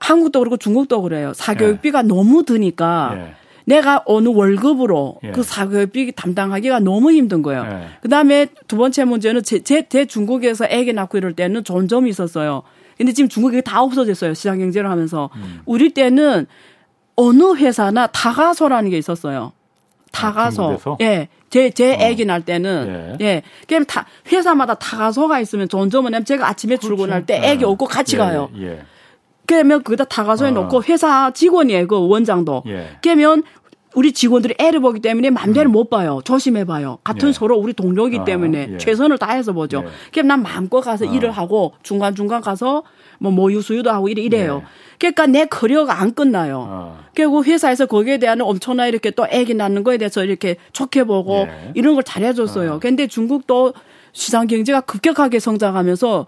한국도 0.00 0.40
그렇고 0.40 0.56
중국도 0.56 1.02
그래요. 1.02 1.32
사교육비가 1.34 2.02
너무 2.02 2.44
드니까 2.44 3.34
내가 3.70 4.02
어느 4.04 4.28
월급으로 4.28 5.20
예. 5.22 5.30
그 5.30 5.44
사교육비 5.44 6.12
담당하기가 6.16 6.80
너무 6.80 7.12
힘든 7.12 7.40
거예요. 7.40 7.64
예. 7.64 7.86
그 8.02 8.08
다음에 8.08 8.46
두 8.66 8.76
번째 8.76 9.04
문제는 9.04 9.44
제, 9.44 9.60
제, 9.60 9.88
제 9.88 10.06
중국에서 10.06 10.66
애기 10.68 10.92
낳고 10.92 11.18
이럴 11.18 11.34
때는 11.34 11.62
좋은 11.62 11.86
점이 11.86 12.10
있었어요. 12.10 12.62
근데 12.98 13.12
지금 13.12 13.28
중국이 13.28 13.62
다 13.62 13.80
없어졌어요. 13.82 14.34
시장 14.34 14.58
경제를 14.58 14.90
하면서. 14.90 15.30
음. 15.36 15.60
우리 15.66 15.90
때는 15.90 16.46
어느 17.14 17.54
회사나 17.54 18.08
다가서라는 18.08 18.90
게 18.90 18.98
있었어요. 18.98 19.52
다가서. 20.10 20.78
아, 20.84 20.96
예. 21.00 21.28
제, 21.48 21.70
제 21.70 21.94
어. 21.94 21.98
애기 22.00 22.24
날 22.24 22.44
때는. 22.44 23.16
예. 23.20 23.24
예. 23.24 23.42
그럼 23.68 23.84
다, 23.84 24.04
회사마다 24.32 24.74
다가서가 24.74 25.38
있으면 25.38 25.68
좋은 25.68 25.90
점은 25.90 26.24
제가 26.24 26.48
아침에 26.48 26.74
그렇죠. 26.74 26.88
출근할 26.88 27.24
때 27.24 27.40
애기 27.44 27.62
예. 27.62 27.66
오고 27.66 27.86
같이 27.86 28.16
예. 28.16 28.18
가요. 28.18 28.50
예. 28.58 28.80
그러면 29.50 29.82
거기다 29.82 30.04
다가서에 30.04 30.50
어. 30.50 30.52
놓고 30.52 30.84
회사 30.84 31.32
직원이에요. 31.32 31.88
그 31.88 32.06
원장도. 32.06 32.62
예. 32.68 32.90
그러면 33.02 33.42
우리 33.94 34.12
직원들이 34.12 34.54
애를 34.58 34.80
보기 34.80 35.00
때문에 35.00 35.30
맘대로 35.30 35.68
음. 35.68 35.72
못 35.72 35.90
봐요. 35.90 36.20
조심해 36.24 36.64
봐요. 36.64 36.98
같은 37.02 37.28
예. 37.28 37.32
서로 37.32 37.56
우리 37.56 37.72
동료이기 37.72 38.20
아, 38.20 38.24
때문에 38.24 38.68
예. 38.74 38.78
최선을 38.78 39.18
다해서 39.18 39.52
보죠. 39.52 39.82
예. 39.84 39.90
그럼 40.12 40.28
난 40.28 40.42
마음껏 40.42 40.80
가서 40.80 41.06
아. 41.08 41.12
일을 41.12 41.30
하고 41.32 41.72
중간중간 41.82 42.40
가서 42.40 42.84
뭐 43.18 43.32
모유 43.32 43.60
수유도 43.60 43.90
하고 43.90 44.08
이래, 44.08 44.22
이래요. 44.22 44.62
예. 44.64 44.68
그러니까 44.98 45.26
내 45.26 45.44
커리어가 45.46 46.00
안 46.00 46.14
끝나요. 46.14 46.66
아. 46.70 47.04
결국 47.14 47.46
회사에서 47.46 47.86
거기에 47.86 48.18
대한 48.18 48.40
엄청나 48.40 48.86
이렇게 48.86 49.10
또 49.10 49.26
애기 49.28 49.54
낳는 49.54 49.82
거에 49.82 49.98
대해서 49.98 50.22
이렇게 50.24 50.56
좋게 50.72 51.04
보고 51.04 51.46
예. 51.48 51.72
이런 51.74 51.94
걸 51.94 52.04
잘해줬어요. 52.04 52.74
아. 52.74 52.78
근데 52.78 53.08
중국도 53.08 53.74
시장 54.12 54.46
경제가 54.46 54.82
급격하게 54.82 55.40
성장하면서 55.40 56.26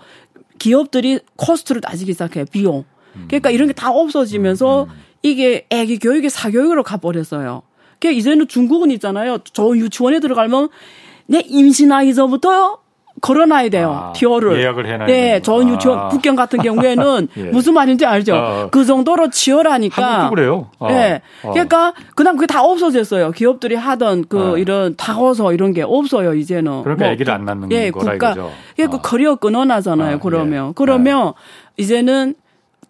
기업들이 0.59 1.21
코스트를 1.37 1.81
따지기 1.81 2.13
시작해요. 2.13 2.45
비용. 2.51 2.85
음. 3.17 3.25
그러니까 3.29 3.51
이런 3.51 3.69
게 3.69 3.73
다 3.75 3.91
없어지면서 3.91 4.85
음. 4.85 4.89
음. 5.25 5.29
이게 5.29 5.67
애기 5.71 5.99
교육이 5.99 6.29
사교육으로 6.29 6.83
가버렸어요. 6.83 7.63
그 8.01 8.11
이제는 8.11 8.49
중국은 8.49 8.91
있잖아요. 8.93 9.39
저 9.53 9.77
유치원에 9.77 10.21
들어가면 10.21 10.69
내 11.27 11.41
임신하기 11.41 12.15
전부터 12.15 12.83
걸어놔야 13.21 13.69
돼요. 13.69 13.93
아, 13.93 14.13
티어를. 14.15 14.59
예약을 14.59 14.87
해놔야 14.87 15.07
네, 15.07 15.41
저 15.43 15.63
유치원 15.63 15.99
아. 15.99 16.09
북경 16.09 16.35
같은 16.35 16.59
경우에는 16.63 17.29
예. 17.37 17.43
무슨 17.45 17.75
말인지 17.75 18.05
알죠. 18.05 18.35
아, 18.35 18.69
그 18.71 18.85
정도로 18.85 19.31
치열하니까. 19.31 20.05
한국도 20.05 20.35
그래요. 20.35 20.71
아, 20.81 20.89
네, 20.89 21.23
그러니까 21.43 21.93
그다음 22.17 22.37
그게 22.37 22.47
다 22.47 22.65
없어졌어요. 22.65 23.31
기업들이 23.31 23.77
하던 23.77 24.25
그 24.29 24.55
아. 24.57 24.59
이런 24.59 24.97
다고서 24.97 25.53
이런 25.53 25.73
게 25.73 25.83
없어요 25.83 26.35
이제는. 26.35 26.83
그러니까 26.83 27.05
뭐, 27.05 27.13
애기를 27.13 27.33
안 27.33 27.45
낳는 27.45 27.71
예, 27.71 27.93
거라 27.93 28.13
국가, 28.13 28.33
이거죠. 28.33 28.51
예, 28.81 28.87
그 28.87 29.01
커리어 29.01 29.37
끊어나잖아요. 29.37 30.19
그러면 30.19 30.69
예. 30.71 30.73
그러면 30.75 31.35
이제는 31.77 32.35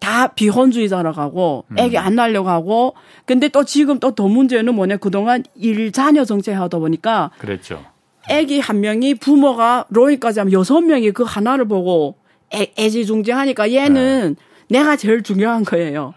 다 0.03 0.27
비혼주의자로 0.27 1.13
가고 1.13 1.63
음. 1.71 1.79
애기 1.79 1.97
안 1.97 2.15
낳으려고 2.15 2.49
하고 2.49 2.93
근데 3.25 3.47
또 3.47 3.63
지금 3.63 3.99
또 3.99 4.11
더 4.11 4.27
문제는 4.27 4.75
뭐냐 4.75 4.97
그동안 4.97 5.43
일자녀 5.55 6.25
정책 6.25 6.55
하다 6.59 6.77
보니까 6.79 7.31
그랬죠. 7.39 7.81
애기 8.29 8.59
한 8.59 8.81
명이 8.81 9.15
부모가 9.15 9.85
로이까지 9.89 10.39
하면 10.41 10.51
여섯 10.53 10.81
명이 10.81 11.11
그 11.11 11.23
하나를 11.23 11.65
보고 11.69 12.15
애, 12.53 12.67
애지중지하니까 12.77 13.71
얘는 13.71 14.35
네. 14.37 14.77
내가 14.79 14.95
제일 14.97 15.23
중요한 15.23 15.63
거예요. 15.63 16.13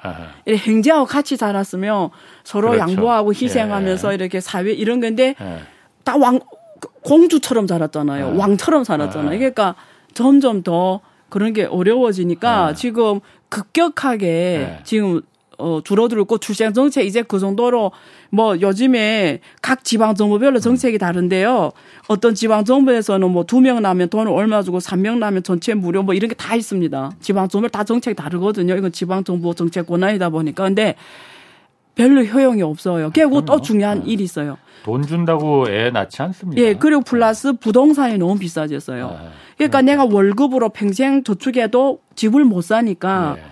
이렇게 0.47 0.71
행제하고 0.71 1.05
같이 1.07 1.37
자랐으면 1.37 2.11
서로 2.45 2.71
그렇죠. 2.71 2.91
양보하고 2.91 3.33
희생하면서 3.33 4.11
예. 4.11 4.15
이렇게 4.15 4.41
사회 4.41 4.73
이런 4.73 5.01
건데 5.01 5.35
예. 5.41 5.59
다왕 6.05 6.41
공주처럼 7.03 7.67
자랐잖아요. 7.67 8.33
예. 8.35 8.39
왕처럼 8.39 8.85
살았잖아요. 8.85 9.35
예. 9.35 9.39
그러니까 9.39 9.75
점점 10.15 10.63
더 10.63 11.01
그런 11.29 11.53
게 11.53 11.65
어려워지니까 11.65 12.69
예. 12.71 12.75
지금 12.75 13.21
급격하게 13.49 14.27
네. 14.27 14.81
지금 14.85 15.21
어, 15.59 15.81
줄어들고 15.83 16.37
출생 16.39 16.75
정책 16.75 17.07
이제 17.07 17.23
그 17.23 17.39
정도로 17.39 17.91
뭐 18.29 18.61
요즘에 18.61 19.41
각 19.63 19.85
지방 19.85 20.15
정부별로 20.15 20.59
정책이 20.61 20.99
다른데요. 20.99 21.73
어떤 22.09 22.35
지방 22.35 22.65
정부에서는 22.67 23.31
뭐 23.31 23.45
두 23.45 23.61
명 23.63 23.81
나면 23.81 24.11
돈을 24.11 24.31
얼마 24.31 24.63
주고 24.63 24.79
3명 24.81 25.17
나면 25.17 25.43
전체 25.45 25.73
무료 25.73 26.03
뭐 26.03 26.13
이런 26.15 26.29
게 26.29 26.35
다 26.35 26.55
있습니다. 26.57 27.13
지방 27.21 27.49
정부 27.49 27.71
다 27.71 27.85
정책이 27.85 28.15
다르거든요. 28.15 28.77
이건 28.77 28.93
지방 28.93 29.25
정부 29.25 29.55
정책 29.55 29.87
권한이다 29.87 30.29
보니까 30.29 30.65
근데 30.65 30.95
별로 31.97 32.23
효용이 32.23 32.63
없어요. 32.63 33.11
그리고 33.13 33.45
또 33.45 33.61
중요한 33.61 34.05
네. 34.05 34.13
일이 34.13 34.23
있어요. 34.23 34.59
돈 34.85 35.03
준다고 35.05 35.69
애 35.69 35.91
낳지 35.91 36.23
않습니다. 36.23 36.63
예, 36.63 36.75
그리고 36.75 37.01
플러스 37.01 37.55
부동산이 37.55 38.19
너무 38.19 38.39
비싸졌어요. 38.39 39.09
네. 39.11 39.29
그러니까 39.57 39.83
네. 39.83 39.93
내가 39.93 40.05
월급으로 40.05 40.69
평생 40.69 41.25
저축해도 41.25 42.01
집을 42.15 42.45
못 42.45 42.63
사니까 42.63 43.35
네. 43.37 43.43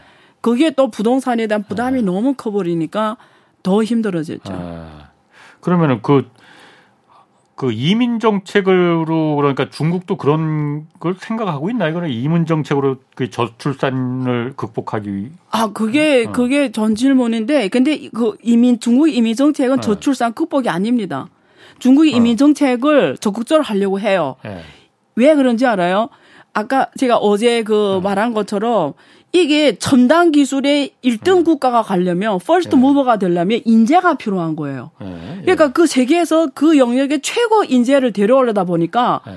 그게 0.43 0.71
또 0.71 0.91
부동산에 0.91 1.47
대한 1.47 1.65
부담이 1.65 2.01
네. 2.01 2.07
너무 2.07 2.35
커버리니까 2.35 3.17
더 3.63 3.83
힘들어졌죠. 3.83 4.53
아, 4.53 5.09
그러면은 5.61 6.03
그, 6.03 6.29
그 7.57 7.71
이민 7.71 8.19
정책으로 8.19 9.37
그러니까 9.37 9.71
중국도 9.71 10.17
그런 10.17 10.87
걸 10.99 11.15
생각하고 11.19 11.71
있나 11.71 11.89
이거는 11.89 12.11
이민 12.11 12.47
정책으로 12.47 12.97
그 13.15 13.31
저출산을 13.31 14.55
극복하기 14.57 15.15
위해. 15.15 15.29
아 15.51 15.69
그게 15.73 16.27
어. 16.29 16.33
그게 16.33 16.73
전 16.73 16.97
질문인데 16.97 17.69
근데 17.69 18.09
그 18.13 18.37
이민 18.43 18.81
중국 18.81 19.09
이민 19.09 19.37
정책은 19.37 19.79
어. 19.79 19.81
저출산 19.81 20.33
극복이 20.33 20.69
아닙니다. 20.69 21.29
중국이 21.79 22.13
어. 22.13 22.17
이민 22.17 22.37
정책을 22.37 23.19
적극적으로 23.19 23.63
하려고 23.63 24.01
해요. 24.01 24.35
네. 24.45 24.61
왜 25.15 25.35
그런지 25.37 25.65
알아요? 25.65 26.09
아까 26.55 26.89
제가 26.97 27.19
어제 27.19 27.63
그 27.63 28.01
네. 28.01 28.01
말한 28.01 28.35
것처럼 28.35 28.95
이게 29.35 29.77
첨단 29.77 30.31
기술의 30.31 30.93
1등 31.03 31.39
네. 31.39 31.43
국가가 31.43 31.83
가려면 31.83 32.39
first 32.39 32.77
mover가 32.77 33.19
되려면 33.19 33.61
인재가 33.65 34.15
필요한 34.15 34.55
거예요. 34.55 34.93
네. 35.01 35.41
그러니까 35.43 35.73
그 35.73 35.89
세계에서 35.89 36.51
그 36.55 36.79
영역의 36.79 37.21
최고 37.21 37.65
인재를 37.65 38.13
데려오려다 38.13 38.63
보니까 38.63 39.23
네. 39.27 39.33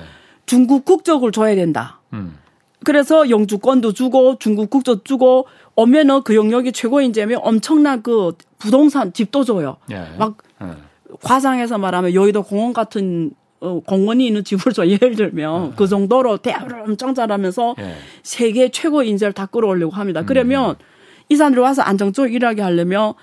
중국 0.46 0.84
국적을 0.84 1.32
줘야 1.32 1.56
된다. 1.56 2.00
음. 2.12 2.38
그래서 2.84 3.28
영주권도 3.28 3.92
주고 3.92 4.38
중국 4.38 4.70
국적 4.70 5.04
주고 5.04 5.48
오면은 5.74 6.22
그 6.22 6.36
영역이 6.36 6.70
최고 6.70 7.00
인재면 7.00 7.40
엄청난 7.42 8.00
그 8.04 8.34
부동산 8.58 9.12
집도 9.12 9.42
줘요. 9.42 9.78
막 10.16 10.36
과장해서 11.22 11.76
말하면 11.78 12.14
여의도 12.14 12.44
공원 12.44 12.72
같은 12.72 13.32
어, 13.60 13.80
공원이 13.80 14.26
있는 14.26 14.44
집을 14.44 14.72
줘 14.72 14.86
예를 14.88 15.16
들면 15.16 15.70
네. 15.70 15.72
그 15.76 15.86
정도로 15.86 16.38
대화를 16.38 16.82
엄청 16.82 17.14
잘하면서 17.14 17.74
네. 17.78 17.94
세계 18.22 18.68
최고 18.70 19.02
인재를 19.02 19.32
다 19.32 19.46
끌어올려고 19.46 19.94
합니다. 19.94 20.22
그러면 20.24 20.70
음. 20.70 20.74
이 21.28 21.36
사람들이 21.36 21.60
와서 21.60 21.82
안정적으로 21.82 22.32
일하게 22.32 22.62
하려면 22.62 23.14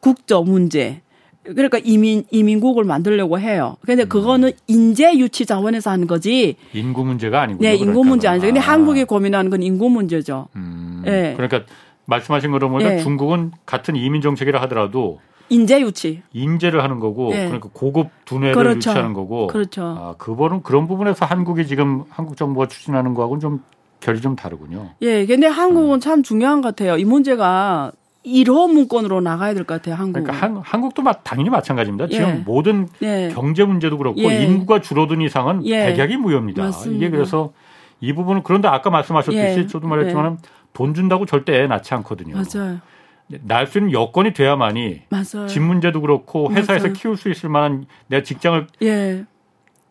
국적 0.00 0.44
문제 0.44 1.00
그러니까 1.44 1.78
이민 1.84 2.24
이민국을 2.30 2.84
만들려고 2.84 3.38
해요. 3.38 3.76
근데 3.84 4.04
음. 4.04 4.08
그거는 4.08 4.52
인재 4.66 5.14
유치 5.18 5.44
자원에서 5.44 5.90
하는 5.90 6.06
거지. 6.06 6.56
인구 6.72 7.04
문제가 7.04 7.42
아니고. 7.42 7.60
네, 7.60 7.74
인구 7.74 7.84
그럴까봐. 7.86 8.08
문제 8.08 8.28
아니죠. 8.28 8.46
근데 8.46 8.60
아. 8.60 8.62
한국이 8.62 9.04
고민하는 9.04 9.50
건 9.50 9.62
인구 9.62 9.90
문제죠. 9.90 10.48
음. 10.56 11.02
네. 11.04 11.34
그러니까 11.36 11.64
말씀하신 12.06 12.50
거로 12.50 12.70
보니까 12.70 12.90
네. 12.92 12.98
중국은 12.98 13.52
같은 13.66 13.94
이민 13.96 14.22
정책이라 14.22 14.60
하더라도 14.62 15.20
인재 15.48 15.80
유치. 15.80 16.22
인재를 16.32 16.82
하는 16.82 17.00
거고 17.00 17.30
네. 17.30 17.44
그러니까 17.46 17.68
고급 17.72 18.08
두뇌를 18.24 18.54
그렇죠. 18.54 18.76
유치하는 18.90 19.12
거고. 19.12 19.46
그렇죠. 19.48 19.82
아, 19.98 20.14
그거는 20.18 20.62
그런 20.62 20.86
부분에서 20.88 21.26
한국이 21.26 21.66
지금 21.66 22.04
한국 22.10 22.36
정부가 22.36 22.66
추진하는 22.68 23.14
거하고는 23.14 23.40
좀 23.40 23.62
결이 24.00 24.20
좀 24.20 24.36
다르군요. 24.36 24.90
예, 25.02 25.24
근데 25.26 25.46
한국은 25.46 25.96
음. 25.96 26.00
참 26.00 26.22
중요한 26.22 26.60
것 26.60 26.74
같아요. 26.76 26.96
이 26.96 27.04
문제가 27.04 27.92
1호 28.26 28.72
문건으로 28.72 29.20
나가야 29.20 29.52
될 29.54 29.64
것 29.64 29.74
같아요, 29.74 29.96
한국. 29.96 30.22
그러니까 30.24 30.32
한, 30.34 30.56
한국도 30.64 31.02
당연히 31.22 31.50
마찬가지입니다. 31.50 32.08
지금 32.08 32.26
예. 32.28 32.32
모든 32.44 32.88
예. 33.02 33.30
경제 33.34 33.64
문제도 33.64 33.96
그렇고 33.98 34.20
예. 34.22 34.44
인구가 34.44 34.80
줄어든 34.80 35.20
이상은 35.20 35.64
예. 35.66 35.86
백약이 35.94 36.16
무효입니다. 36.16 36.62
맞습니다. 36.64 36.96
이게 37.04 37.10
그래서 37.10 37.52
이 38.00 38.12
부분은 38.14 38.42
그런데 38.42 38.68
아까 38.68 38.88
말씀하셨듯이 38.90 39.58
예. 39.60 39.66
저도 39.66 39.88
말했지만 39.88 40.38
돈 40.72 40.94
준다고 40.94 41.26
절대 41.26 41.54
애 41.62 41.66
낳지 41.66 41.92
않거든요. 41.94 42.34
맞아요. 42.34 42.78
날 43.28 43.66
수 43.66 43.78
있는 43.78 43.92
여건이 43.92 44.32
돼야만이 44.34 45.02
맞아요. 45.08 45.46
집 45.48 45.60
문제도 45.62 46.00
그렇고 46.00 46.50
회사에서 46.52 46.84
맞아요. 46.84 46.92
키울 46.92 47.16
수 47.16 47.30
있을 47.30 47.48
만한 47.48 47.86
내 48.06 48.22
직장을 48.22 48.66
예. 48.82 49.24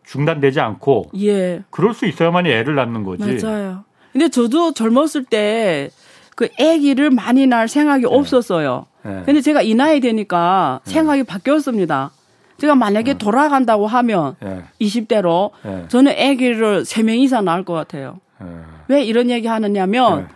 중단되지 0.04 0.60
않고 0.60 1.10
예. 1.20 1.62
그럴 1.70 1.94
수 1.94 2.06
있어야만이 2.06 2.48
애를 2.50 2.74
낳는 2.74 3.02
거지. 3.04 3.24
맞아요. 3.42 3.84
근데 4.12 4.28
저도 4.28 4.72
젊었을 4.72 5.24
때 5.24 5.90
그 6.36 6.48
아기를 6.58 7.10
많이 7.10 7.46
낳을 7.46 7.68
생각이 7.68 8.02
네. 8.02 8.08
없었어요. 8.10 8.86
네. 9.04 9.22
근데 9.24 9.40
제가 9.40 9.62
이 9.62 9.74
나이 9.74 10.00
되니까 10.00 10.80
네. 10.84 10.90
생각이 10.92 11.22
바뀌었습니다. 11.22 12.10
제가 12.58 12.74
만약에 12.74 13.12
네. 13.12 13.18
돌아간다고 13.18 13.86
하면 13.86 14.36
네. 14.40 14.64
20대로 14.80 15.50
네. 15.62 15.84
저는 15.88 16.12
아기를 16.12 16.82
3명 16.82 17.18
이상 17.18 17.44
낳을 17.44 17.64
것 17.64 17.72
같아요. 17.74 18.18
네. 18.40 18.46
왜 18.88 19.04
이런 19.04 19.30
얘기 19.30 19.46
하느냐면 19.46 20.28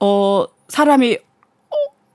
어 0.00 0.44
사람이 0.68 1.18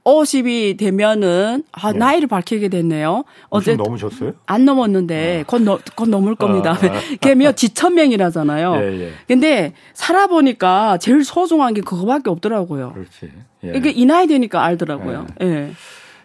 50이 0.05 0.77
되면은 0.77 1.63
아 1.71 1.91
네. 1.91 1.97
나이를 1.97 2.27
밝히게 2.27 2.69
됐네요. 2.69 3.23
어제 3.49 3.75
넘으셨어요? 3.75 4.33
안 4.45 4.63
넘었는데 4.63 5.41
아. 5.41 5.43
곧, 5.47 5.63
넘, 5.63 5.79
곧 5.95 6.09
넘을 6.09 6.35
겁니다. 6.35 6.71
아, 6.71 6.85
아. 6.85 7.01
걔면 7.21 7.55
지천명이라잖아요. 7.55 8.75
예, 8.75 9.01
예. 9.01 9.11
근데 9.27 9.73
살아보니까 9.93 10.99
제일 10.99 11.23
소중한 11.25 11.73
게 11.73 11.81
그거밖에 11.81 12.29
없더라고요. 12.29 12.93
그렇지. 12.93 13.31
예. 13.63 13.73
이게 13.75 13.89
이 13.89 14.05
나이 14.05 14.27
되니까 14.27 14.63
알더라고요. 14.63 15.25
예. 15.41 15.45
예. 15.45 15.71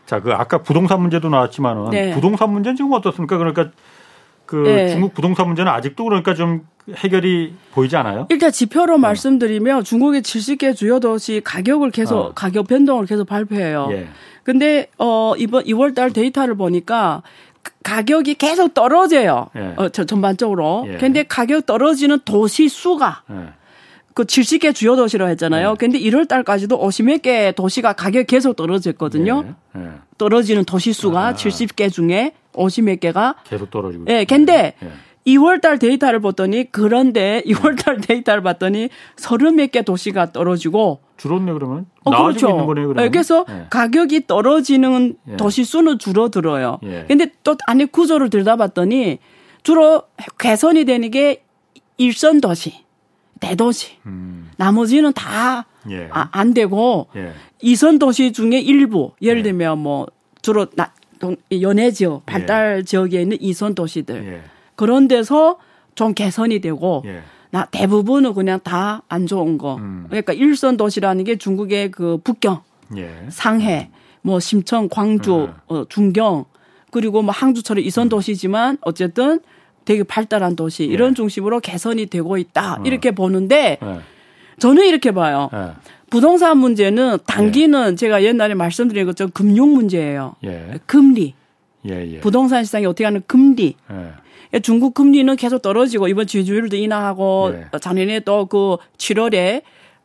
자, 0.05 0.21
그 0.21 0.33
아까 0.33 0.59
부동산 0.59 1.01
문제도 1.01 1.29
나왔지만은 1.31 1.91
네. 1.91 2.13
부동산 2.13 2.53
문제는 2.53 2.77
지금 2.77 2.93
어떻습니까? 2.93 3.39
그러니까 3.39 3.71
그 4.51 4.57
네. 4.57 4.89
중국 4.89 5.15
부동산 5.15 5.47
문제는 5.47 5.71
아직도 5.71 6.03
그러니까 6.03 6.35
좀 6.35 6.67
해결이 6.93 7.55
보이지 7.73 7.95
않아요? 7.95 8.27
일단 8.31 8.51
지표로 8.51 8.97
어. 8.97 8.99
말씀드리면 8.99 9.85
중국의 9.85 10.23
70개 10.23 10.75
주요 10.75 10.99
도시 10.99 11.41
가격을 11.45 11.93
계속 11.93 12.19
어. 12.19 12.33
가격 12.35 12.67
변동을 12.67 13.07
계속 13.07 13.27
발표해요. 13.29 13.91
예. 13.93 14.09
근데 14.43 14.89
어 14.99 15.35
이번 15.39 15.63
2월 15.67 15.95
달 15.95 16.13
데이터를 16.13 16.57
보니까 16.57 17.23
가격이 17.85 18.35
계속 18.35 18.75
떨어져요. 18.75 19.51
예. 19.55 19.75
어, 19.77 19.89
저, 19.91 20.05
전반적으로. 20.05 20.85
예. 20.89 20.97
근데 20.97 21.23
가격 21.23 21.65
떨어지는 21.65 22.19
도시 22.25 22.69
수가 22.69 23.23
예. 23.31 23.53
그 24.15 24.25
70개 24.25 24.75
주요 24.75 24.97
도시로 24.97 25.29
했잖아요. 25.29 25.71
예. 25.71 25.75
근데 25.79 26.01
1월 26.01 26.27
달까지도 26.27 26.77
50몇 26.77 27.23
개 27.23 27.53
도시가 27.53 27.93
가격 27.93 28.27
계속 28.27 28.57
떨어졌거든요. 28.57 29.45
예. 29.77 29.81
예. 29.81 29.89
떨어지는 30.19 30.65
도시 30.65 30.93
수가 30.93 31.29
아. 31.29 31.35
70개 31.35 31.93
중에 31.93 32.33
50몇 32.53 33.01
개가 33.01 33.37
계속 33.45 33.71
떨어지고. 33.71 34.05
예. 34.09 34.25
근데 34.25 34.75
예. 34.83 34.91
2월 35.27 35.61
달 35.61 35.79
데이터를 35.79 36.21
봤더니 36.21 36.73
그런데 36.73 37.43
2월 37.47 37.79
달 37.83 38.01
데이터를 38.01 38.43
봤더니 38.43 38.89
서른 39.17 39.57
몇 39.57 39.71
개 39.71 39.83
도시가 39.83 40.33
떨어지고 40.33 41.01
줄었네 41.19 41.53
그러면 41.53 41.87
어, 42.05 42.11
그렇죠. 42.11 42.49
있는 42.51 42.67
거네요 42.67 42.89
그러면. 42.89 43.05
네, 43.05 43.11
그래서 43.11 43.45
예. 43.51 43.67
가격이 43.71 44.27
떨어지는 44.27 45.17
예. 45.29 45.37
도시 45.37 45.65
수는 45.65 45.99
줄어들어요. 45.99 46.79
예. 46.85 47.05
근데 47.07 47.31
또 47.45 47.57
안에 47.67 47.85
구조를 47.85 48.31
들여다봤더니 48.31 49.19
주로 49.63 50.03
개선이 50.39 50.87
되는 50.87 51.11
게 51.11 51.45
일선 51.99 52.41
도시, 52.41 52.73
대도시. 53.41 53.99
음. 54.07 54.51
나머지는 54.57 55.13
다안 55.13 55.65
예. 55.91 56.09
아, 56.13 56.45
되고 56.55 57.09
예. 57.15 57.33
이선 57.61 57.99
도시 57.99 58.33
중에 58.33 58.59
일부 58.59 59.13
예를 59.21 59.41
예. 59.41 59.43
들면 59.43 59.79
뭐 59.79 60.07
주로 60.41 60.67
나, 60.77 60.93
연해 61.61 61.91
지역, 61.91 62.25
발달 62.27 62.85
지역에 62.85 63.23
있는 63.23 63.37
이선 63.41 63.75
도시들. 63.75 64.43
그런 64.77 65.09
데서 65.09 65.59
좀 65.95 66.15
개선이 66.15 66.61
되고 66.61 67.03
예. 67.07 67.21
나 67.51 67.67
대부분은 67.67 68.33
그냥 68.35 68.61
다 68.63 69.03
안 69.09 69.27
좋은 69.27 69.59
거. 69.59 69.77
음. 69.77 70.07
그러니까 70.09 70.33
일선 70.33 70.77
도시라는 70.77 71.25
게 71.25 71.37
중국의 71.37 71.91
그 71.91 72.19
북경, 72.25 72.63
예. 72.97 73.11
상해, 73.29 73.91
뭐 74.23 74.41
심청, 74.41 74.89
광주, 74.89 75.35
음. 75.35 75.55
어, 75.67 75.85
중경 75.89 76.45
그리고 76.91 77.23
뭐 77.23 77.33
항주처럼 77.33 77.85
이선 77.85 78.07
음. 78.07 78.09
도시지만 78.09 78.79
어쨌든 78.83 79.41
되게 79.85 80.03
발달한 80.03 80.57
도시 80.57 80.85
예. 80.85 80.87
이런 80.87 81.15
중심으로 81.15 81.61
개선이 81.61 82.07
되고 82.07 82.39
있다 82.39 82.77
음. 82.79 82.87
이렇게 82.87 83.11
보는데 83.11 83.79
예. 83.83 84.01
저는 84.59 84.87
이렇게 84.87 85.11
봐요. 85.13 85.49
예. 86.11 86.17
부동산 86.17 86.59
문제는 86.59 87.19
단기는 87.27 87.93
예. 87.93 87.95
제가 87.95 88.23
옛날에 88.25 88.55
말씀드린 88.55 89.07
것처럼 89.07 89.31
금융 89.33 89.73
문제예요. 89.75 90.35
금리. 90.87 91.35
부동산 92.21 92.65
시장이 92.65 92.85
어떻게 92.87 93.05
하는 93.05 93.23
금리. 93.27 93.77
중국 94.63 94.95
금리는 94.95 95.35
계속 95.37 95.63
떨어지고 95.63 96.09
이번 96.09 96.27
지지율도 96.27 96.77
인하하고 96.77 97.51
네. 97.53 97.67
작년에 97.81 98.21
또 98.21 98.47
그 98.47 98.77
7월에 98.99 99.63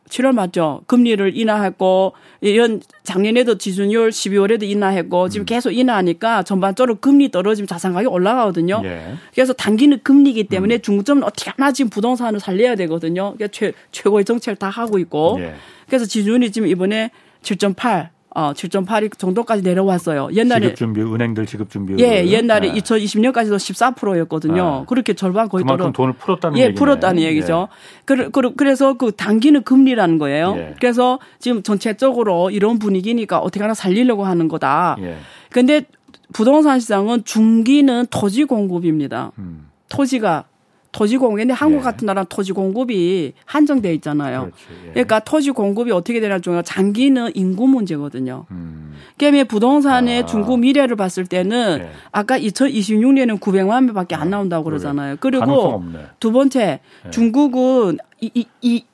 7월 0.08 0.32
맞죠? 0.32 0.82
금리를 0.86 1.36
인하했고 1.36 2.12
이런 2.40 2.80
작년에도 3.02 3.58
지준율 3.58 4.10
12월에도 4.10 4.62
인하했고 4.62 5.28
지금 5.28 5.42
음. 5.42 5.46
계속 5.46 5.72
인하하니까 5.72 6.42
전반적으로 6.42 6.96
금리 6.96 7.30
떨어지면 7.30 7.66
자산 7.66 7.92
가격이 7.92 8.12
올라가거든요. 8.12 8.82
예. 8.84 9.14
그래서 9.34 9.52
단기는 9.52 10.00
금리이기 10.02 10.44
때문에 10.44 10.76
음. 10.76 10.82
중점은 10.82 11.22
어떻게 11.24 11.50
하나 11.50 11.72
지금 11.72 11.90
부동산을 11.90 12.40
살려야 12.40 12.76
되거든요. 12.76 13.34
그러니까 13.34 13.48
최, 13.48 13.72
최고의 13.92 14.24
정책을 14.24 14.56
다 14.56 14.68
하고 14.68 14.98
있고 14.98 15.36
예. 15.40 15.54
그래서 15.86 16.04
지준율이 16.04 16.52
지금 16.52 16.68
이번에 16.68 17.10
7.8 17.42 18.15
어, 18.36 18.52
7.82 18.52 19.16
정도까지 19.16 19.62
내려왔어요. 19.62 20.28
옛날에 20.34 20.66
지급 20.66 20.76
준비 20.76 21.00
은행들 21.00 21.46
지급 21.46 21.70
준비 21.70 21.94
예, 21.98 22.26
옛날에 22.26 22.70
네. 22.70 22.78
2020년까지도 22.78 23.56
14%였거든요. 23.56 24.80
네. 24.80 24.84
그렇게 24.86 25.14
절반 25.14 25.48
거의 25.48 25.64
그만큼 25.64 25.90
돈을 25.90 26.12
풀었다는 26.12 26.58
예, 26.58 26.64
얘기네. 26.64 26.74
풀었다는 26.74 27.22
얘기죠. 27.22 27.68
예. 27.72 28.04
그, 28.04 28.30
그래서 28.54 28.92
그 28.92 29.12
당기는 29.12 29.62
금리라는 29.62 30.18
거예요. 30.18 30.54
예. 30.58 30.74
그래서 30.78 31.18
지금 31.38 31.62
전체적으로 31.62 32.50
이런 32.50 32.78
분위기니까 32.78 33.38
어떻게 33.38 33.62
하나 33.62 33.72
살리려고 33.72 34.26
하는 34.26 34.48
거다. 34.48 34.96
예. 35.00 35.16
근데 35.48 35.86
부동산 36.34 36.78
시장은 36.78 37.24
중기는 37.24 38.04
토지 38.10 38.44
공급입니다. 38.44 39.32
음. 39.38 39.70
토지가 39.88 40.44
토지 40.92 41.16
공급. 41.16 41.38
근데 41.38 41.52
한국 41.52 41.78
예. 41.78 41.82
같은 41.82 42.06
나라는 42.06 42.26
토지 42.28 42.52
공급이 42.52 43.32
한정돼 43.44 43.92
있잖아요. 43.94 44.40
그렇지, 44.40 44.56
예. 44.86 44.90
그러니까 44.92 45.20
토지 45.20 45.50
공급이 45.50 45.90
어떻게 45.92 46.20
되냐 46.20 46.38
중요 46.38 46.62
장기는 46.62 47.32
인구 47.34 47.66
문제거든요. 47.66 48.46
음. 48.50 48.94
그러면 49.18 49.46
부동산의 49.46 50.22
아. 50.22 50.26
중국 50.26 50.58
미래를 50.58 50.96
봤을 50.96 51.26
때는 51.26 51.80
예. 51.80 51.90
아까 52.12 52.38
2026년에는 52.38 53.40
900만 53.40 53.84
명밖에 53.84 54.14
안 54.14 54.28
아, 54.28 54.30
나온다고 54.30 54.64
그러잖아요. 54.64 55.16
그리고 55.20 55.82
두 56.20 56.32
번째 56.32 56.80
예. 57.06 57.10
중국은 57.10 57.98
이, 58.20 58.30
이, 58.34 58.46
이 58.62 58.84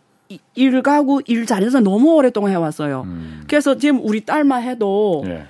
일가구 0.55 1.23
일자리에서 1.27 1.81
너무 1.81 2.15
오랫동안 2.15 2.53
해왔어요. 2.53 3.03
음. 3.07 3.45
그래서 3.47 3.77
지금 3.77 4.01
우리 4.03 4.25
딸만 4.25 4.63
해도 4.63 5.23
예. 5.27 5.47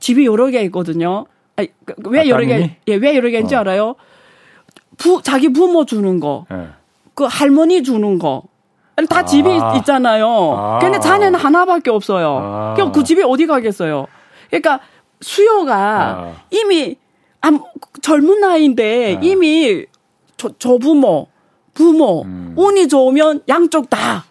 집이 0.00 0.24
여러 0.26 0.48
개 0.48 0.62
있거든요. 0.62 1.26
아니, 1.56 1.68
그, 1.84 1.94
왜 2.08 2.20
아, 2.20 2.26
여러 2.28 2.44
개, 2.44 2.76
예, 2.88 2.94
왜 2.94 3.16
여러 3.16 3.28
개인지 3.28 3.54
어. 3.54 3.60
알아요? 3.60 3.94
부, 4.98 5.20
자기 5.22 5.52
부모 5.52 5.84
주는 5.84 6.20
거, 6.20 6.46
네. 6.50 6.68
그 7.14 7.24
할머니 7.24 7.82
주는 7.82 8.18
거. 8.18 8.42
다 9.08 9.20
아. 9.20 9.24
집이 9.24 9.48
있잖아요. 9.78 10.28
아. 10.28 10.78
근데 10.80 11.00
자네는 11.00 11.38
하나밖에 11.38 11.90
없어요. 11.90 12.38
아. 12.40 12.74
그럼 12.74 12.92
그 12.92 13.02
집이 13.02 13.22
어디 13.22 13.46
가겠어요? 13.46 14.06
그러니까 14.48 14.80
수요가 15.20 15.76
아. 15.76 16.32
이미 16.50 16.96
젊은 18.02 18.40
나이인데 18.40 19.18
네. 19.20 19.26
이미 19.26 19.86
저, 20.36 20.50
저 20.58 20.76
부모, 20.78 21.28
부모, 21.74 22.22
음. 22.22 22.54
운이 22.56 22.88
좋으면 22.88 23.42
양쪽 23.48 23.88
다. 23.88 24.24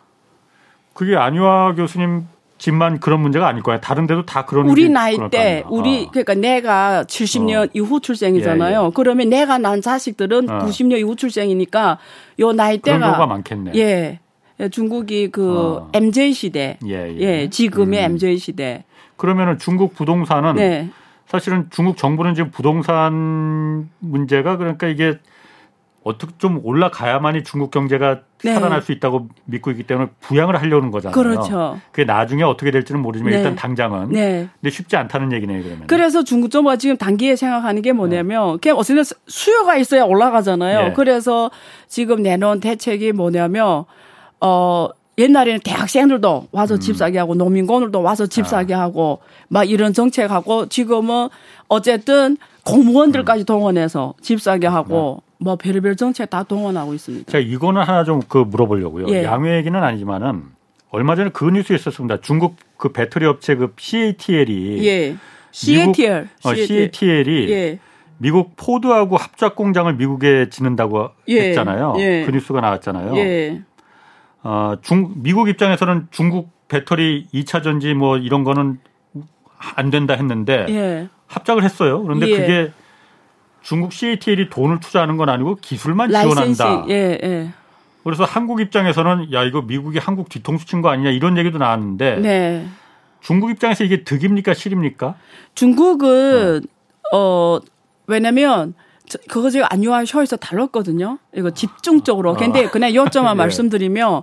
그게 0.94 1.16
안유아 1.16 1.74
교수님 1.74 2.28
집만 2.62 3.00
그런 3.00 3.22
문제가 3.22 3.48
아닐 3.48 3.64
거야. 3.64 3.80
다른 3.80 4.06
데도 4.06 4.24
다 4.28 4.46
그런 4.46 4.70
우리 4.70 4.88
나이 4.88 5.18
때 5.32 5.64
우리 5.68 6.06
어. 6.06 6.12
그러니까 6.12 6.36
내가 6.36 7.04
70년 7.06 7.68
어. 7.68 7.72
이후 7.74 8.00
출생이잖아요. 8.00 8.82
예, 8.82 8.86
예. 8.86 8.92
그러면 8.94 9.30
내가 9.30 9.58
난 9.58 9.82
자식들은 9.82 10.48
어. 10.48 10.60
90년 10.60 11.00
이후 11.00 11.16
출생이니까 11.16 11.98
요 12.40 12.54
나이 12.54 12.78
때가 12.78 13.26
많겠네. 13.26 13.72
예. 13.74 14.20
예. 14.60 14.70
중국이 14.70 15.32
그 15.32 15.58
어. 15.58 15.90
MZ 15.92 16.34
시대. 16.34 16.78
예, 16.86 17.10
예. 17.10 17.20
예 17.20 17.50
지금의 17.50 18.06
음. 18.06 18.12
MZ 18.12 18.38
시대. 18.38 18.84
그러면은 19.18 19.58
중국 19.58 19.96
부동산은 19.96 20.54
네. 20.54 20.92
사실은 21.26 21.66
중국 21.72 21.98
정부는 21.98 22.36
지금 22.36 22.52
부동산 22.52 23.90
문제가 23.98 24.58
그러니까 24.58 24.86
이게 24.86 25.18
어떻게 26.04 26.34
좀 26.40 26.60
올라가야만이 26.64 27.44
중국 27.44 27.70
경제가 27.70 28.22
네. 28.44 28.54
살아날 28.56 28.82
수 28.82 28.92
있다고 28.92 29.28
믿고 29.46 29.70
있기 29.72 29.84
때문에 29.84 30.10
부양을 30.20 30.60
하려는 30.60 30.90
거잖아요. 30.90 31.14
그렇죠. 31.14 31.80
그게 31.92 32.06
나중에 32.06 32.42
어떻게 32.42 32.72
될지는 32.72 33.02
모르지만 33.02 33.32
네. 33.32 33.38
일단 33.38 33.56
당장은. 33.56 34.10
네. 34.10 34.50
근데 34.60 34.72
쉽지 34.72 34.98
않다는 34.98 35.32
얘기네요, 35.32 35.62
그러면. 35.62 35.86
그래서 35.86 36.24
중국 36.24 36.50
정부가 36.50 36.78
지금 36.78 36.98
단기에 36.98 37.36
생각하는 37.36 37.84
게 37.84 37.94
뭐냐면 37.94 38.60
그냥 38.60 38.78
어쨌든 38.78 39.04
수요가 39.28 39.76
있어야 39.76 40.04
올라가잖아요. 40.04 40.88
네. 40.88 40.94
그래서 40.94 41.52
지금 41.88 42.24
내놓은 42.24 42.62
대책이 42.62 43.12
뭐냐면 43.12 43.86
어 44.40 44.90
옛날에는 45.22 45.60
대학생들도 45.64 46.48
와서 46.52 46.76
음. 46.76 46.80
집 46.80 46.98
사게 46.98 47.20
하고 47.20 47.36
노민공들도 47.36 48.02
와서 48.02 48.26
집 48.28 48.46
아. 48.46 48.48
사게 48.48 48.74
하고 48.74 49.20
막 49.48 49.70
이런 49.70 49.94
정책하고 49.94 50.68
지금은 50.68 51.30
어쨌든 51.68 52.38
공무원들까지 52.66 53.44
음. 53.44 53.46
동원해서 53.46 54.14
집 54.22 54.42
사게 54.42 54.68
하고 54.68 55.22
네. 55.24 55.32
뭐 55.44 55.56
별의별 55.56 55.96
정책 55.96 56.30
다 56.30 56.44
동원하고 56.44 56.94
있습니다. 56.94 57.32
자, 57.32 57.40
이거는 57.40 57.82
하나 57.82 58.04
좀 58.04 58.22
그 58.28 58.38
물어보려고요. 58.38 59.08
예. 59.10 59.24
양회 59.24 59.58
얘기는 59.58 59.82
아니지만은 59.82 60.44
얼마 60.92 61.16
전에 61.16 61.30
그 61.34 61.46
뉴스 61.46 61.74
있었습니다. 61.74 62.22
중국 62.22 62.56
그 62.78 62.92
배터리 62.92 63.26
업체 63.26 63.56
그 63.56 63.74
CATL이 63.78 64.86
예. 64.88 65.16
CATL 65.52 66.28
미국, 66.44 66.46
어, 66.46 66.56
CATL이 66.56 67.52
예. 67.52 67.80
미국 68.20 68.54
포드하고 68.56 69.18
합작 69.18 69.56
공장을 69.56 69.92
미국에 69.96 70.50
짓는다고 70.50 71.10
예. 71.30 71.50
했잖아요. 71.50 71.96
예. 71.98 72.24
그 72.26 72.32
뉴스가 72.32 72.62
나왔잖아요. 72.62 73.18
예. 73.18 73.62
어, 74.44 74.76
중 74.82 75.14
미국 75.18 75.50
입장에서는 75.50 76.08
중국 76.12 76.50
배터리 76.68 77.28
2차 77.34 77.64
전지 77.64 77.94
뭐 77.94 78.18
이런 78.18 78.44
거는 78.44 78.80
안 79.76 79.90
된다 79.92 80.14
했는데 80.16 80.66
예. 80.70 81.10
합작을 81.28 81.64
했어요. 81.64 82.02
그런데 82.02 82.28
그게 82.30 82.72
중국 83.62 83.94
CATL이 83.94 84.50
돈을 84.50 84.80
투자하는 84.80 85.18
건 85.18 85.30
아니고 85.30 85.56
기술만 85.62 86.10
지원한다. 86.10 86.86
예, 86.90 87.20
예. 87.24 87.52
그래서 88.04 88.24
한국 88.24 88.62
입장에서는 88.62 89.32
야 89.32 89.44
이거 89.44 89.62
미국이 89.62 90.00
한국 90.00 90.30
뒤통수 90.30 90.66
친 90.66 90.82
거 90.82 90.90
아니냐 90.90 91.12
이런 91.12 91.38
얘기도 91.38 91.60
나왔는데 91.60 92.16
네. 92.18 92.68
중국 93.20 93.52
입장에서 93.52 93.84
이게 93.84 94.04
득입니까 94.04 94.56
실입니까? 94.56 95.14
중국은 95.54 96.62
어, 97.14 97.18
어 97.18 97.60
왜냐면 98.08 98.74
그거 99.30 99.50
제가 99.50 99.68
안유한 99.72 100.06
쇼에서 100.06 100.36
다뤘거든요. 100.38 101.20
이거 101.36 101.52
집중적으로. 101.52 102.36
근데 102.36 102.68
그냥 102.68 102.94
요점만 102.94 103.36
네. 103.36 103.44
말씀드리면 103.44 104.22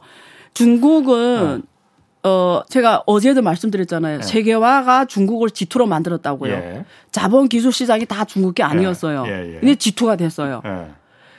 중국은 0.54 1.62
네. 1.62 2.28
어, 2.28 2.62
제가 2.68 3.04
어제도 3.06 3.42
말씀드렸잖아요. 3.42 4.18
네. 4.18 4.22
세계화가 4.22 5.06
중국을 5.06 5.50
지투로 5.50 5.86
만들었다고요. 5.86 6.52
예. 6.52 6.84
자본 7.10 7.48
기술 7.48 7.72
시장이 7.72 8.06
다 8.06 8.24
중국 8.24 8.54
게 8.54 8.62
아니었어요. 8.62 9.24
예. 9.26 9.30
예, 9.30 9.54
예. 9.54 9.60
근데 9.60 9.74
지투가 9.76 10.16
됐어요. 10.16 10.62
예. 10.64 10.86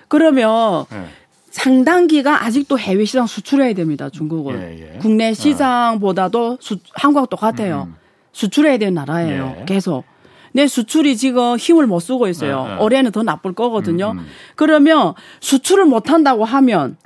그러면 0.07 0.85
예. 0.93 1.05
상당 1.51 2.07
기간 2.07 2.35
아직도 2.35 2.79
해외 2.79 3.05
시장 3.05 3.27
수출해야 3.27 3.73
됩니다. 3.73 4.09
중국은. 4.09 4.99
국내 4.99 5.33
시장보다도 5.33 6.57
수, 6.61 6.77
한국하고 6.93 7.27
똑같아요. 7.27 7.87
음. 7.89 7.95
수출해야 8.31 8.77
되는 8.77 8.93
나라예요. 8.93 9.63
계속. 9.65 10.05
내 10.53 10.67
수출이 10.67 11.17
지금 11.17 11.57
힘을 11.57 11.87
못 11.87 11.99
쓰고 11.99 12.27
있어요. 12.27 12.77
올해는 12.79 13.11
더 13.11 13.23
나쁠 13.23 13.53
거거든요. 13.53 14.11
음, 14.11 14.19
음. 14.19 14.27
그러면 14.55 15.13
수출을 15.39 15.85
못 15.85 16.09
한다고 16.09 16.45
하면 16.45 16.97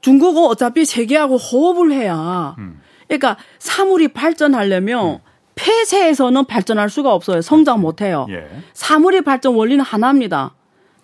중국은 0.00 0.44
어차피 0.44 0.84
세계하고 0.84 1.36
호흡을 1.36 1.92
해야 1.92 2.54
음. 2.58 2.80
그러니까 3.08 3.36
사물이 3.58 4.08
발전하려면 4.08 5.06
음. 5.06 5.18
폐쇄에서는 5.54 6.44
발전할 6.44 6.88
수가 6.88 7.12
없어요. 7.12 7.42
성장 7.42 7.80
못 7.80 8.00
해요. 8.00 8.26
예. 8.30 8.46
사물의 8.74 9.22
발전 9.22 9.54
원리는 9.54 9.84
하나입니다. 9.84 10.54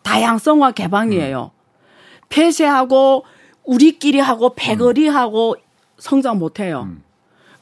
다양성과 0.02 0.72
개방이에요. 0.72 1.50
음. 1.52 2.24
폐쇄하고 2.28 3.24
우리끼리 3.64 4.20
하고 4.20 4.54
패거리 4.54 5.08
하고 5.08 5.56
성장 5.98 6.38
못 6.38 6.60
해요. 6.60 6.88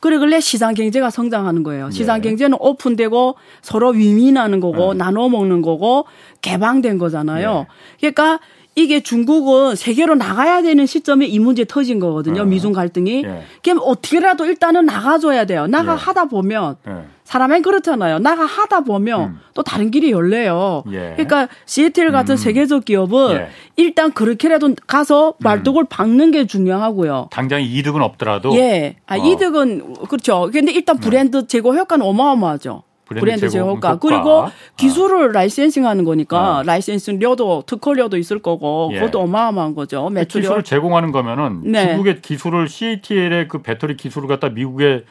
음. 0.03 0.09
그래 0.13 0.19
근래 0.19 0.41
시장 0.41 0.75
경제가 0.75 1.11
성장하는 1.11 1.63
거예요. 1.63 1.91
시장 1.91 2.19
예. 2.19 2.23
경제는 2.23 2.59
오픈되고 2.61 3.37
서로 3.63 3.91
윈윈하는 3.91 4.59
거고 4.61 4.91
음. 4.93 4.99
나눠 4.99 5.29
먹는 5.29 5.63
거고 5.63 6.07
개방된 6.41 6.99
거잖아요. 6.99 7.67
예. 7.69 8.11
그러니까 8.13 8.41
이게 8.75 9.01
중국은 9.01 9.77
세계로 9.77 10.15
나가야 10.15 10.63
되는 10.63 10.87
시점에 10.87 11.27
이 11.27 11.39
문제 11.39 11.65
터진 11.65 12.01
거거든요. 12.01 12.43
어. 12.43 12.45
미중 12.45 12.73
갈등이. 12.73 13.23
예. 13.25 13.43
그럼 13.63 13.79
어떻게라도 13.83 14.47
일단은 14.47 14.87
나가줘야 14.87 15.45
돼요. 15.45 15.67
나가 15.67 15.93
예. 15.93 15.97
하다 15.97 16.25
보면 16.25 16.77
예. 16.89 17.05
사람이 17.33 17.63
그렇잖아요. 17.63 18.19
나가 18.19 18.45
하다 18.45 18.81
보면 18.81 19.21
음. 19.23 19.41
또 19.55 19.63
다른 19.63 19.91
길이 19.91 20.11
열려요. 20.11 20.85
예. 20.93 21.15
그러니까 21.17 21.49
시애틀 21.65 22.13
같은 22.13 22.35
음. 22.35 22.37
세계적 22.37 22.85
기업은 22.85 23.31
예. 23.31 23.49
일단 23.77 24.13
그렇게라도 24.13 24.75
가서 24.87 25.31
음. 25.31 25.35
말뚝을 25.39 25.85
음. 25.85 25.87
박는 25.89 26.31
게 26.31 26.47
중요하고요. 26.47 27.29
당장 27.31 27.63
이득은 27.63 28.03
없더라도. 28.03 28.55
예. 28.57 28.97
아, 29.07 29.17
어. 29.17 29.25
이득은 29.25 29.95
그렇죠. 30.11 30.51
근데 30.53 30.73
일단 30.73 30.99
네. 30.99 31.09
브랜드 31.09 31.47
제고 31.47 31.75
효과는 31.75 32.05
어마어마하죠. 32.05 32.83
브랜드, 33.07 33.49
제공가 33.49 33.99
그리고 33.99 34.49
기술을 34.77 35.31
아. 35.31 35.33
라이센싱 35.33 35.87
하는 35.87 36.05
거니까 36.05 36.59
아. 36.59 36.63
라이센싱료도 36.65 37.65
특허료도 37.67 38.19
있을 38.19 38.41
거고 38.41 38.91
예. 38.93 38.97
그것도 38.97 39.21
어마어마한 39.21 39.75
거죠. 39.75 40.05
그 40.05 40.13
매출이 40.13 40.43
기술을 40.43 40.65
제공하는 40.65 41.13
거면은 41.13 41.63
네. 41.65 41.89
중국의 41.89 42.21
기술을 42.21 42.69
CATL의 42.69 43.49
그 43.49 43.63
배터리 43.63 43.97
기술을 43.97 44.29
갖다 44.29 44.51
미국에 44.51 45.05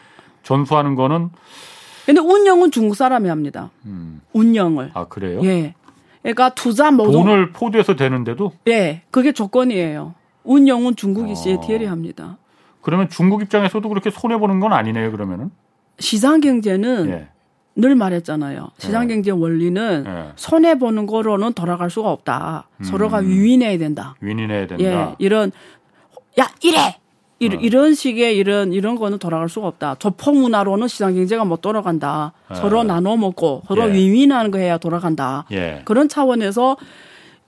전수하는 0.43 0.95
거는 0.95 1.29
근데 2.05 2.21
운영은 2.21 2.71
중국 2.71 2.95
사람이 2.95 3.29
합니다. 3.29 3.71
음. 3.85 4.21
운영을. 4.33 4.91
아 4.93 5.05
그래요? 5.05 5.41
예. 5.43 5.75
그러니까 6.21 6.49
투자 6.49 6.91
모두 6.91 7.11
돈을 7.11 7.51
포드에서 7.51 7.95
되는데도 7.95 8.53
예, 8.67 9.01
그게 9.11 9.31
조건이에요. 9.31 10.13
운영은 10.43 10.95
중국이 10.95 11.31
아. 11.31 11.35
CATL이 11.35 11.85
합니다. 11.85 12.37
그러면 12.81 13.09
중국 13.09 13.41
입장에서도 13.41 13.87
그렇게 13.87 14.09
손해 14.09 14.37
보는 14.37 14.59
건 14.59 14.73
아니네요. 14.73 15.11
그러면은 15.11 15.51
시장 15.99 16.41
경제는 16.41 17.09
예. 17.09 17.27
늘 17.75 17.95
말했잖아요. 17.95 18.71
시장 18.77 19.07
네. 19.07 19.15
경제 19.15 19.31
원리는 19.31 20.03
네. 20.03 20.29
손해 20.35 20.77
보는 20.77 21.05
거로는 21.05 21.53
돌아갈 21.53 21.89
수가 21.89 22.11
없다. 22.11 22.67
음. 22.77 22.83
서로가 22.83 23.17
윈윈해야 23.17 23.77
된다. 23.77 24.15
윈윈해야 24.19 24.67
된다. 24.67 24.83
예, 24.83 25.15
이런 25.19 25.51
야 26.39 26.49
이래 26.61 26.97
이, 27.41 27.47
어. 27.47 27.57
이런 27.59 27.95
식의 27.95 28.37
이런 28.37 28.71
이런 28.71 28.95
거는 28.95 29.17
돌아갈 29.17 29.49
수가 29.49 29.67
없다. 29.67 29.95
조폭 29.95 30.37
문화로는 30.37 30.87
시장 30.87 31.15
경제가 31.15 31.43
못 31.43 31.61
돌아간다. 31.61 32.33
어. 32.47 32.53
서로 32.53 32.83
나눠 32.83 33.17
먹고 33.17 33.63
서로 33.67 33.89
예. 33.89 33.93
윈윈하는 33.93 34.51
거 34.51 34.59
해야 34.59 34.77
돌아간다. 34.77 35.45
예. 35.51 35.81
그런 35.83 36.07
차원에서 36.07 36.77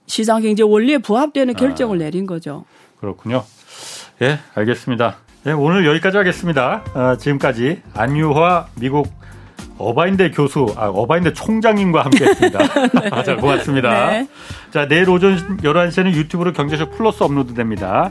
시장 0.06 0.42
경제 0.42 0.64
원리에 0.64 0.98
부합되는 0.98 1.54
결정을 1.54 1.96
아. 1.96 2.04
내린 2.04 2.26
거죠. 2.26 2.64
그렇군요. 2.98 3.44
예, 4.20 4.40
알겠습니다. 4.54 5.18
예, 5.46 5.52
오늘 5.52 5.86
여기까지 5.86 6.16
하겠습니다. 6.16 6.82
어, 6.94 7.16
지금까지 7.16 7.82
안유화 7.94 8.66
미국 8.80 9.08
어바인대 9.78 10.30
교수, 10.30 10.66
아, 10.76 10.88
어바인대 10.88 11.32
총장님과 11.32 12.04
함께 12.04 12.24
했습니다. 12.24 12.58
네. 13.00 13.22
자, 13.24 13.36
고맙습니다. 13.36 14.10
네. 14.10 14.28
자, 14.70 14.86
내일 14.86 15.08
오전 15.10 15.58
11시에는 15.58 16.14
유튜브로 16.14 16.52
경제쇼 16.52 16.90
플러스 16.90 17.22
업로드 17.22 17.54
됩니다. 17.54 18.10